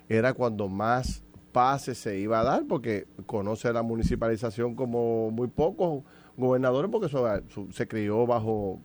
era 0.10 0.34
cuando 0.34 0.68
más 0.68 1.24
pases 1.52 1.98
se 1.98 2.20
iba 2.20 2.42
a 2.42 2.44
dar, 2.44 2.64
porque 2.68 3.08
conoce 3.26 3.72
la 3.74 3.82
municipalización 3.82 4.76
como 4.76 5.32
muy 5.32 5.48
pocos 5.48 6.04
gobernadores, 6.38 6.92
porque 6.92 7.08
eso, 7.08 7.26
su- 7.50 7.72
se 7.72 7.88
crió 7.88 8.26
bajo 8.28 8.80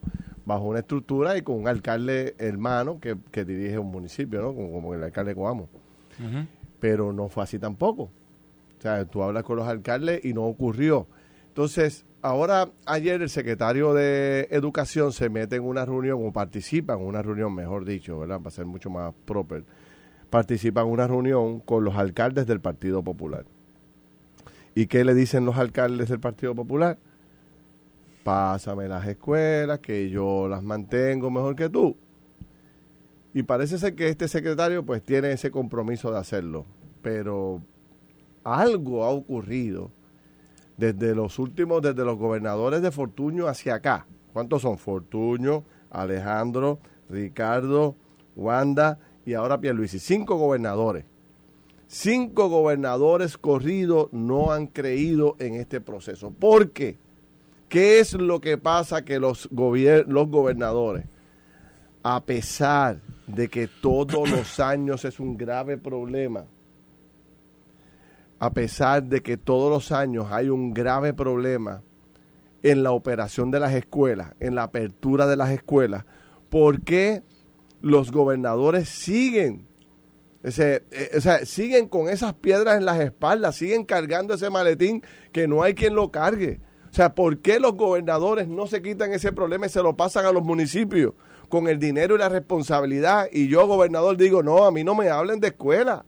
bajo 0.47 0.65
una 0.65 0.81
estructura 0.81 1.39
y 1.39 1.43
con 1.43 1.57
un 1.57 1.69
alcalde 1.69 2.35
hermano 2.39 3.01
que, 3.01 3.17
que 3.31 3.47
dirige 3.47 3.79
un 3.79 3.91
municipio, 3.91 4.43
¿no? 4.43 4.55
Como, 4.55 4.73
como 4.73 4.95
el 4.95 5.03
alcalde 5.03 5.31
de 5.31 5.35
Coamo 5.37 5.69
pero 6.81 7.13
no 7.15 7.29
fue 7.31 7.43
así 7.45 7.59
tampoco. 7.59 8.05
O 8.79 8.81
sea, 8.83 9.05
tú 9.07 9.23
hablas 9.23 9.43
con 9.45 9.57
los 9.57 9.67
alcaldes 9.67 10.23
y 10.25 10.35
no 10.35 10.45
ocurrió. 10.45 11.07
Entonces, 11.49 12.05
ahora, 12.25 12.71
ayer 12.87 13.21
el 13.21 13.29
secretario 13.29 13.93
de 13.93 14.49
Educación 14.51 15.13
se 15.13 15.29
mete 15.29 15.57
en 15.57 15.63
una 15.63 15.85
reunión, 15.85 16.27
o 16.27 16.33
participa 16.33 16.95
en 16.95 17.01
una 17.01 17.21
reunión, 17.21 17.55
mejor 17.55 17.85
dicho, 17.85 18.19
¿verdad? 18.19 18.39
Para 18.41 18.51
ser 18.51 18.65
mucho 18.65 18.89
más 18.89 19.13
proper. 19.27 19.65
Participa 20.31 20.81
en 20.81 20.87
una 20.87 21.07
reunión 21.07 21.61
con 21.61 21.85
los 21.85 21.95
alcaldes 21.97 22.47
del 22.47 22.61
Partido 22.61 23.05
Popular. 23.05 23.45
¿Y 24.75 24.87
qué 24.87 25.05
le 25.05 25.15
dicen 25.15 25.45
los 25.45 25.59
alcaldes 25.59 26.09
del 26.09 26.19
Partido 26.19 26.55
Popular? 26.55 26.99
Pásame 28.25 28.89
las 28.89 29.07
escuelas, 29.07 29.81
que 29.81 30.09
yo 30.09 30.49
las 30.49 30.63
mantengo 30.63 31.31
mejor 31.31 31.55
que 31.55 31.69
tú. 31.69 31.95
Y 33.35 33.43
parece 33.43 33.77
ser 33.79 33.95
que 33.95 34.09
este 34.09 34.29
secretario 34.29 34.83
pues 34.87 35.03
tiene 35.03 35.31
ese 35.33 35.51
compromiso 35.51 36.11
de 36.11 36.19
hacerlo. 36.19 36.65
Pero 37.03 37.61
algo 38.45 39.05
ha 39.05 39.11
ocurrido 39.11 39.91
desde 40.77 41.15
los 41.15 41.39
últimos, 41.39 41.83
desde 41.83 42.05
los 42.05 42.19
gobernadores 42.19 42.83
de 42.83 42.91
Fortuño 42.91 43.47
hacia 43.47 43.77
acá. 43.77 44.07
¿Cuántos 44.33 44.63
son? 44.63 44.79
Fortuño, 44.79 45.65
Alejandro, 45.91 46.81
Ricardo, 47.09 47.95
Wanda 48.35 48.99
y 49.25 49.35
ahora 49.35 49.61
Pierluisi. 49.61 49.99
Cinco 49.99 50.37
gobernadores. 50.37 51.05
Cinco 51.87 52.49
gobernadores 52.49 53.39
corridos 53.39 54.09
no 54.13 54.53
han 54.53 54.67
creído 54.67 55.37
en 55.39 55.55
este 55.55 55.81
proceso. 55.81 56.33
¿Por 56.33 56.71
qué? 56.71 56.99
¿Qué 57.69 58.01
es 58.01 58.15
lo 58.15 58.41
que 58.41 58.59
pasa 58.59 59.05
que 59.05 59.19
los, 59.19 59.49
los 59.51 60.29
gobernadores, 60.29 61.05
a 62.03 62.25
pesar 62.25 63.01
de 63.27 63.49
que 63.49 63.69
todos 63.69 64.29
los 64.29 64.61
años 64.61 65.05
es 65.05 65.21
un 65.21 65.37
grave 65.37 65.79
problema, 65.79 66.45
a 68.45 68.53
pesar 68.53 69.05
de 69.05 69.23
que 69.23 69.39
todos 69.39 69.71
los 69.71 69.91
años 69.91 70.27
hay 70.31 70.51
un 70.51 70.75
grave 70.75 71.15
problema 71.15 71.83
en 72.63 72.83
la 72.83 72.93
operación 72.93 73.51
de 73.51 73.59
las 73.59 73.73
escuelas, 73.73 74.35
en 74.39 74.55
la 74.55 74.65
apertura 74.65 75.27
de 75.27 75.37
las 75.37 75.49
escuelas, 75.49 76.05
¿por 76.51 76.83
qué 76.83 77.23
los 77.81 78.13
gobernadores 78.13 78.91
siguen? 78.91 79.67
Ese, 80.43 80.85
eh, 80.91 81.13
o 81.17 81.23
sea, 81.23 81.47
siguen 81.47 81.89
con 81.89 82.11
esas 82.11 82.35
piedras 82.35 82.77
en 82.77 82.85
las 82.85 83.01
espaldas, 83.01 83.57
siguen 83.57 83.87
cargando 83.87 84.35
ese 84.35 84.51
maletín 84.51 85.03
que 85.33 85.49
no 85.49 85.63
hay 85.63 85.75
quien 85.75 85.95
lo 85.95 86.11
cargue. 86.11 86.61
O 86.91 86.95
sea, 86.95 87.15
¿por 87.15 87.39
qué 87.39 87.59
los 87.59 87.75
gobernadores 87.75 88.47
no 88.47 88.67
se 88.67 88.83
quitan 88.83 89.15
ese 89.15 89.33
problema 89.33 89.65
y 89.65 89.71
se 89.71 89.83
lo 89.83 89.97
pasan 89.97 90.27
a 90.27 90.33
los 90.33 90.45
municipios 90.45 91.15
con 91.49 91.67
el 91.67 91.79
dinero 91.79 92.15
y 92.15 92.19
la 92.19 92.29
responsabilidad? 92.29 93.27
Y 93.33 93.49
yo, 93.49 93.67
gobernador, 93.67 94.19
digo, 94.19 94.43
no, 94.43 94.67
a 94.67 94.71
mí 94.71 94.85
no 94.85 94.95
me 94.95 95.09
hablen 95.09 95.41
de 95.41 95.49
escuela. 95.49 96.05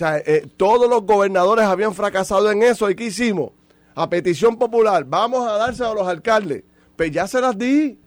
Sea, 0.00 0.16
eh, 0.16 0.48
todos 0.56 0.88
los 0.88 1.02
gobernadores 1.02 1.66
habían 1.66 1.92
fracasado 1.92 2.50
en 2.50 2.62
eso. 2.62 2.88
¿Y 2.88 2.94
qué 2.94 3.04
hicimos? 3.04 3.50
A 3.94 4.08
petición 4.08 4.56
popular, 4.56 5.04
vamos 5.04 5.46
a 5.46 5.58
dárselo 5.58 5.90
a 5.90 5.94
los 5.94 6.08
alcaldes. 6.08 6.64
Pues 6.96 7.10
ya 7.10 7.26
se 7.26 7.38
las 7.38 7.58
di. 7.58 7.98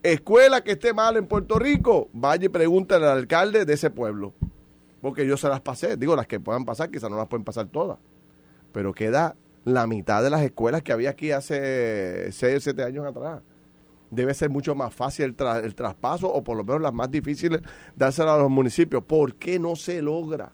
Escuela 0.00 0.62
que 0.62 0.70
esté 0.70 0.94
mal 0.94 1.16
en 1.16 1.26
Puerto 1.26 1.58
Rico, 1.58 2.08
vaya 2.12 2.44
y 2.44 2.48
pregúntale 2.50 3.04
al 3.04 3.18
alcalde 3.18 3.64
de 3.64 3.72
ese 3.72 3.90
pueblo. 3.90 4.32
Porque 5.02 5.26
yo 5.26 5.36
se 5.36 5.48
las 5.48 5.60
pasé. 5.60 5.96
Digo, 5.96 6.14
las 6.14 6.28
que 6.28 6.38
puedan 6.38 6.64
pasar, 6.64 6.88
quizás 6.88 7.10
no 7.10 7.16
las 7.16 7.26
pueden 7.26 7.42
pasar 7.42 7.66
todas. 7.66 7.98
Pero 8.70 8.92
queda 8.92 9.34
la 9.64 9.88
mitad 9.88 10.22
de 10.22 10.30
las 10.30 10.42
escuelas 10.42 10.82
que 10.82 10.92
había 10.92 11.10
aquí 11.10 11.32
hace 11.32 12.30
6 12.30 12.58
o 12.58 12.60
7 12.60 12.84
años 12.84 13.04
atrás. 13.04 13.42
Debe 14.12 14.34
ser 14.34 14.50
mucho 14.50 14.76
más 14.76 14.94
fácil 14.94 15.34
el, 15.36 15.64
el 15.64 15.74
traspaso 15.74 16.32
o 16.32 16.44
por 16.44 16.56
lo 16.56 16.62
menos 16.62 16.80
las 16.80 16.94
más 16.94 17.10
difíciles 17.10 17.60
dárselas 17.96 18.36
a 18.36 18.38
los 18.38 18.50
municipios. 18.50 19.02
¿Por 19.02 19.34
qué 19.34 19.58
no 19.58 19.74
se 19.74 20.00
logra? 20.00 20.52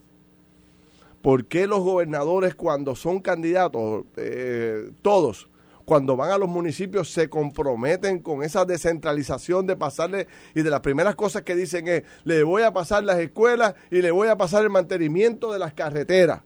¿Por 1.27 1.47
qué 1.47 1.67
los 1.67 1.81
gobernadores 1.81 2.55
cuando 2.55 2.95
son 2.95 3.19
candidatos, 3.19 4.05
eh, 4.17 4.93
todos, 5.03 5.49
cuando 5.85 6.17
van 6.17 6.31
a 6.31 6.39
los 6.39 6.49
municipios 6.49 7.13
se 7.13 7.29
comprometen 7.29 8.21
con 8.21 8.45
esa 8.45 8.65
descentralización 8.65 9.67
de 9.67 9.75
pasarle, 9.75 10.29
y 10.55 10.63
de 10.63 10.71
las 10.71 10.83
primeras 10.83 11.17
cosas 11.17 11.43
que 11.43 11.57
dicen 11.57 11.89
es, 11.89 12.05
le 12.23 12.45
voy 12.45 12.63
a 12.63 12.73
pasar 12.73 13.03
las 13.03 13.19
escuelas 13.19 13.75
y 13.91 14.03
le 14.03 14.13
voy 14.13 14.29
a 14.29 14.37
pasar 14.37 14.63
el 14.63 14.71
mantenimiento 14.71 15.53
de 15.53 15.59
las 15.59 15.75
carreteras. 15.75 16.43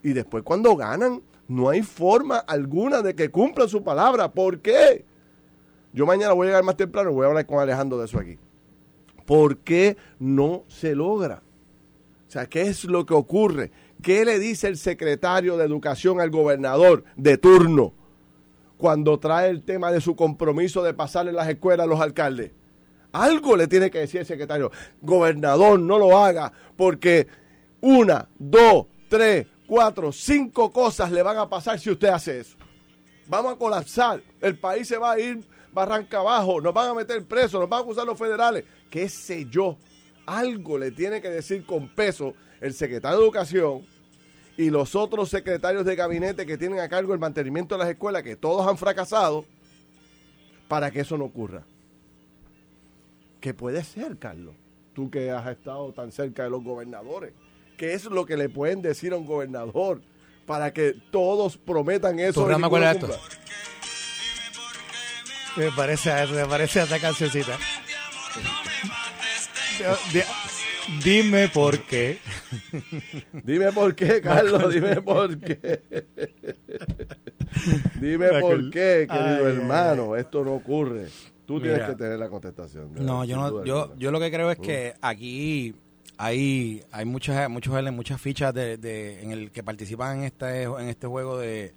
Y 0.00 0.12
después 0.12 0.44
cuando 0.44 0.76
ganan, 0.76 1.22
no 1.48 1.68
hay 1.68 1.82
forma 1.82 2.38
alguna 2.38 3.02
de 3.02 3.16
que 3.16 3.32
cumplan 3.32 3.68
su 3.68 3.82
palabra. 3.82 4.30
¿Por 4.30 4.60
qué? 4.60 5.04
Yo 5.92 6.06
mañana 6.06 6.34
voy 6.34 6.46
a 6.46 6.50
llegar 6.50 6.62
más 6.62 6.76
temprano 6.76 7.10
y 7.10 7.14
voy 7.14 7.24
a 7.24 7.30
hablar 7.30 7.46
con 7.46 7.58
Alejandro 7.58 7.98
de 7.98 8.04
eso 8.04 8.20
aquí. 8.20 8.38
¿Por 9.26 9.56
qué 9.56 9.96
no 10.20 10.62
se 10.68 10.94
logra? 10.94 11.42
O 12.28 12.32
sea, 12.32 12.46
¿qué 12.46 12.62
es 12.62 12.84
lo 12.84 13.04
que 13.04 13.12
ocurre? 13.12 13.72
¿Qué 14.02 14.24
le 14.24 14.38
dice 14.38 14.68
el 14.68 14.76
secretario 14.76 15.56
de 15.56 15.64
Educación 15.64 16.20
al 16.20 16.30
gobernador 16.30 17.04
de 17.16 17.38
turno 17.38 17.92
cuando 18.78 19.18
trae 19.18 19.50
el 19.50 19.62
tema 19.62 19.92
de 19.92 20.00
su 20.00 20.16
compromiso 20.16 20.82
de 20.82 20.94
pasarle 20.94 21.32
las 21.32 21.48
escuelas 21.48 21.84
a 21.84 21.88
los 21.88 22.00
alcaldes? 22.00 22.52
Algo 23.12 23.56
le 23.56 23.66
tiene 23.66 23.90
que 23.90 23.98
decir 23.98 24.20
el 24.20 24.26
secretario. 24.26 24.70
Gobernador, 25.02 25.78
no 25.80 25.98
lo 25.98 26.16
haga 26.16 26.52
porque 26.76 27.26
una, 27.80 28.28
dos, 28.38 28.86
tres, 29.08 29.46
cuatro, 29.66 30.12
cinco 30.12 30.70
cosas 30.70 31.10
le 31.10 31.22
van 31.22 31.38
a 31.38 31.48
pasar 31.48 31.78
si 31.78 31.90
usted 31.90 32.08
hace 32.08 32.40
eso. 32.40 32.56
Vamos 33.26 33.52
a 33.52 33.56
colapsar. 33.56 34.22
El 34.40 34.58
país 34.58 34.88
se 34.88 34.98
va 34.98 35.12
a 35.12 35.20
ir 35.20 35.44
barranca 35.72 36.18
abajo. 36.18 36.60
Nos 36.60 36.74
van 36.74 36.90
a 36.90 36.94
meter 36.94 37.24
presos. 37.24 37.60
Nos 37.60 37.68
van 37.68 37.80
a 37.80 37.82
acusar 37.82 38.06
los 38.06 38.18
federales. 38.18 38.64
¿Qué 38.90 39.08
sé 39.08 39.46
yo? 39.48 39.76
Algo 40.26 40.78
le 40.78 40.90
tiene 40.90 41.20
que 41.20 41.30
decir 41.30 41.64
con 41.64 41.88
peso 41.88 42.34
el 42.60 42.74
secretario 42.74 43.18
de 43.18 43.24
Educación 43.24 43.86
y 44.56 44.70
los 44.70 44.94
otros 44.94 45.30
secretarios 45.30 45.84
de 45.84 45.96
gabinete 45.96 46.44
que 46.44 46.58
tienen 46.58 46.80
a 46.80 46.88
cargo 46.88 47.14
el 47.14 47.18
mantenimiento 47.18 47.74
de 47.74 47.80
las 47.80 47.88
escuelas, 47.88 48.22
que 48.22 48.36
todos 48.36 48.66
han 48.66 48.76
fracasado, 48.76 49.44
para 50.68 50.90
que 50.90 51.00
eso 51.00 51.16
no 51.16 51.24
ocurra. 51.24 51.64
¿Qué 53.40 53.54
puede 53.54 53.82
ser, 53.84 54.18
Carlos? 54.18 54.54
Tú 54.94 55.10
que 55.10 55.30
has 55.30 55.46
estado 55.48 55.92
tan 55.92 56.12
cerca 56.12 56.44
de 56.44 56.50
los 56.50 56.62
gobernadores. 56.62 57.32
¿Qué 57.78 57.94
es 57.94 58.04
lo 58.04 58.26
que 58.26 58.36
le 58.36 58.50
pueden 58.50 58.82
decir 58.82 59.14
a 59.14 59.16
un 59.16 59.24
gobernador 59.24 60.02
para 60.46 60.72
que 60.72 60.94
todos 61.10 61.56
prometan 61.56 62.20
eso? 62.20 62.40
programa 62.40 62.68
cuál 62.68 62.82
es 62.82 62.96
esto? 62.96 63.18
Me 65.56 65.70
parece 65.72 66.10
a 66.10 66.24
eso, 66.24 66.34
me 66.34 66.44
parece 66.44 66.80
a 66.80 66.82
esta 66.84 66.98
cancioncita. 66.98 67.58
Dime 71.04 71.48
por 71.48 71.78
qué. 71.80 72.18
Dime 73.44 73.72
por 73.72 73.94
qué, 73.94 74.20
Carlos, 74.22 74.72
dime 74.72 75.00
por 75.00 75.38
qué. 75.38 75.82
dime 78.00 78.28
por 78.40 78.70
qué, 78.70 79.06
querido 79.08 79.46
Ay, 79.46 79.52
hermano, 79.56 80.16
esto 80.16 80.44
no 80.44 80.54
ocurre. 80.54 81.08
Tú 81.46 81.60
tienes 81.60 81.82
que 81.88 81.94
tener 81.94 82.18
la 82.18 82.28
contestación. 82.28 82.92
de 82.92 83.00
No, 83.00 83.24
yo 83.24 83.36
no, 83.36 83.64
yo, 83.64 83.94
yo 83.96 84.10
lo 84.10 84.20
que 84.20 84.30
creo 84.30 84.50
es 84.50 84.58
que 84.58 84.94
aquí 85.00 85.74
hay 86.16 86.82
hay 86.92 87.04
muchas 87.04 87.48
muchos 87.48 87.92
muchas 87.92 88.20
fichas 88.20 88.52
de, 88.52 88.76
de, 88.76 89.22
en 89.22 89.32
el 89.32 89.50
que 89.50 89.62
participan 89.62 90.18
en 90.18 90.24
este 90.24 90.64
en 90.64 90.88
este 90.88 91.06
juego 91.06 91.38
de 91.38 91.72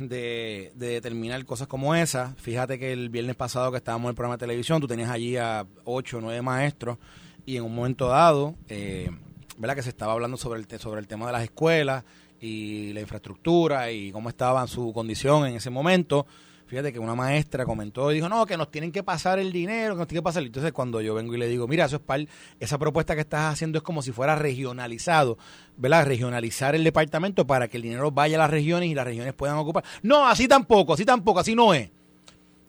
de, 0.00 0.72
determinar 0.74 1.44
cosas 1.44 1.68
como 1.68 1.94
esa. 1.94 2.34
Fíjate 2.36 2.78
que 2.78 2.92
el 2.92 3.08
viernes 3.08 3.36
pasado 3.36 3.70
que 3.70 3.78
estábamos 3.78 4.06
en 4.06 4.10
el 4.10 4.14
programa 4.14 4.36
de 4.36 4.40
televisión, 4.40 4.80
tú 4.80 4.86
tenías 4.86 5.10
allí 5.10 5.36
a 5.36 5.66
ocho 5.84 6.18
o 6.18 6.20
nueve 6.20 6.42
maestros 6.42 6.98
y 7.46 7.56
en 7.56 7.64
un 7.64 7.74
momento 7.74 8.08
dado, 8.08 8.54
eh, 8.68 9.10
¿verdad? 9.58 9.76
Que 9.76 9.82
se 9.82 9.90
estaba 9.90 10.12
hablando 10.12 10.36
sobre 10.36 10.60
el, 10.60 10.80
sobre 10.80 11.00
el 11.00 11.06
tema 11.06 11.26
de 11.26 11.32
las 11.32 11.42
escuelas 11.42 12.04
y 12.40 12.92
la 12.92 13.00
infraestructura 13.00 13.90
y 13.90 14.12
cómo 14.12 14.28
estaba 14.28 14.66
su 14.66 14.92
condición 14.92 15.46
en 15.46 15.56
ese 15.56 15.70
momento. 15.70 16.26
Fíjate 16.66 16.92
que 16.92 16.98
una 16.98 17.14
maestra 17.14 17.66
comentó 17.66 18.10
y 18.10 18.16
dijo, 18.16 18.28
no, 18.28 18.46
que 18.46 18.56
nos 18.56 18.70
tienen 18.70 18.90
que 18.90 19.02
pasar 19.02 19.38
el 19.38 19.52
dinero, 19.52 19.94
que 19.94 19.98
nos 19.98 20.08
tienen 20.08 20.22
que 20.22 20.24
pasar. 20.24 20.42
Entonces 20.42 20.72
cuando 20.72 21.00
yo 21.02 21.14
vengo 21.14 21.34
y 21.34 21.38
le 21.38 21.46
digo, 21.46 21.68
mira, 21.68 21.84
eso 21.84 21.96
es 21.96 22.02
para 22.02 22.24
esa 22.58 22.78
propuesta 22.78 23.14
que 23.14 23.20
estás 23.20 23.52
haciendo 23.52 23.78
es 23.78 23.84
como 23.84 24.00
si 24.00 24.12
fuera 24.12 24.34
regionalizado, 24.34 25.36
¿verdad? 25.76 26.06
Regionalizar 26.06 26.74
el 26.74 26.82
departamento 26.82 27.46
para 27.46 27.68
que 27.68 27.76
el 27.76 27.82
dinero 27.82 28.10
vaya 28.10 28.36
a 28.36 28.40
las 28.40 28.50
regiones 28.50 28.88
y 28.88 28.94
las 28.94 29.04
regiones 29.04 29.34
puedan 29.34 29.56
ocupar. 29.56 29.84
No, 30.02 30.26
así 30.26 30.48
tampoco, 30.48 30.94
así 30.94 31.04
tampoco, 31.04 31.40
así 31.40 31.54
no 31.54 31.74
es. 31.74 31.90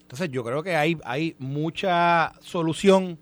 Entonces 0.02 0.30
yo 0.30 0.44
creo 0.44 0.62
que 0.62 0.76
hay, 0.76 0.98
hay 1.04 1.34
mucha 1.38 2.32
solución 2.40 3.18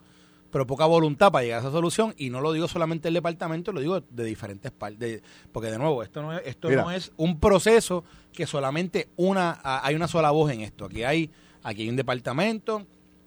pero 0.55 0.69
poca 0.69 0.87
voluntad 0.87 1.33
para 1.33 1.43
llegar 1.43 1.59
a 1.59 1.63
esa 1.63 1.73
solución 1.73 2.15
y 2.17 2.31
no 2.31 2.41
lo 2.41 2.53
digo 2.53 2.69
solamente 2.69 3.09
el 3.09 3.15
departamento, 3.15 3.73
lo 3.73 3.81
digo 3.81 4.01
de 4.03 4.23
diferentes 4.23 4.71
partes, 4.71 5.21
porque 5.51 5.69
de 5.69 5.79
nuevo, 5.79 6.01
esto 6.05 6.23
no 6.23 6.33
es, 6.33 6.43
esto 6.47 6.71
no 6.71 6.93
es 6.93 7.11
un 7.17 7.41
proceso 7.41 8.05
que 8.33 8.47
solamente 8.47 9.09
una 9.17 9.59
hay 9.65 9.97
una 9.97 10.07
sola 10.07 10.31
voz 10.31 10.53
en 10.53 10.61
esto. 10.61 10.85
Aquí 10.85 11.03
hay 11.03 11.29
aquí 11.65 11.83
hay 11.83 11.89
un 11.89 11.97
departamento, 11.97 12.87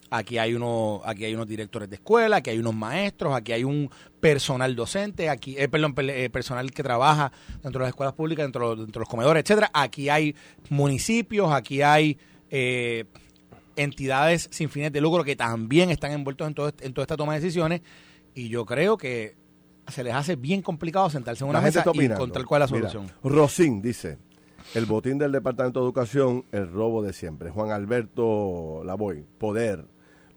aquí 0.09 0.37
hay 0.37 0.53
uno 0.53 1.01
aquí 1.03 1.25
hay 1.25 1.35
unos 1.35 1.49
directores 1.49 1.89
de 1.89 1.97
escuela, 1.97 2.37
aquí 2.37 2.51
hay 2.51 2.59
unos 2.59 2.75
maestros, 2.75 3.35
aquí 3.35 3.51
hay 3.51 3.65
un 3.65 3.91
personal 4.21 4.73
docente, 4.73 5.27
aquí 5.27 5.57
eh, 5.57 5.67
perdón, 5.67 5.95
eh, 5.97 6.29
personal 6.29 6.71
que 6.71 6.81
trabaja 6.81 7.33
dentro 7.61 7.79
de 7.79 7.87
las 7.87 7.89
escuelas 7.89 8.13
públicas, 8.13 8.45
dentro, 8.45 8.73
dentro 8.77 8.99
de 9.01 9.03
los 9.03 9.09
comedores, 9.09 9.43
etcétera. 9.43 9.69
Aquí 9.73 10.07
hay 10.07 10.33
municipios, 10.69 11.51
aquí 11.51 11.81
hay 11.81 12.17
eh, 12.49 13.03
entidades 13.77 14.49
sin 14.51 14.69
fines 14.69 14.91
de 14.91 14.99
lucro 14.99 15.23
que 15.23 15.35
también 15.35 15.89
están 15.89 16.11
envueltos 16.11 16.47
en, 16.47 16.53
todo, 16.53 16.73
en 16.81 16.93
toda 16.93 17.03
esta 17.03 17.15
toma 17.15 17.33
de 17.33 17.39
decisiones 17.39 17.81
y 18.33 18.49
yo 18.49 18.65
creo 18.65 18.97
que 18.97 19.35
se 19.87 20.03
les 20.03 20.13
hace 20.13 20.35
bien 20.35 20.61
complicado 20.61 21.09
sentarse 21.09 21.43
en 21.43 21.49
una 21.49 21.61
mesa 21.61 21.83
y 21.93 22.05
encontrar 22.05 22.45
cuál 22.45 22.63
es 22.63 22.71
la 22.71 22.77
solución. 22.77 23.11
Rosín 23.23 23.81
dice, 23.81 24.17
el 24.75 24.85
botín 24.85 25.17
del 25.17 25.31
Departamento 25.31 25.79
de 25.79 25.85
Educación, 25.85 26.45
el 26.51 26.69
robo 26.69 27.01
de 27.01 27.13
siempre. 27.13 27.49
Juan 27.51 27.71
Alberto 27.71 28.83
Lavoy, 28.83 29.25
poder. 29.37 29.85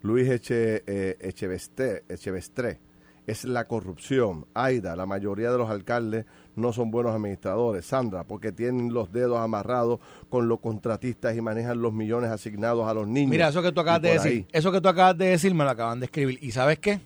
Luis 0.01 0.29
Eche, 0.29 0.83
eh, 0.87 1.17
Echevestre, 1.19 2.79
es 3.27 3.43
la 3.43 3.67
corrupción. 3.67 4.47
Aida, 4.53 4.95
la 4.95 5.05
mayoría 5.05 5.51
de 5.51 5.57
los 5.57 5.69
alcaldes 5.69 6.25
no 6.55 6.73
son 6.73 6.91
buenos 6.91 7.13
administradores. 7.13 7.85
Sandra, 7.85 8.23
porque 8.23 8.51
tienen 8.51 8.93
los 8.93 9.11
dedos 9.11 9.39
amarrados 9.39 9.99
con 10.29 10.47
los 10.47 10.59
contratistas 10.59 11.35
y 11.35 11.41
manejan 11.41 11.81
los 11.81 11.93
millones 11.93 12.29
asignados 12.29 12.87
a 12.87 12.93
los 12.93 13.07
niños. 13.07 13.31
Mira, 13.31 13.49
eso 13.49 13.61
que 13.61 13.71
tú 13.71 13.81
acabas 13.81 14.01
de 14.01 14.13
decir, 14.13 14.47
eso 14.51 14.71
que 14.71 14.81
tú 14.81 14.89
acabas 14.89 15.17
de 15.17 15.27
decir 15.27 15.53
me 15.53 15.63
lo 15.63 15.69
acaban 15.69 15.99
de 15.99 16.05
escribir. 16.05 16.37
¿Y 16.41 16.51
sabes 16.51 16.79
qué? 16.79 16.99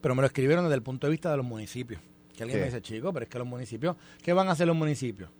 Pero 0.00 0.14
me 0.14 0.22
lo 0.22 0.26
escribieron 0.26 0.64
desde 0.64 0.76
el 0.76 0.82
punto 0.82 1.06
de 1.06 1.10
vista 1.12 1.30
de 1.30 1.36
los 1.36 1.46
municipios. 1.46 2.00
Que 2.36 2.44
alguien 2.44 2.60
me 2.60 2.66
dice, 2.66 2.80
chico, 2.80 3.12
pero 3.12 3.24
es 3.24 3.30
que 3.30 3.38
los 3.38 3.46
municipios, 3.46 3.96
¿qué 4.22 4.32
van 4.32 4.48
a 4.48 4.52
hacer 4.52 4.66
los 4.66 4.76
municipios? 4.76 5.30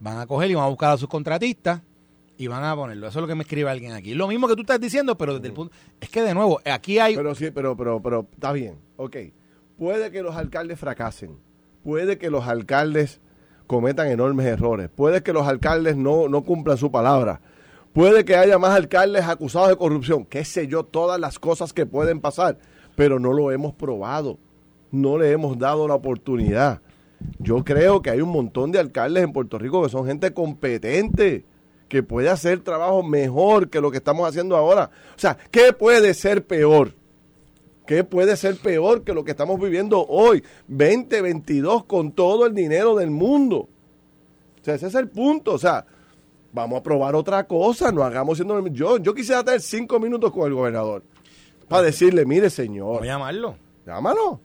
Van 0.00 0.18
a 0.18 0.26
coger 0.26 0.50
y 0.50 0.54
van 0.54 0.64
a 0.64 0.68
buscar 0.68 0.92
a 0.92 0.96
sus 0.96 1.08
contratistas 1.08 1.82
y 2.36 2.46
van 2.46 2.64
a 2.64 2.74
ponerlo. 2.74 3.08
Eso 3.08 3.18
es 3.18 3.22
lo 3.22 3.28
que 3.28 3.34
me 3.34 3.42
escribe 3.42 3.70
alguien 3.70 3.92
aquí. 3.92 4.14
Lo 4.14 4.28
mismo 4.28 4.48
que 4.48 4.54
tú 4.54 4.62
estás 4.62 4.80
diciendo, 4.80 5.16
pero 5.16 5.34
desde 5.34 5.48
el 5.48 5.54
punto... 5.54 5.74
Es 6.00 6.08
que 6.08 6.22
de 6.22 6.34
nuevo, 6.34 6.60
aquí 6.64 6.98
hay... 6.98 7.16
Pero 7.16 7.34
sí, 7.34 7.50
pero, 7.50 7.76
pero, 7.76 8.00
pero, 8.02 8.28
está 8.32 8.52
bien, 8.52 8.78
ok. 8.96 9.16
Puede 9.76 10.10
que 10.10 10.22
los 10.22 10.36
alcaldes 10.36 10.78
fracasen 10.78 11.36
puede 11.88 12.18
que 12.18 12.28
los 12.28 12.46
alcaldes 12.46 13.18
cometan 13.66 14.08
enormes 14.08 14.44
errores, 14.44 14.90
puede 14.94 15.22
que 15.22 15.32
los 15.32 15.46
alcaldes 15.46 15.96
no, 15.96 16.28
no 16.28 16.42
cumplan 16.44 16.76
su 16.76 16.90
palabra, 16.90 17.40
puede 17.94 18.26
que 18.26 18.36
haya 18.36 18.58
más 18.58 18.76
alcaldes 18.76 19.24
acusados 19.24 19.70
de 19.70 19.76
corrupción, 19.76 20.26
qué 20.26 20.44
sé 20.44 20.66
yo, 20.66 20.84
todas 20.84 21.18
las 21.18 21.38
cosas 21.38 21.72
que 21.72 21.86
pueden 21.86 22.20
pasar, 22.20 22.58
pero 22.94 23.18
no 23.18 23.32
lo 23.32 23.50
hemos 23.52 23.72
probado, 23.72 24.36
no 24.90 25.16
le 25.16 25.30
hemos 25.30 25.58
dado 25.58 25.88
la 25.88 25.94
oportunidad. 25.94 26.82
Yo 27.38 27.64
creo 27.64 28.02
que 28.02 28.10
hay 28.10 28.20
un 28.20 28.32
montón 28.32 28.70
de 28.70 28.80
alcaldes 28.80 29.24
en 29.24 29.32
Puerto 29.32 29.58
Rico 29.58 29.82
que 29.82 29.88
son 29.88 30.06
gente 30.06 30.34
competente, 30.34 31.46
que 31.88 32.02
puede 32.02 32.28
hacer 32.28 32.60
trabajo 32.60 33.02
mejor 33.02 33.70
que 33.70 33.80
lo 33.80 33.90
que 33.90 33.96
estamos 33.96 34.28
haciendo 34.28 34.58
ahora. 34.58 34.90
O 35.16 35.18
sea, 35.18 35.38
¿qué 35.50 35.72
puede 35.72 36.12
ser 36.12 36.46
peor? 36.46 36.97
¿Qué 37.88 38.04
puede 38.04 38.36
ser 38.36 38.56
peor 38.56 39.02
que 39.02 39.14
lo 39.14 39.24
que 39.24 39.30
estamos 39.30 39.58
viviendo 39.58 40.04
hoy? 40.06 40.44
2022 40.66 41.86
con 41.86 42.12
todo 42.12 42.44
el 42.44 42.52
dinero 42.54 42.94
del 42.94 43.10
mundo. 43.10 43.60
O 43.60 44.62
sea, 44.62 44.74
ese 44.74 44.88
es 44.88 44.94
el 44.94 45.08
punto. 45.08 45.54
O 45.54 45.58
sea, 45.58 45.86
vamos 46.52 46.80
a 46.80 46.82
probar 46.82 47.14
otra 47.14 47.44
cosa, 47.44 47.90
no 47.90 48.04
hagamos 48.04 48.36
siendo... 48.36 48.66
Yo, 48.66 48.98
yo 48.98 49.14
quisiera 49.14 49.42
tener 49.42 49.62
cinco 49.62 49.98
minutos 49.98 50.30
con 50.32 50.46
el 50.46 50.52
gobernador 50.52 51.02
para 51.66 51.84
decirle, 51.84 52.26
mire 52.26 52.50
señor. 52.50 52.88
Vamos 52.88 53.02
a 53.04 53.06
llamarlo. 53.06 53.56
Llámalo. 53.86 54.40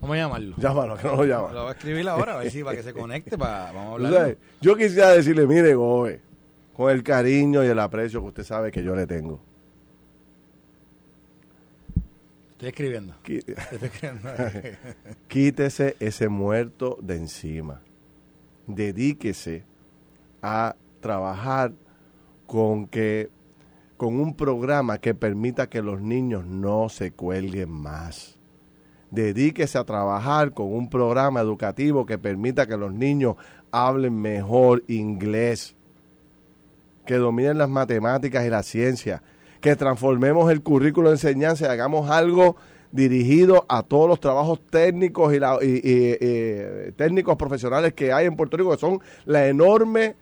Vamos 0.00 0.14
a 0.14 0.18
llamarlo. 0.18 0.56
Llámalo, 0.56 0.96
que 0.96 1.06
no 1.06 1.16
lo 1.16 1.24
llama. 1.26 1.52
Lo 1.52 1.60
voy 1.64 1.68
a 1.68 1.72
escribir 1.72 2.08
ahora, 2.08 2.32
a 2.32 2.38
ver 2.38 2.50
si 2.50 2.64
para 2.64 2.78
que 2.78 2.82
se 2.82 2.92
conecte, 2.94 3.36
para, 3.36 3.72
vamos 3.72 3.90
a 3.90 3.92
hablar. 4.06 4.38
yo 4.62 4.74
quisiera 4.74 5.10
decirle, 5.10 5.46
mire, 5.46 5.74
Gobe, 5.74 6.22
con 6.72 6.90
el 6.90 7.02
cariño 7.02 7.62
y 7.62 7.66
el 7.66 7.78
aprecio 7.78 8.22
que 8.22 8.28
usted 8.28 8.44
sabe 8.44 8.72
que 8.72 8.82
yo 8.82 8.96
le 8.96 9.06
tengo 9.06 9.38
Estoy 12.56 12.70
escribiendo. 12.70 13.14
Quítese 15.28 15.94
ese 16.00 16.28
muerto 16.30 16.96
de 17.02 17.16
encima. 17.16 17.82
Dedíquese 18.66 19.64
a 20.40 20.74
trabajar 21.00 21.74
con 22.46 22.86
que 22.86 23.28
con 23.98 24.20
un 24.20 24.34
programa 24.34 24.98
que 24.98 25.14
permita 25.14 25.68
que 25.68 25.82
los 25.82 26.00
niños 26.00 26.46
no 26.46 26.88
se 26.88 27.12
cuelguen 27.12 27.70
más. 27.70 28.38
Dedíquese 29.10 29.76
a 29.76 29.84
trabajar 29.84 30.52
con 30.52 30.72
un 30.72 30.88
programa 30.88 31.40
educativo 31.40 32.06
que 32.06 32.16
permita 32.16 32.66
que 32.66 32.78
los 32.78 32.92
niños 32.92 33.36
hablen 33.70 34.18
mejor 34.18 34.82
inglés, 34.88 35.76
que 37.04 37.16
dominen 37.16 37.58
las 37.58 37.68
matemáticas 37.68 38.46
y 38.46 38.50
la 38.50 38.62
ciencia, 38.62 39.22
que 39.66 39.74
transformemos 39.74 40.48
el 40.52 40.62
currículo 40.62 41.08
de 41.08 41.16
enseñanza 41.16 41.66
y 41.66 41.68
hagamos 41.68 42.08
algo 42.08 42.54
dirigido 42.92 43.66
a 43.68 43.82
todos 43.82 44.08
los 44.08 44.20
trabajos 44.20 44.60
técnicos 44.70 45.34
y, 45.34 45.40
la, 45.40 45.58
técnicos 46.94 47.34
profesionales 47.34 47.92
que 47.92 48.12
hay 48.12 48.26
en 48.26 48.36
Puerto 48.36 48.56
Rico, 48.56 48.70
que 48.70 48.78
son 48.78 49.00
la 49.24 49.48
enorme 49.48 50.14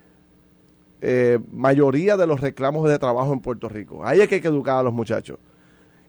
eh, 1.02 1.38
mayoría 1.52 2.16
de 2.16 2.26
los 2.26 2.40
reclamos 2.40 2.88
de 2.88 2.98
trabajo 2.98 3.34
en 3.34 3.40
Puerto 3.40 3.68
Rico. 3.68 4.00
Ahí 4.02 4.22
es 4.22 4.28
que 4.28 4.36
hay 4.36 4.40
que 4.40 4.48
educar 4.48 4.78
a 4.78 4.82
los 4.82 4.94
muchachos. 4.94 5.38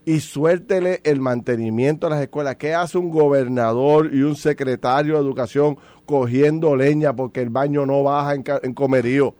Y 0.06 0.22
suéltele 0.22 1.02
el 1.04 1.20
mantenimiento 1.20 2.08
de 2.08 2.12
las 2.12 2.22
escuelas. 2.22 2.56
¿Qué 2.56 2.74
hace 2.74 2.98
un 2.98 3.10
gobernador 3.10 4.12
y 4.14 4.22
un 4.22 4.38
secretario 4.38 5.16
de 5.16 5.20
educación 5.20 5.78
cogiendo 6.06 6.74
leña 6.78 7.14
porque 7.14 7.42
el 7.42 7.50
baño 7.50 7.86
no 7.86 8.02
baja 8.02 8.34
en, 8.34 8.46
en 8.64 8.74
comerío? 8.74 9.36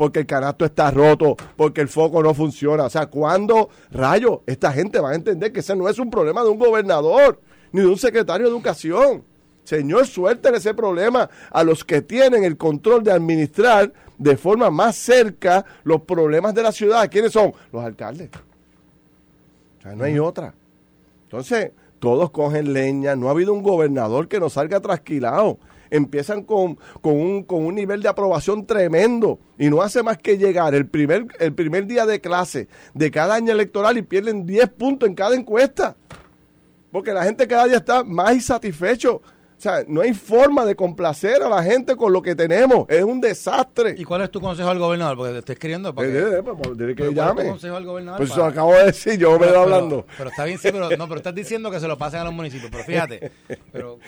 Porque 0.00 0.20
el 0.20 0.26
canasto 0.26 0.64
está 0.64 0.90
roto, 0.90 1.36
porque 1.58 1.82
el 1.82 1.88
foco 1.88 2.22
no 2.22 2.32
funciona. 2.32 2.84
O 2.84 2.88
sea, 2.88 3.04
¿cuándo, 3.04 3.68
rayo, 3.90 4.42
esta 4.46 4.72
gente 4.72 4.98
va 4.98 5.10
a 5.10 5.14
entender 5.14 5.52
que 5.52 5.60
ese 5.60 5.76
no 5.76 5.90
es 5.90 5.98
un 5.98 6.08
problema 6.08 6.42
de 6.42 6.48
un 6.48 6.58
gobernador 6.58 7.38
ni 7.70 7.82
de 7.82 7.86
un 7.86 7.98
secretario 7.98 8.46
de 8.46 8.50
educación? 8.50 9.22
Señor, 9.62 10.06
suelten 10.06 10.54
ese 10.54 10.72
problema 10.72 11.28
a 11.50 11.62
los 11.64 11.84
que 11.84 12.00
tienen 12.00 12.44
el 12.44 12.56
control 12.56 13.04
de 13.04 13.12
administrar 13.12 13.92
de 14.16 14.38
forma 14.38 14.70
más 14.70 14.96
cerca 14.96 15.66
los 15.84 16.00
problemas 16.00 16.54
de 16.54 16.62
la 16.62 16.72
ciudad. 16.72 17.10
¿Quiénes 17.10 17.32
son? 17.32 17.52
Los 17.70 17.84
alcaldes. 17.84 18.30
O 19.80 19.82
sea, 19.82 19.94
no 19.94 20.04
hay 20.04 20.18
otra. 20.18 20.54
Entonces, 21.24 21.72
todos 21.98 22.30
cogen 22.30 22.72
leña. 22.72 23.16
No 23.16 23.28
ha 23.28 23.32
habido 23.32 23.52
un 23.52 23.62
gobernador 23.62 24.28
que 24.28 24.40
nos 24.40 24.54
salga 24.54 24.80
trasquilado 24.80 25.58
empiezan 25.90 26.42
con, 26.42 26.78
con, 27.00 27.14
un, 27.14 27.42
con 27.42 27.64
un 27.64 27.74
nivel 27.74 28.02
de 28.02 28.08
aprobación 28.08 28.66
tremendo 28.66 29.38
y 29.58 29.68
no 29.68 29.82
hace 29.82 30.02
más 30.02 30.18
que 30.18 30.38
llegar 30.38 30.74
el 30.74 30.86
primer, 30.86 31.26
el 31.38 31.52
primer 31.52 31.86
día 31.86 32.06
de 32.06 32.20
clase 32.20 32.68
de 32.94 33.10
cada 33.10 33.34
año 33.34 33.52
electoral 33.52 33.98
y 33.98 34.02
pierden 34.02 34.46
10 34.46 34.70
puntos 34.70 35.08
en 35.08 35.14
cada 35.14 35.34
encuesta. 35.34 35.96
Porque 36.90 37.12
la 37.12 37.24
gente 37.24 37.46
cada 37.46 37.66
día 37.66 37.76
está 37.76 38.02
más 38.02 38.34
insatisfecho 38.34 39.22
o 39.60 39.62
sea, 39.62 39.84
no 39.86 40.00
hay 40.00 40.14
forma 40.14 40.64
de 40.64 40.74
complacer 40.74 41.42
a 41.42 41.48
la 41.50 41.62
gente 41.62 41.94
con 41.94 42.14
lo 42.14 42.22
que 42.22 42.34
tenemos. 42.34 42.88
Es 42.88 43.02
un 43.02 43.20
desastre. 43.20 43.94
¿Y 43.98 44.04
cuál 44.04 44.22
es 44.22 44.30
tu 44.30 44.40
consejo 44.40 44.70
al 44.70 44.78
gobernador? 44.78 45.18
Porque 45.18 45.32
te 45.34 45.38
estoy 45.40 45.52
escribiendo. 45.52 45.94
Porque... 45.94 46.10
Eh, 46.10 46.38
eh, 46.38 46.42
pues, 46.42 46.56
pues, 46.62 46.96
que 46.96 47.12
llame. 47.12 47.42
tu 47.42 47.50
consejo 47.50 47.76
al 47.76 47.84
gobernador? 47.84 48.20
Pues 48.20 48.30
eso 48.30 48.42
acabo 48.42 48.72
de 48.72 48.86
decir, 48.86 49.18
yo 49.18 49.38
me 49.38 49.48
voy 49.48 49.54
hablando. 49.54 50.06
Pero, 50.16 50.30
está 50.30 50.44
bien, 50.46 50.56
sí, 50.56 50.70
pero, 50.72 50.88
no, 50.96 51.06
pero 51.06 51.18
estás 51.18 51.34
diciendo 51.34 51.70
que 51.70 51.78
se 51.78 51.86
lo 51.86 51.98
pasen 51.98 52.20
a 52.20 52.24
los 52.24 52.32
municipios. 52.32 52.70
Pero 52.70 52.84
fíjate, 52.84 53.32
pero, 53.70 53.98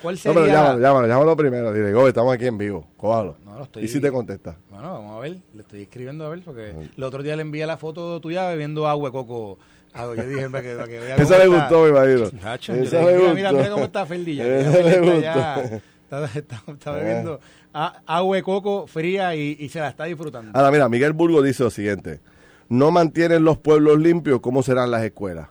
¿cuál 0.00 0.18
sería? 0.18 0.38
No, 0.38 0.46
pero 0.46 0.54
llámalo, 0.54 0.78
llámalo, 0.78 1.08
llámalo 1.08 1.36
primero. 1.36 1.72
Dile, 1.72 1.92
Gobe, 1.92 2.10
estamos 2.10 2.32
aquí 2.32 2.46
en 2.46 2.56
vivo. 2.56 2.86
Cójalo. 2.96 3.38
Estoy... 3.64 3.84
¿Y 3.84 3.88
si 3.88 4.00
te 4.00 4.10
contesta? 4.10 4.56
Bueno, 4.70 4.92
vamos 4.94 5.16
a 5.16 5.20
ver. 5.20 5.36
Le 5.54 5.60
estoy 5.62 5.82
escribiendo 5.82 6.24
a 6.26 6.28
ver, 6.28 6.42
porque 6.44 6.74
el 6.96 7.02
otro 7.02 7.22
día 7.22 7.36
le 7.36 7.42
envié 7.42 7.66
la 7.66 7.76
foto 7.76 8.20
tuya 8.20 8.48
bebiendo 8.48 8.86
agua 8.88 9.08
de 9.10 9.12
coco 9.12 9.58
Ah, 9.98 10.06
yo 10.14 10.28
dije 10.28 10.50
para 10.50 10.62
que, 10.62 10.74
para 10.74 10.88
que 10.88 10.98
vea 11.00 11.16
Eso 11.16 11.28
cómo 11.32 11.38
le 11.38 11.46
gustó, 11.46 11.82
me 11.84 11.88
imagino. 11.88 12.30
Nacho, 12.44 12.72
le 12.74 12.80
dije, 12.82 12.98
mira, 12.98 13.12
gustó. 13.18 13.34
mira, 13.34 13.52
mira 13.52 13.70
cómo 13.70 13.84
está 13.84 14.04
Feldilla. 14.04 14.46
Eso 14.46 14.70
Ya, 14.72 14.76
le 14.82 14.90
Feldilla 14.92 15.10
gustó. 15.10 15.20
ya 15.20 15.80
Está, 16.06 16.38
está- 16.38 16.62
está 16.72 16.90
bebiendo 16.92 17.40
agua 17.72 18.36
de 18.36 18.42
coco 18.42 18.86
fría 18.86 19.34
y, 19.34 19.56
y 19.58 19.68
se 19.70 19.80
la 19.80 19.88
está 19.88 20.04
disfrutando. 20.04 20.50
Ahora, 20.54 20.70
mira, 20.70 20.88
Miguel 20.88 21.12
Burgo 21.14 21.40
dice 21.42 21.62
lo 21.64 21.70
siguiente. 21.70 22.20
No 22.68 22.90
mantienen 22.90 23.42
los 23.44 23.58
pueblos 23.58 23.98
limpios, 23.98 24.40
¿cómo 24.40 24.62
serán 24.62 24.90
las 24.90 25.02
escuelas? 25.02 25.48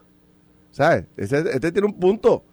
¿Sabes? 0.71 1.05
Este 1.17 1.71
tiene 1.71 1.87
un 1.87 1.99
punto. 1.99 2.43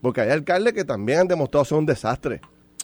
Porque 0.00 0.20
hay 0.22 0.30
alcaldes 0.30 0.72
que 0.72 0.84
también 0.84 1.20
han 1.20 1.28
demostrado 1.28 1.64
ser 1.64 1.78
un 1.78 1.86
desastre. 1.86 2.40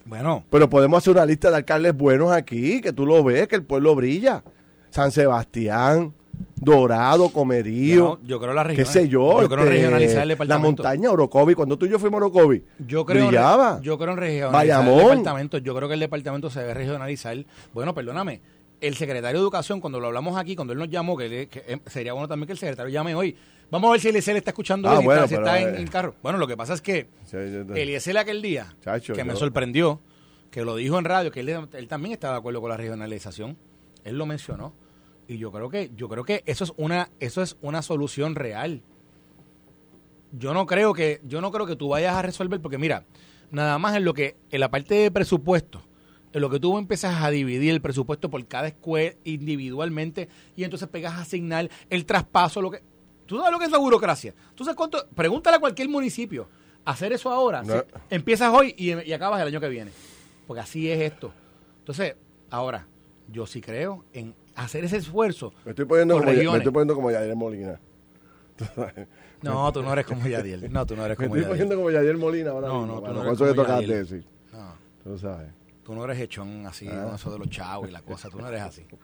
Bueno, 0.08 0.42
Pero 0.50 0.70
podemos 0.70 0.98
hacer 0.98 1.12
una 1.12 1.26
lista 1.26 1.50
de 1.50 1.56
alcaldes 1.56 1.94
buenos 1.94 2.32
aquí, 2.32 2.80
que 2.80 2.92
tú 2.92 3.04
lo 3.06 3.22
ves, 3.22 3.46
que 3.46 3.56
el 3.56 3.62
pueblo 3.62 3.94
brilla. 3.94 4.42
San 4.90 5.10
Sebastián, 5.12 6.14
Dorado, 6.56 7.28
Comerío, 7.28 8.18
yo, 8.22 8.26
yo 8.26 8.40
creo 8.40 8.54
la 8.54 8.62
qué 8.62 8.68
región. 8.68 8.86
sé 8.86 9.08
yo. 9.08 9.42
Yo 9.42 9.48
creo 9.48 9.64
este, 9.64 9.70
regionalizar 9.76 10.22
el 10.22 10.28
La 10.28 10.34
departamento. 10.34 10.82
montaña, 10.82 11.10
Orocovi. 11.10 11.54
Cuando 11.54 11.76
tú 11.76 11.84
y 11.86 11.90
yo 11.90 11.98
fuimos 11.98 12.22
a 12.22 12.24
Orocovi, 12.24 12.64
Yo 12.86 13.04
creo, 13.04 13.26
brillaba. 13.26 13.80
yo 13.82 13.98
creo 13.98 14.12
en 14.12 14.16
regionalizar 14.18 14.52
Bayamón. 14.52 15.00
el 15.00 15.08
departamento. 15.18 15.58
Yo 15.58 15.74
creo 15.74 15.88
que 15.88 15.94
el 15.94 16.00
departamento 16.00 16.48
se 16.48 16.60
debe 16.60 16.74
regionalizar. 16.74 17.36
Bueno, 17.74 17.94
perdóname. 17.94 18.40
El 18.80 18.94
secretario 18.94 19.38
de 19.40 19.42
Educación, 19.42 19.80
cuando 19.80 20.00
lo 20.00 20.06
hablamos 20.06 20.38
aquí, 20.38 20.54
cuando 20.56 20.72
él 20.72 20.78
nos 20.78 20.88
llamó, 20.88 21.16
que, 21.16 21.28
le- 21.28 21.48
que, 21.48 21.64
eh, 21.66 21.80
sería 21.86 22.12
bueno 22.14 22.28
también 22.28 22.46
que 22.46 22.52
el 22.52 22.58
secretario 22.58 22.90
llame 22.92 23.14
hoy. 23.14 23.36
Vamos 23.70 23.88
a 23.88 23.92
ver 23.92 24.00
si 24.00 24.08
Eliezer 24.08 24.36
está 24.36 24.50
escuchando 24.50 24.88
Ah, 24.88 25.00
bueno, 25.00 25.24
está, 25.24 25.28
si 25.28 25.34
está 25.34 25.60
en, 25.60 25.74
eh. 25.74 25.78
el 25.78 25.90
carro. 25.90 26.14
Bueno, 26.22 26.38
lo 26.38 26.46
que 26.46 26.56
pasa 26.56 26.74
es 26.74 26.80
que 26.80 27.08
Sí, 27.24 27.36
Eliezer 27.36 28.16
aquel 28.16 28.40
día, 28.40 28.74
Chacho, 28.80 29.12
que 29.12 29.24
me 29.24 29.36
sorprendió, 29.36 30.00
que 30.50 30.64
lo 30.64 30.76
dijo 30.76 30.98
en 30.98 31.04
radio, 31.04 31.30
que 31.30 31.40
él, 31.40 31.48
él 31.48 31.88
también 31.88 32.12
estaba 32.12 32.34
de 32.34 32.38
acuerdo 32.38 32.60
con 32.60 32.70
la 32.70 32.76
regionalización. 32.76 33.58
Él 34.04 34.16
lo 34.16 34.26
mencionó. 34.26 34.74
Y 35.26 35.36
yo 35.36 35.52
creo 35.52 35.68
que, 35.68 35.90
yo 35.94 36.08
creo 36.08 36.24
que 36.24 36.42
eso 36.46 36.64
es 36.64 36.72
una, 36.78 37.10
eso 37.20 37.42
es 37.42 37.58
una 37.60 37.82
solución 37.82 38.34
real. 38.34 38.82
Yo 40.32 40.54
no 40.54 40.66
creo 40.66 40.94
que, 40.94 41.20
yo 41.24 41.42
no 41.42 41.52
creo 41.52 41.66
que 41.66 41.76
tú 41.76 41.88
vayas 41.88 42.14
a 42.14 42.22
resolver, 42.22 42.60
porque 42.62 42.78
mira, 42.78 43.04
nada 43.50 43.78
más 43.78 43.94
en 43.94 44.04
lo 44.06 44.14
que, 44.14 44.36
en 44.50 44.60
la 44.60 44.70
parte 44.70 44.94
de 44.94 45.10
presupuesto, 45.10 45.82
en 46.32 46.40
lo 46.40 46.48
que 46.48 46.58
tú 46.58 46.78
empiezas 46.78 47.22
a 47.22 47.30
dividir 47.30 47.70
el 47.70 47.82
presupuesto 47.82 48.30
por 48.30 48.46
cada 48.46 48.68
escuela 48.68 49.14
individualmente, 49.24 50.30
y 50.56 50.64
entonces 50.64 50.88
pegas 50.88 51.14
a 51.14 51.20
asignar 51.20 51.68
el 51.90 52.06
traspaso, 52.06 52.62
lo 52.62 52.70
que. 52.70 52.82
¿Tú 53.28 53.36
sabes 53.36 53.52
lo 53.52 53.58
que 53.60 53.66
es 53.66 53.70
la 53.70 53.78
burocracia? 53.78 54.34
¿Tú 54.56 54.64
sabes 54.64 54.74
cuánto? 54.76 55.06
Pregúntale 55.14 55.58
a 55.58 55.60
cualquier 55.60 55.88
municipio. 55.88 56.48
Hacer 56.84 57.12
eso 57.12 57.30
ahora, 57.30 57.62
No. 57.62 57.74
si- 57.74 57.80
empiezas 58.10 58.52
hoy 58.52 58.74
y, 58.76 58.92
y 59.08 59.12
acabas 59.12 59.40
el 59.42 59.48
año 59.48 59.60
que 59.60 59.68
viene. 59.68 59.90
Porque 60.46 60.60
así 60.62 60.90
es 60.90 60.98
esto. 61.00 61.30
Entonces, 61.80 62.16
ahora, 62.50 62.86
yo 63.30 63.46
sí 63.46 63.60
creo 63.60 64.04
en 64.14 64.34
hacer 64.54 64.84
ese 64.84 64.96
esfuerzo. 64.96 65.52
Me 65.66 65.70
estoy 65.72 65.84
poniendo, 65.84 66.14
como, 66.18 66.26
me 66.32 66.56
estoy 66.56 66.72
poniendo 66.72 66.94
como 66.94 67.10
Yadier 67.10 67.36
Molina. 67.36 67.78
No, 69.42 69.72
tú 69.72 69.82
no 69.82 69.92
eres 69.92 70.06
como 70.06 70.26
Yadiel. 70.26 70.72
No, 70.72 70.84
tú 70.86 70.96
no 70.96 71.04
eres 71.04 71.18
Me 71.18 71.26
como 71.26 71.36
estoy 71.36 71.42
Yadiel. 71.42 71.48
poniendo 71.50 71.76
como 71.76 71.90
Yadier 71.90 72.16
Molina 72.16 72.50
ahora 72.50 72.68
No, 72.68 72.78
mismo, 72.80 72.94
no, 72.94 73.00
tú 73.00 73.02
no 73.06 73.20
eres 73.22 73.32
eso 73.40 73.64
como 73.66 73.80
decir. 73.82 74.24
No, 74.52 74.74
Tú 75.04 75.18
sabes. 75.18 75.48
tú 75.84 75.94
no 75.94 76.04
eres 76.04 76.18
hechón 76.20 76.66
así, 76.66 76.88
Ah. 76.90 77.04
con 77.04 77.14
eso 77.14 77.30
de 77.30 77.38
los 77.38 77.48
chavos 77.50 77.88
y 77.88 77.92
la 77.92 78.02
cosa. 78.02 78.28
Tú 78.30 78.40
no 78.40 78.48
eres 78.48 78.62
así. 78.62 78.84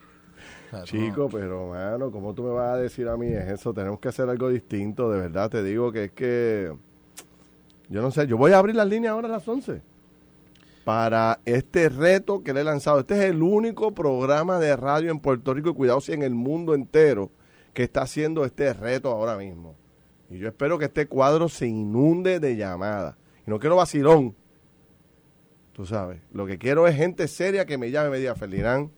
Chico, 0.84 1.28
pero 1.30 1.68
mano, 1.68 2.11
¿cómo 2.11 2.34
tú 2.34 2.42
me 2.42 2.51
vas 2.51 2.74
a 2.74 2.76
decir 2.78 3.09
a 3.09 3.16
mí 3.16 3.28
es 3.28 3.49
eso? 3.49 3.72
Tenemos 3.72 4.01
que 4.01 4.09
hacer 4.09 4.28
algo 4.28 4.49
distinto, 4.49 5.11
de 5.11 5.20
verdad. 5.20 5.51
Te 5.51 5.62
digo 5.62 5.92
que 5.92 6.05
es 6.05 6.12
que. 6.12 6.72
Yo 7.88 8.03
no 8.03 8.11
sé, 8.11 8.26
yo 8.26 8.36
voy 8.36 8.53
a 8.53 8.59
abrir 8.59 8.74
las 8.74 8.88
líneas 8.88 9.12
ahora 9.12 9.28
a 9.28 9.32
las 9.32 9.47
11. 9.47 9.82
Para 10.84 11.40
este 11.45 11.88
reto 11.88 12.42
que 12.42 12.53
le 12.53 12.62
he 12.62 12.64
lanzado. 12.64 13.01
Este 13.01 13.14
es 13.14 13.24
el 13.30 13.42
único 13.42 13.92
programa 13.95 14.59
de 14.59 14.76
radio 14.76 15.11
en 15.11 15.20
Puerto 15.20 15.55
Rico 15.55 15.70
y 15.70 15.74
cuidado 15.74 16.01
si 16.01 16.12
en 16.12 16.22
el 16.22 16.34
mundo 16.34 16.74
entero 16.74 17.30
que 17.72 17.84
está 17.84 18.03
haciendo 18.03 18.45
este 18.45 18.72
reto 18.72 19.11
ahora 19.11 19.36
mismo. 19.36 19.76
Y 20.30 20.38
yo 20.38 20.49
espero 20.49 20.78
que 20.78 20.86
este 20.86 21.07
cuadro 21.07 21.49
se 21.49 21.66
inunde 21.66 22.40
de 22.40 22.57
llamadas. 22.57 23.16
Y 23.47 23.51
no 23.51 23.59
quiero 23.59 23.76
vacilón. 23.76 24.34
Tú 25.72 25.86
sabes. 25.86 26.20
Lo 26.32 26.47
que 26.47 26.59
quiero 26.59 26.86
es 26.86 26.97
gente 26.97 27.28
seria 27.28 27.66
que 27.66 27.78
me 27.78 27.90
llame 27.90 28.09
y 28.09 28.11
me 28.12 28.18
diga, 28.18 28.34
Ferdinand, 28.34 28.90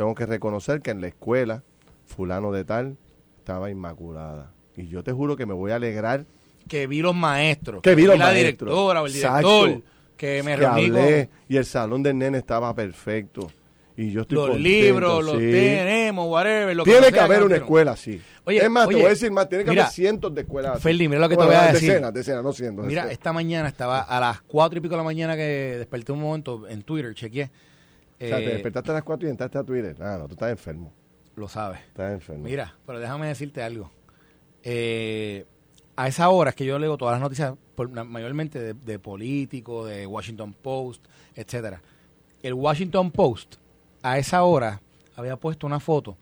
tengo 0.00 0.14
que 0.14 0.24
reconocer 0.24 0.80
que 0.80 0.92
en 0.92 1.02
la 1.02 1.08
escuela, 1.08 1.62
fulano 2.06 2.52
de 2.52 2.64
tal, 2.64 2.96
estaba 3.36 3.70
inmaculada. 3.70 4.50
Y 4.74 4.88
yo 4.88 5.04
te 5.04 5.12
juro 5.12 5.36
que 5.36 5.44
me 5.44 5.52
voy 5.52 5.72
a 5.72 5.74
alegrar 5.74 6.24
que 6.66 6.86
vi 6.86 7.02
los 7.02 7.14
maestros. 7.14 7.82
que 7.82 7.94
vi 7.94 8.04
los 8.04 8.18
la 8.18 8.28
maestros. 8.28 8.46
directora 8.46 9.02
o 9.02 9.06
el 9.06 9.14
Exacto. 9.14 9.66
director. 9.66 9.90
Que 10.16 10.42
me 10.42 10.52
que 10.52 10.56
reuní 10.56 10.88
con 10.88 10.98
hablé 11.00 11.28
y 11.50 11.56
el 11.58 11.66
salón 11.66 12.02
del 12.02 12.16
nene 12.16 12.38
estaba 12.38 12.74
perfecto. 12.74 13.52
Y 13.94 14.10
yo 14.10 14.22
estoy 14.22 14.36
los 14.36 14.46
contento, 14.46 14.68
libros, 14.70 15.22
los 15.22 15.34
sí. 15.34 15.50
tenemos, 15.50 16.28
whatever. 16.30 16.74
Lo 16.74 16.84
Tiene 16.84 17.12
que 17.12 17.20
haber 17.20 17.42
una 17.42 17.56
escuela 17.56 17.92
así. 17.92 18.22
Oye, 18.44 18.56
es 18.64 18.70
más, 18.70 18.86
oye, 18.86 18.96
te 18.96 19.02
voy 19.02 19.06
a 19.06 19.10
decir 19.10 19.30
más, 19.30 19.50
tiene 19.50 19.64
que 19.64 19.70
mira, 19.70 19.82
haber 19.82 19.92
cientos 19.92 20.34
de 20.34 20.40
escuelas. 20.40 20.80
Ferdi, 20.80 21.08
mira 21.08 21.20
lo 21.20 21.28
que 21.28 21.36
te 21.36 21.44
voy 21.44 21.54
a 21.54 21.72
decir. 21.72 21.90
Decenas, 21.90 22.14
decenas, 22.14 22.42
no 22.42 22.54
cientos. 22.54 22.86
Mira, 22.86 23.02
decenas. 23.02 23.12
esta 23.12 23.34
mañana 23.34 23.68
estaba 23.68 24.00
a 24.00 24.18
las 24.18 24.40
cuatro 24.40 24.78
y 24.78 24.80
pico 24.80 24.92
de 24.94 24.98
la 24.98 25.04
mañana 25.04 25.36
que 25.36 25.76
desperté 25.76 26.12
un 26.12 26.20
momento 26.20 26.66
en 26.66 26.84
Twitter, 26.84 27.12
chequeé. 27.14 27.50
O 28.20 28.26
sea, 28.28 28.36
te 28.38 28.44
Eh, 28.46 28.50
despertaste 28.54 28.90
a 28.90 28.94
las 28.94 29.02
4 29.04 29.28
y 29.28 29.30
entraste 29.30 29.58
a 29.58 29.64
Twitter. 29.64 29.96
Ah, 30.00 30.16
no, 30.18 30.26
tú 30.28 30.34
estás 30.34 30.50
enfermo. 30.50 30.92
Lo 31.36 31.48
sabes. 31.48 31.80
Estás 31.88 32.12
enfermo. 32.12 32.44
Mira, 32.44 32.76
pero 32.86 32.98
déjame 32.98 33.28
decirte 33.28 33.62
algo. 33.62 33.90
Eh, 34.62 35.46
a 35.96 36.08
esa 36.08 36.28
hora 36.28 36.50
es 36.50 36.56
que 36.56 36.64
yo 36.64 36.78
leo 36.78 36.96
todas 36.96 37.12
las 37.14 37.20
noticias, 37.20 37.54
por- 37.74 37.88
mayormente 38.04 38.58
de, 38.58 38.74
de 38.74 38.98
políticos, 38.98 39.88
de 39.88 40.06
Washington 40.06 40.52
Post, 40.54 41.04
etcétera. 41.34 41.80
El 42.42 42.54
Washington 42.54 43.10
Post, 43.10 43.56
a 44.02 44.18
esa 44.18 44.42
hora, 44.44 44.80
había 45.16 45.36
puesto 45.36 45.66
una 45.66 45.80
foto 45.80 46.16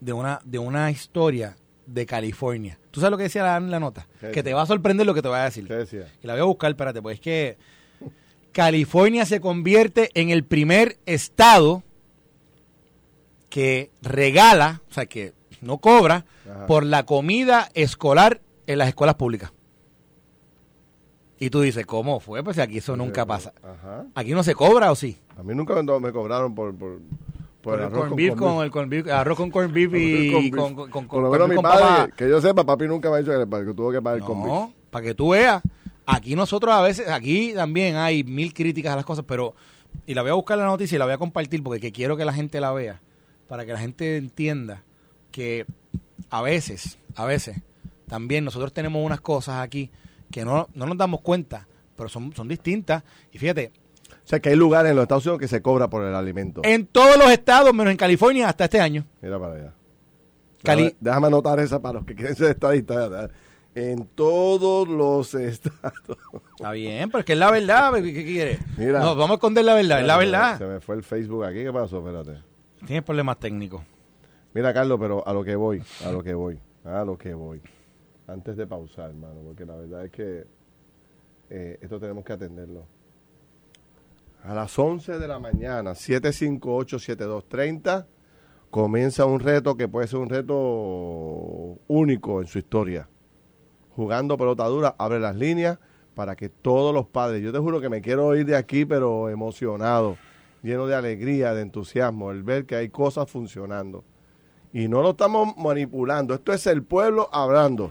de 0.00 0.12
una, 0.12 0.40
de 0.44 0.58
una 0.58 0.90
historia 0.90 1.56
de 1.86 2.06
California. 2.06 2.78
¿Tú 2.90 3.00
sabes 3.00 3.10
lo 3.10 3.16
que 3.16 3.24
decía 3.24 3.42
la, 3.42 3.60
la 3.60 3.80
nota? 3.80 4.06
¿Qué 4.20 4.30
Que 4.30 4.42
te 4.42 4.54
va 4.54 4.62
a 4.62 4.66
sorprender 4.66 5.06
lo 5.06 5.14
que 5.14 5.22
te 5.22 5.28
voy 5.28 5.38
a 5.38 5.44
decir. 5.44 5.66
¿Qué 5.66 5.74
decía? 5.74 6.06
Y 6.22 6.26
la 6.26 6.34
voy 6.34 6.42
a 6.42 6.44
buscar, 6.44 6.70
espérate, 6.70 7.00
pues 7.02 7.14
es 7.14 7.20
que 7.20 7.58
California 8.52 9.24
se 9.26 9.40
convierte 9.40 10.10
en 10.14 10.30
el 10.30 10.44
primer 10.44 10.98
estado 11.06 11.82
que 13.48 13.90
regala, 14.02 14.82
o 14.90 14.92
sea, 14.92 15.06
que 15.06 15.32
no 15.60 15.78
cobra 15.78 16.24
Ajá. 16.48 16.66
por 16.66 16.84
la 16.84 17.04
comida 17.04 17.68
escolar 17.74 18.40
en 18.66 18.78
las 18.78 18.88
escuelas 18.88 19.16
públicas. 19.16 19.52
Y 21.40 21.50
tú 21.50 21.60
dices, 21.60 21.86
¿cómo 21.86 22.18
fue? 22.20 22.42
Pues 22.42 22.58
aquí 22.58 22.78
eso 22.78 22.96
nunca 22.96 23.24
pasa. 23.24 23.52
Ajá. 23.62 24.06
¿Aquí 24.14 24.32
no 24.32 24.42
se 24.42 24.54
cobra 24.54 24.90
o 24.90 24.96
sí? 24.96 25.18
A 25.36 25.42
mí 25.42 25.54
nunca 25.54 25.80
me, 25.80 26.12
cobraron 26.12 26.54
por, 26.54 26.74
por, 26.74 26.98
Por, 27.62 27.78
el 27.78 27.86
arroz 27.86 28.00
corn 28.00 28.16
beef 28.16 28.34
con 28.34 28.64
el 28.64 28.70
corn 28.70 28.90
beef, 28.90 29.06
arroz 29.08 29.36
con 29.36 29.50
corn 29.50 29.72
beef 29.72 29.94
y 29.94 30.50
Con 30.50 30.74
con, 30.74 31.06
con, 31.06 31.48
mi 31.48 31.56
padre, 31.56 31.84
papa. 31.84 32.08
que 32.16 32.28
yo 32.28 32.40
sepa, 32.40 32.64
papi 32.64 32.88
nunca 32.88 33.08
me 33.08 33.16
ha 33.16 33.18
dicho 33.20 33.30
que, 33.30 33.66
que 33.66 33.74
tuvo 33.74 33.92
que 33.92 34.02
pagar 34.02 34.20
beef. 34.20 34.28
No, 34.28 34.72
para 34.90 35.04
que 35.04 35.14
tú 35.14 35.30
veas, 35.30 35.62
aquí 36.08 36.34
nosotros 36.34 36.74
a 36.74 36.80
veces, 36.82 37.08
aquí 37.08 37.52
también 37.54 37.96
hay 37.96 38.24
mil 38.24 38.52
críticas 38.54 38.92
a 38.92 38.96
las 38.96 39.04
cosas, 39.04 39.24
pero, 39.28 39.54
y 40.06 40.14
la 40.14 40.22
voy 40.22 40.30
a 40.30 40.34
buscar 40.34 40.58
la 40.58 40.64
noticia 40.66 40.96
y 40.96 40.98
la 40.98 41.04
voy 41.04 41.14
a 41.14 41.18
compartir 41.18 41.62
porque 41.62 41.80
que 41.80 41.92
quiero 41.92 42.16
que 42.16 42.24
la 42.24 42.32
gente 42.32 42.60
la 42.60 42.72
vea, 42.72 43.00
para 43.46 43.64
que 43.66 43.72
la 43.72 43.78
gente 43.78 44.16
entienda 44.16 44.82
que 45.30 45.66
a 46.30 46.42
veces, 46.42 46.98
a 47.14 47.24
veces, 47.24 47.58
también 48.08 48.44
nosotros 48.44 48.72
tenemos 48.72 49.04
unas 49.04 49.20
cosas 49.20 49.60
aquí 49.62 49.90
que 50.30 50.44
no, 50.44 50.68
no 50.74 50.86
nos 50.86 50.96
damos 50.96 51.20
cuenta, 51.20 51.66
pero 51.96 52.08
son, 52.08 52.34
son 52.34 52.48
distintas. 52.48 53.02
Y 53.32 53.38
fíjate, 53.38 53.72
O 54.10 54.14
sea, 54.28 54.40
que 54.40 54.50
hay 54.50 54.56
lugares 54.56 54.90
en 54.90 54.96
los 54.96 55.02
Estados 55.04 55.24
Unidos 55.26 55.40
que 55.40 55.48
se 55.48 55.60
cobra 55.62 55.88
por 55.88 56.04
el 56.04 56.14
alimento. 56.14 56.60
en 56.64 56.86
todos 56.86 57.16
los 57.18 57.30
estados, 57.30 57.72
menos 57.74 57.90
en 57.90 57.96
California, 57.96 58.48
hasta 58.48 58.64
este 58.64 58.80
año. 58.80 59.04
Mira 59.22 59.38
para 59.38 59.54
allá. 59.54 59.74
Cali- 60.62 60.82
Déjame, 60.82 60.96
déjame 61.00 61.26
anotar 61.28 61.60
esa 61.60 61.80
para 61.80 61.94
los 61.98 62.04
que 62.06 62.14
quieren 62.14 62.34
ser 62.34 62.50
estadistas. 62.50 63.30
En 63.78 64.06
todos 64.06 64.88
los 64.88 65.34
estados. 65.40 66.18
Está 66.56 66.72
bien, 66.72 67.08
pero 67.10 67.20
es 67.20 67.24
que 67.24 67.32
es 67.34 67.38
la 67.38 67.50
verdad, 67.50 67.94
¿qué, 67.94 68.12
qué 68.12 68.24
quieres? 68.24 68.58
Mira. 68.76 69.00
No, 69.00 69.14
vamos 69.14 69.30
a 69.30 69.34
esconder 69.34 69.64
la 69.64 69.74
verdad, 69.74 70.00
es 70.00 70.06
la 70.06 70.14
Se 70.14 70.18
verdad. 70.24 70.60
me 70.74 70.80
fue 70.80 70.96
el 70.96 71.02
Facebook 71.02 71.44
aquí. 71.44 71.62
¿Qué 71.62 71.72
pasó? 71.72 71.98
Espérate. 71.98 72.42
Tienes 72.86 73.04
problemas 73.04 73.38
técnicos. 73.38 73.82
Mira, 74.54 74.72
Carlos, 74.74 74.98
pero 75.00 75.26
a 75.26 75.32
lo 75.32 75.44
que 75.44 75.54
voy, 75.56 75.82
a 76.04 76.10
lo 76.10 76.22
que 76.22 76.34
voy, 76.34 76.58
a 76.84 77.04
lo 77.04 77.16
que 77.18 77.34
voy. 77.34 77.60
Antes 78.26 78.56
de 78.56 78.66
pausar, 78.66 79.10
hermano, 79.10 79.40
porque 79.44 79.64
la 79.64 79.76
verdad 79.76 80.04
es 80.06 80.10
que 80.12 80.44
eh, 81.50 81.78
esto 81.80 81.98
tenemos 82.00 82.24
que 82.24 82.32
atenderlo. 82.32 82.84
A 84.44 84.54
las 84.54 84.76
11 84.78 85.18
de 85.18 85.28
la 85.28 85.38
mañana, 85.38 85.92
758-7230, 85.92 88.06
comienza 88.70 89.24
un 89.24 89.40
reto 89.40 89.76
que 89.76 89.88
puede 89.88 90.06
ser 90.08 90.18
un 90.20 90.28
reto 90.28 91.78
único 91.88 92.40
en 92.40 92.46
su 92.46 92.58
historia. 92.58 93.08
Jugando 93.98 94.38
pelota 94.38 94.64
dura, 94.66 94.94
abre 94.96 95.18
las 95.18 95.34
líneas 95.34 95.76
para 96.14 96.36
que 96.36 96.48
todos 96.48 96.94
los 96.94 97.08
padres, 97.08 97.42
yo 97.42 97.50
te 97.50 97.58
juro 97.58 97.80
que 97.80 97.88
me 97.88 98.00
quiero 98.00 98.36
ir 98.36 98.46
de 98.46 98.54
aquí, 98.54 98.84
pero 98.84 99.28
emocionado, 99.28 100.16
lleno 100.62 100.86
de 100.86 100.94
alegría, 100.94 101.52
de 101.52 101.62
entusiasmo, 101.62 102.30
el 102.30 102.44
ver 102.44 102.64
que 102.64 102.76
hay 102.76 102.90
cosas 102.90 103.28
funcionando. 103.28 104.04
Y 104.72 104.86
no 104.86 105.02
lo 105.02 105.10
estamos 105.10 105.56
manipulando, 105.56 106.32
esto 106.32 106.52
es 106.52 106.68
el 106.68 106.84
pueblo 106.84 107.28
hablando. 107.32 107.90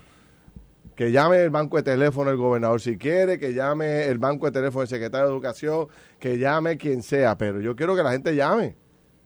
Que 0.95 1.11
llame 1.11 1.41
el 1.41 1.49
banco 1.49 1.75
de 1.75 1.83
teléfono 1.83 2.31
el 2.31 2.37
gobernador 2.37 2.79
si 2.79 2.97
quiere, 2.97 3.37
que 3.37 3.53
llame 3.53 4.05
el 4.05 4.17
banco 4.17 4.45
de 4.45 4.53
teléfono 4.53 4.83
el 4.83 4.87
secretario 4.87 5.27
de 5.27 5.33
Educación, 5.33 5.89
que 6.19 6.37
llame 6.37 6.77
quien 6.77 7.03
sea, 7.03 7.37
pero 7.37 7.59
yo 7.59 7.75
quiero 7.75 7.97
que 7.97 8.03
la 8.03 8.13
gente 8.13 8.33
llame. 8.33 8.77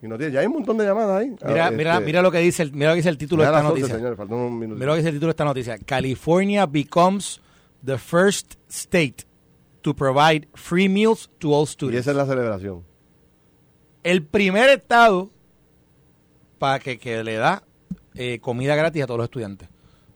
Y 0.02 0.08
no 0.08 0.18
tiene, 0.18 0.34
ya 0.34 0.39
hay 0.39 0.47
un 0.47 0.54
montón 0.54 0.78
de 0.78 0.86
llamadas 0.86 1.22
ahí. 1.22 1.30
Mira, 1.45 1.68
Ah, 1.68 1.72
mira, 1.72 1.93
este, 1.93 2.06
mira 2.06 2.22
lo 2.22 2.32
que 2.32 2.39
dice 2.39 2.64
el, 2.64 2.72
mira 2.74 2.88
lo 2.89 2.93
que 2.93 2.97
dice 2.97 3.10
el 3.10 3.18
título 3.18 3.43
de 3.43 3.49
esta 3.49 3.62
las 3.62 3.72
11, 3.72 3.82
noticia. 3.82 3.97
Mira 3.97 4.86
lo 4.88 4.91
que 4.93 4.97
dice 4.97 5.10
el 5.10 5.16
título 5.16 5.28
de 5.28 5.32
esta 5.32 5.45
noticia. 5.45 5.78
California 5.80 6.66
becomes 6.66 7.39
the 7.86 7.97
first 7.97 8.56
state 8.68 9.26
to 9.82 9.95
provide 9.95 10.47
free 10.56 10.89
meals 10.89 11.30
to 11.39 11.54
all 11.54 11.64
Y 11.66 11.68
students. 11.68 11.99
esa 12.02 12.12
es 12.12 12.18
la 12.18 12.26
celebración. 12.26 12.84
El 14.04 14.24
primer 14.26 14.70
estado 14.70 15.30
para 16.58 16.80
que, 16.80 16.97
que 16.97 17.24
le 17.24 17.36
da 17.36 17.64
eh, 18.16 18.39
comida 18.39 18.76
gratis 18.76 19.04
a 19.04 19.08
todos 19.08 19.20
los 19.20 19.26
estudiantes. 19.26 19.70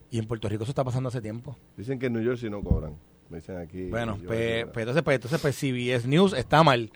Y 0.10 0.18
en 0.20 0.26
Puerto 0.26 0.48
Rico 0.50 0.64
eso 0.64 0.72
está 0.72 0.84
pasando 0.84 1.10
hace 1.10 1.22
tiempo. 1.22 1.58
Dicen 1.78 2.00
que 2.00 2.08
en 2.08 2.14
New 2.14 2.24
Jersey 2.24 2.50
no 2.50 2.62
cobran. 2.62 2.96
Me 3.30 3.38
dicen 3.38 3.58
aquí. 3.58 3.90
Bueno, 3.90 4.18
pues, 4.26 4.66
pues 4.66 4.84
entonces, 4.84 5.04
pues, 5.04 5.16
entonces 5.16 5.42
pues 5.42 5.56
CBS 5.56 6.08
News 6.08 6.34
está 6.34 6.64
mal. 6.64 6.92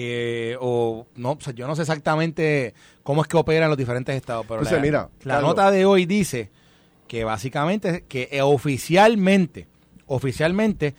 Eh, 0.00 0.56
o 0.60 1.08
no, 1.16 1.32
o 1.32 1.40
sea, 1.40 1.52
yo 1.52 1.66
no 1.66 1.74
sé 1.74 1.82
exactamente 1.82 2.72
cómo 3.02 3.20
es 3.20 3.26
que 3.26 3.36
operan 3.36 3.68
los 3.68 3.76
diferentes 3.76 4.14
estados, 4.14 4.46
pero 4.46 4.60
Entonces, 4.60 4.78
la, 4.78 4.82
mira, 4.82 5.10
la 5.24 5.34
Carlos. 5.34 5.50
nota 5.50 5.72
de 5.72 5.86
hoy 5.86 6.06
dice 6.06 6.50
que 7.08 7.24
básicamente 7.24 8.04
que 8.06 8.28
eh, 8.30 8.40
oficialmente, 8.40 9.66
oficialmente 10.06 10.94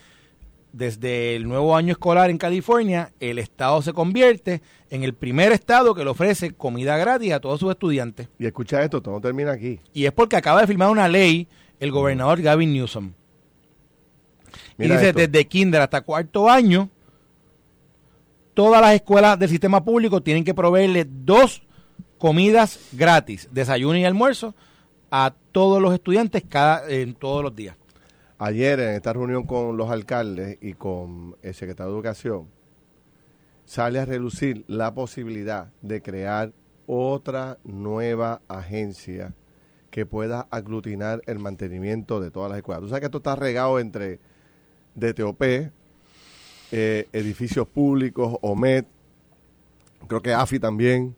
desde 0.74 1.38
el 1.38 1.48
nuevo 1.48 1.78
año 1.78 1.94
escolar 1.94 2.30
en 2.30 2.38
California, 2.38 3.14
el 3.22 3.40
estado 3.40 3.82
se 3.82 3.94
convierte 3.94 4.62
en 4.90 5.06
el 5.06 5.14
primer 5.14 5.54
estado 5.54 5.96
que 5.96 6.04
le 6.04 6.10
ofrece 6.10 6.52
comida 6.52 6.98
gratis 6.98 7.32
a 7.32 7.40
todos 7.40 7.62
sus 7.62 7.72
estudiantes. 7.72 8.28
Y 8.38 8.48
escucha 8.48 8.84
esto, 8.84 9.02
todo 9.02 9.22
termina 9.22 9.54
aquí. 9.54 9.80
Y 9.94 10.08
es 10.08 10.12
porque 10.12 10.36
acaba 10.36 10.60
de 10.60 10.68
firmar 10.68 10.90
una 10.90 11.08
ley 11.08 11.48
el 11.80 11.92
gobernador 11.92 12.42
Gavin 12.42 12.74
Newsom. 12.74 13.14
Mira 14.76 14.96
y 14.96 14.98
dice, 14.98 15.10
esto. 15.12 15.20
desde 15.22 15.48
kinder 15.48 15.80
hasta 15.80 16.02
cuarto 16.02 16.50
año, 16.50 16.90
todas 18.60 18.82
las 18.82 18.94
escuelas 18.94 19.40
del 19.40 19.48
sistema 19.48 19.86
público 19.86 20.22
tienen 20.22 20.44
que 20.44 20.54
proveerle 20.54 21.08
dos 21.10 21.62
comidas 22.18 22.78
gratis, 22.92 23.48
desayuno 23.54 23.98
y 23.98 24.04
almuerzo, 24.04 24.54
a 25.10 25.34
todos 25.54 25.82
los 25.82 25.94
estudiantes 25.94 26.44
cada 26.44 26.90
en 26.90 27.14
todos 27.14 27.42
los 27.42 27.56
días. 27.56 27.78
Ayer 28.38 28.82
en 28.82 28.96
esta 28.96 29.14
reunión 29.14 29.46
con 29.46 29.78
los 29.78 29.90
alcaldes 29.90 30.58
y 30.60 30.74
con 30.74 31.38
el 31.42 31.54
secretario 31.54 31.94
de 31.94 32.00
Educación, 32.00 32.50
sale 33.64 33.98
a 34.00 34.04
relucir 34.04 34.66
la 34.68 34.94
posibilidad 34.94 35.72
de 35.82 36.02
crear 36.02 36.52
otra 36.86 37.60
nueva 37.64 38.42
agencia 38.50 39.36
que 39.90 40.06
pueda 40.06 40.50
aglutinar 40.52 41.22
el 41.28 41.40
mantenimiento 41.40 42.20
de 42.20 42.30
todas 42.30 42.50
las 42.50 42.58
escuelas. 42.58 42.82
Tú 42.82 42.90
sabes 42.90 43.00
que 43.00 43.06
esto 43.06 43.20
está 43.20 43.38
regado 43.38 43.80
entre 43.80 44.20
DTOP, 44.96 45.72
eh, 46.72 47.08
edificios 47.14 47.68
públicos, 47.68 48.38
OMED, 48.42 48.86
creo 50.08 50.22
que 50.22 50.34
AFI 50.34 50.60
también. 50.60 51.16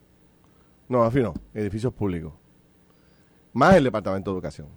No, 0.88 1.04
AFI 1.04 1.22
no, 1.22 1.34
edificios 1.54 1.94
públicos. 1.94 2.34
Más 3.54 3.76
el 3.76 3.84
Departamento 3.86 4.32
de 4.32 4.36
Educación. 4.36 4.68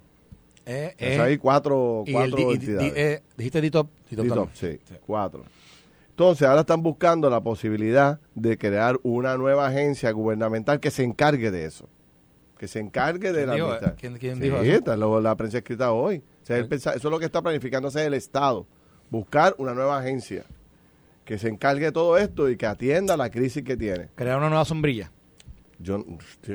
Eh, 0.66 0.88
Entonces 0.92 1.18
eh, 1.18 1.20
hay 1.20 1.38
cuatro, 1.38 2.04
y 2.06 2.10
el 2.10 2.30
cuatro 2.30 2.50
y 2.50 2.54
entidades. 2.54 2.92
eh, 2.96 3.22
dijiste 3.36 3.60
DITOP, 3.60 3.90
DITOP 4.10 4.28
también. 4.28 4.48
sí, 4.54 4.78
cuatro. 5.06 5.44
Entonces, 6.10 6.46
ahora 6.46 6.60
están 6.60 6.80
buscando 6.80 7.28
la 7.28 7.40
posibilidad 7.40 8.20
de 8.36 8.56
crear 8.56 8.98
una 9.02 9.36
nueva 9.36 9.66
agencia 9.66 10.12
gubernamental 10.12 10.78
que 10.78 10.92
se 10.92 11.02
encargue 11.02 11.50
de 11.50 11.64
eso. 11.64 11.88
Que 12.56 12.68
se 12.68 12.78
encargue 12.78 13.32
de 13.32 13.44
¿Quién 13.44 13.48
la 13.48 13.54
dijo- 13.54 13.94
quién- 13.98 14.18
quién 14.18 14.34
Sí, 14.36 14.40
dijo 14.42 14.56
eso? 14.58 14.72
está 14.78 14.96
lo- 14.96 15.20
la 15.20 15.34
prensa 15.34 15.58
escrita 15.58 15.90
hoy. 15.92 16.18
O 16.42 16.46
sea, 16.46 16.56
él 16.58 16.68
pensa- 16.68 16.90
eso 16.94 17.08
es 17.08 17.12
lo 17.12 17.18
que 17.18 17.24
está 17.24 17.42
planificándose 17.42 18.06
el 18.06 18.14
Estado. 18.14 18.64
Buscar 19.10 19.56
una 19.58 19.74
nueva 19.74 19.98
agencia 19.98 20.44
que 21.24 21.38
se 21.38 21.48
encargue 21.48 21.86
de 21.86 21.92
todo 21.92 22.16
esto 22.18 22.50
y 22.50 22.56
que 22.56 22.66
atienda 22.66 23.16
la 23.16 23.30
crisis 23.30 23.62
que 23.62 23.76
tiene. 23.76 24.08
Crear 24.14 24.38
una 24.38 24.48
nueva 24.48 24.64
sombrilla. 24.64 25.10
Yo, 25.78 26.04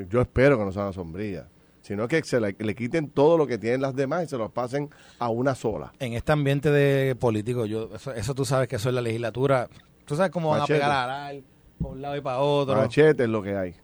yo 0.09 0.21
espero 0.21 0.57
que 0.57 0.65
no 0.65 0.71
sea 0.71 0.83
una 0.83 0.93
sombrilla, 0.93 1.47
sino 1.81 2.07
que 2.07 2.23
se 2.23 2.39
le, 2.39 2.55
le 2.57 2.75
quiten 2.75 3.09
todo 3.09 3.37
lo 3.37 3.47
que 3.47 3.57
tienen 3.57 3.81
las 3.81 3.95
demás 3.95 4.23
y 4.23 4.27
se 4.27 4.37
los 4.37 4.51
pasen 4.51 4.89
a 5.19 5.29
una 5.29 5.55
sola. 5.55 5.91
En 5.99 6.13
este 6.13 6.31
ambiente 6.31 6.71
de 6.71 7.15
político, 7.15 7.65
yo 7.65 7.89
eso, 7.95 8.13
eso 8.13 8.33
tú 8.33 8.45
sabes 8.45 8.67
que 8.67 8.77
eso 8.77 8.89
es 8.89 8.95
la 8.95 9.01
legislatura. 9.01 9.67
Tú 10.05 10.15
sabes 10.15 10.31
cómo 10.31 10.49
van 10.49 10.61
Machete. 10.61 10.79
a 10.79 10.85
pegar 10.85 10.91
a 10.91 11.03
arar 11.03 11.35
por 11.79 11.91
un 11.91 12.01
lado 12.01 12.15
y 12.15 12.21
para 12.21 12.39
otro. 12.39 12.75
Machete 12.75 13.23
es 13.23 13.29
lo 13.29 13.41
que 13.41 13.55
hay. 13.55 13.75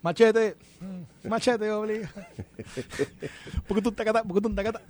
Machete, 0.00 0.56
mm, 0.80 1.28
machete 1.28 1.70
obliga. 1.72 2.08
porque 3.66 3.82
tú 3.82 3.90
tacata, 3.90 4.22
porque 4.22 4.40
tú 4.40 4.54
tacata. 4.54 4.80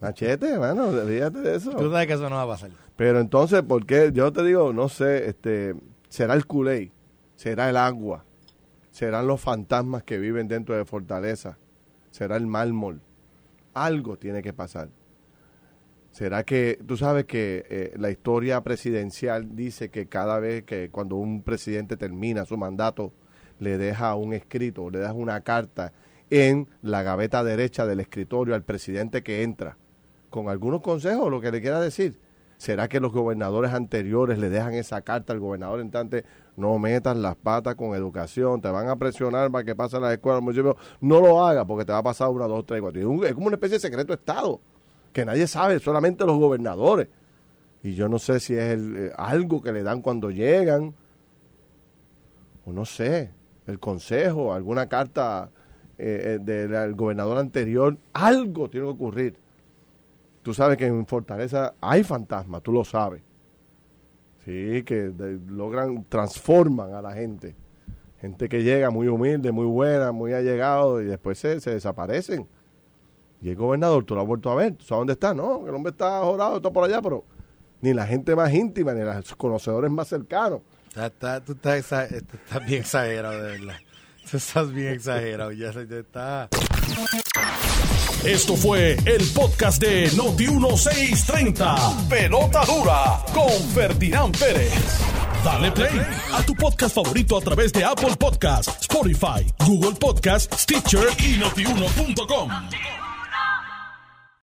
Machete, 0.00 0.50
hermano, 0.50 0.88
olvídate 0.88 1.38
de 1.38 1.56
eso. 1.56 1.70
Tú 1.70 1.90
sabes 1.90 2.06
que 2.06 2.12
eso 2.12 2.28
no 2.28 2.36
va 2.36 2.42
a 2.42 2.46
pasar. 2.46 2.70
Pero 3.02 3.18
entonces, 3.18 3.62
¿por 3.62 3.84
qué? 3.84 4.12
Yo 4.14 4.32
te 4.32 4.44
digo, 4.44 4.72
no 4.72 4.88
sé, 4.88 5.28
este, 5.28 5.74
será 6.08 6.34
el 6.34 6.46
culé, 6.46 6.92
será 7.34 7.68
el 7.68 7.76
agua, 7.76 8.24
serán 8.92 9.26
los 9.26 9.40
fantasmas 9.40 10.04
que 10.04 10.18
viven 10.18 10.46
dentro 10.46 10.76
de 10.76 10.84
Fortaleza, 10.84 11.58
será 12.12 12.36
el 12.36 12.46
mármol. 12.46 13.02
Algo 13.74 14.16
tiene 14.18 14.40
que 14.40 14.52
pasar. 14.52 14.88
¿Será 16.12 16.44
que 16.44 16.78
tú 16.86 16.96
sabes 16.96 17.24
que 17.24 17.66
eh, 17.68 17.92
la 17.96 18.08
historia 18.08 18.60
presidencial 18.60 19.56
dice 19.56 19.90
que 19.90 20.06
cada 20.06 20.38
vez 20.38 20.62
que 20.62 20.88
cuando 20.90 21.16
un 21.16 21.42
presidente 21.42 21.96
termina 21.96 22.44
su 22.44 22.56
mandato 22.56 23.12
le 23.58 23.78
deja 23.78 24.14
un 24.14 24.32
escrito, 24.32 24.90
le 24.90 25.00
deja 25.00 25.12
una 25.12 25.40
carta 25.40 25.92
en 26.30 26.68
la 26.82 27.02
gaveta 27.02 27.42
derecha 27.42 27.84
del 27.84 27.98
escritorio 27.98 28.54
al 28.54 28.62
presidente 28.62 29.24
que 29.24 29.42
entra 29.42 29.76
con 30.30 30.48
algunos 30.48 30.82
consejos, 30.82 31.28
lo 31.32 31.40
que 31.40 31.50
le 31.50 31.60
quiera 31.60 31.80
decir? 31.80 32.20
¿Será 32.62 32.86
que 32.86 33.00
los 33.00 33.10
gobernadores 33.10 33.72
anteriores 33.72 34.38
le 34.38 34.48
dejan 34.48 34.74
esa 34.74 35.02
carta 35.02 35.32
al 35.32 35.40
gobernador 35.40 35.80
entrante? 35.80 36.24
No 36.56 36.78
metas 36.78 37.16
las 37.16 37.34
patas 37.34 37.74
con 37.74 37.96
educación, 37.96 38.60
te 38.60 38.68
van 38.68 38.88
a 38.88 38.94
presionar 38.94 39.50
para 39.50 39.64
que 39.64 39.74
pasen 39.74 40.00
las 40.00 40.12
escuelas. 40.12 40.44
No 41.00 41.20
lo 41.20 41.44
hagas 41.44 41.64
porque 41.66 41.84
te 41.84 41.90
va 41.90 41.98
a 41.98 42.02
pasar 42.04 42.28
una, 42.28 42.46
dos, 42.46 42.64
tres, 42.64 42.80
cuatro. 42.80 43.24
Es 43.24 43.34
como 43.34 43.48
una 43.48 43.56
especie 43.56 43.78
de 43.78 43.80
secreto 43.80 44.12
Estado 44.12 44.60
que 45.12 45.24
nadie 45.24 45.48
sabe, 45.48 45.80
solamente 45.80 46.24
los 46.24 46.38
gobernadores. 46.38 47.08
Y 47.82 47.96
yo 47.96 48.08
no 48.08 48.20
sé 48.20 48.38
si 48.38 48.54
es 48.54 48.78
eh, 48.78 49.12
algo 49.16 49.60
que 49.60 49.72
le 49.72 49.82
dan 49.82 50.00
cuando 50.00 50.30
llegan, 50.30 50.94
o 52.64 52.72
no 52.72 52.84
sé, 52.84 53.32
el 53.66 53.80
consejo, 53.80 54.54
alguna 54.54 54.88
carta 54.88 55.50
eh, 55.98 56.38
eh, 56.38 56.68
del 56.68 56.94
gobernador 56.94 57.38
anterior, 57.38 57.98
algo 58.12 58.70
tiene 58.70 58.86
que 58.86 58.92
ocurrir. 58.92 59.41
Tú 60.42 60.52
sabes 60.52 60.76
que 60.76 60.86
en 60.86 61.06
Fortaleza 61.06 61.74
hay 61.80 62.02
fantasmas, 62.02 62.62
tú 62.62 62.72
lo 62.72 62.84
sabes. 62.84 63.22
Sí, 64.44 64.82
que 64.82 65.12
logran, 65.48 66.04
transforman 66.08 66.94
a 66.94 67.00
la 67.02 67.12
gente. 67.12 67.54
Gente 68.20 68.48
que 68.48 68.62
llega 68.62 68.90
muy 68.90 69.08
humilde, 69.08 69.52
muy 69.52 69.66
buena, 69.66 70.10
muy 70.12 70.32
allegado 70.32 71.00
y 71.00 71.06
después 71.06 71.38
se, 71.38 71.58
desaparecen. 71.58 72.48
Y 73.40 73.50
el 73.50 73.56
gobernador, 73.56 74.04
tú 74.04 74.14
lo 74.14 74.20
has 74.20 74.26
vuelto 74.26 74.50
a 74.50 74.54
ver, 74.54 74.74
¿tú 74.74 74.84
sabes 74.84 75.00
dónde 75.00 75.12
está? 75.14 75.34
No, 75.34 75.66
el 75.66 75.74
hombre 75.74 75.90
está 75.90 76.20
jorado, 76.20 76.56
está 76.56 76.70
por 76.70 76.84
allá, 76.84 77.00
pero 77.02 77.24
ni 77.80 77.92
la 77.92 78.06
gente 78.06 78.34
más 78.36 78.52
íntima, 78.52 78.94
ni 78.94 79.02
los 79.02 79.34
conocedores 79.36 79.90
más 79.90 80.08
cercanos. 80.08 80.60
Está- 80.96 81.42
tú 81.44 81.52
estás, 81.52 81.88
bien 82.66 82.80
exagerado, 82.82 83.42
de 83.42 83.58
verdad. 83.58 83.76
Tú 84.30 84.36
estás 84.36 84.72
bien 84.72 84.92
exagerado. 84.92 85.50
Ya 85.52 85.70
está. 85.70 86.48
Esto 88.24 88.56
fue 88.56 88.96
el 89.04 89.26
podcast 89.34 89.82
de 89.82 90.10
Noti1630. 90.12 92.08
Pelota 92.08 92.64
dura 92.64 93.20
con 93.34 93.50
Ferdinand 93.74 94.38
Pérez. 94.38 94.72
Dale 95.44 95.72
play 95.72 96.00
a 96.32 96.42
tu 96.42 96.54
podcast 96.54 96.94
favorito 96.94 97.36
a 97.36 97.40
través 97.40 97.72
de 97.72 97.84
Apple 97.84 98.14
Podcasts, 98.16 98.72
Spotify, 98.82 99.44
Google 99.66 99.96
Podcasts, 99.98 100.62
Stitcher 100.62 101.08
y 101.18 101.36
notiuno.com. 101.38 103.01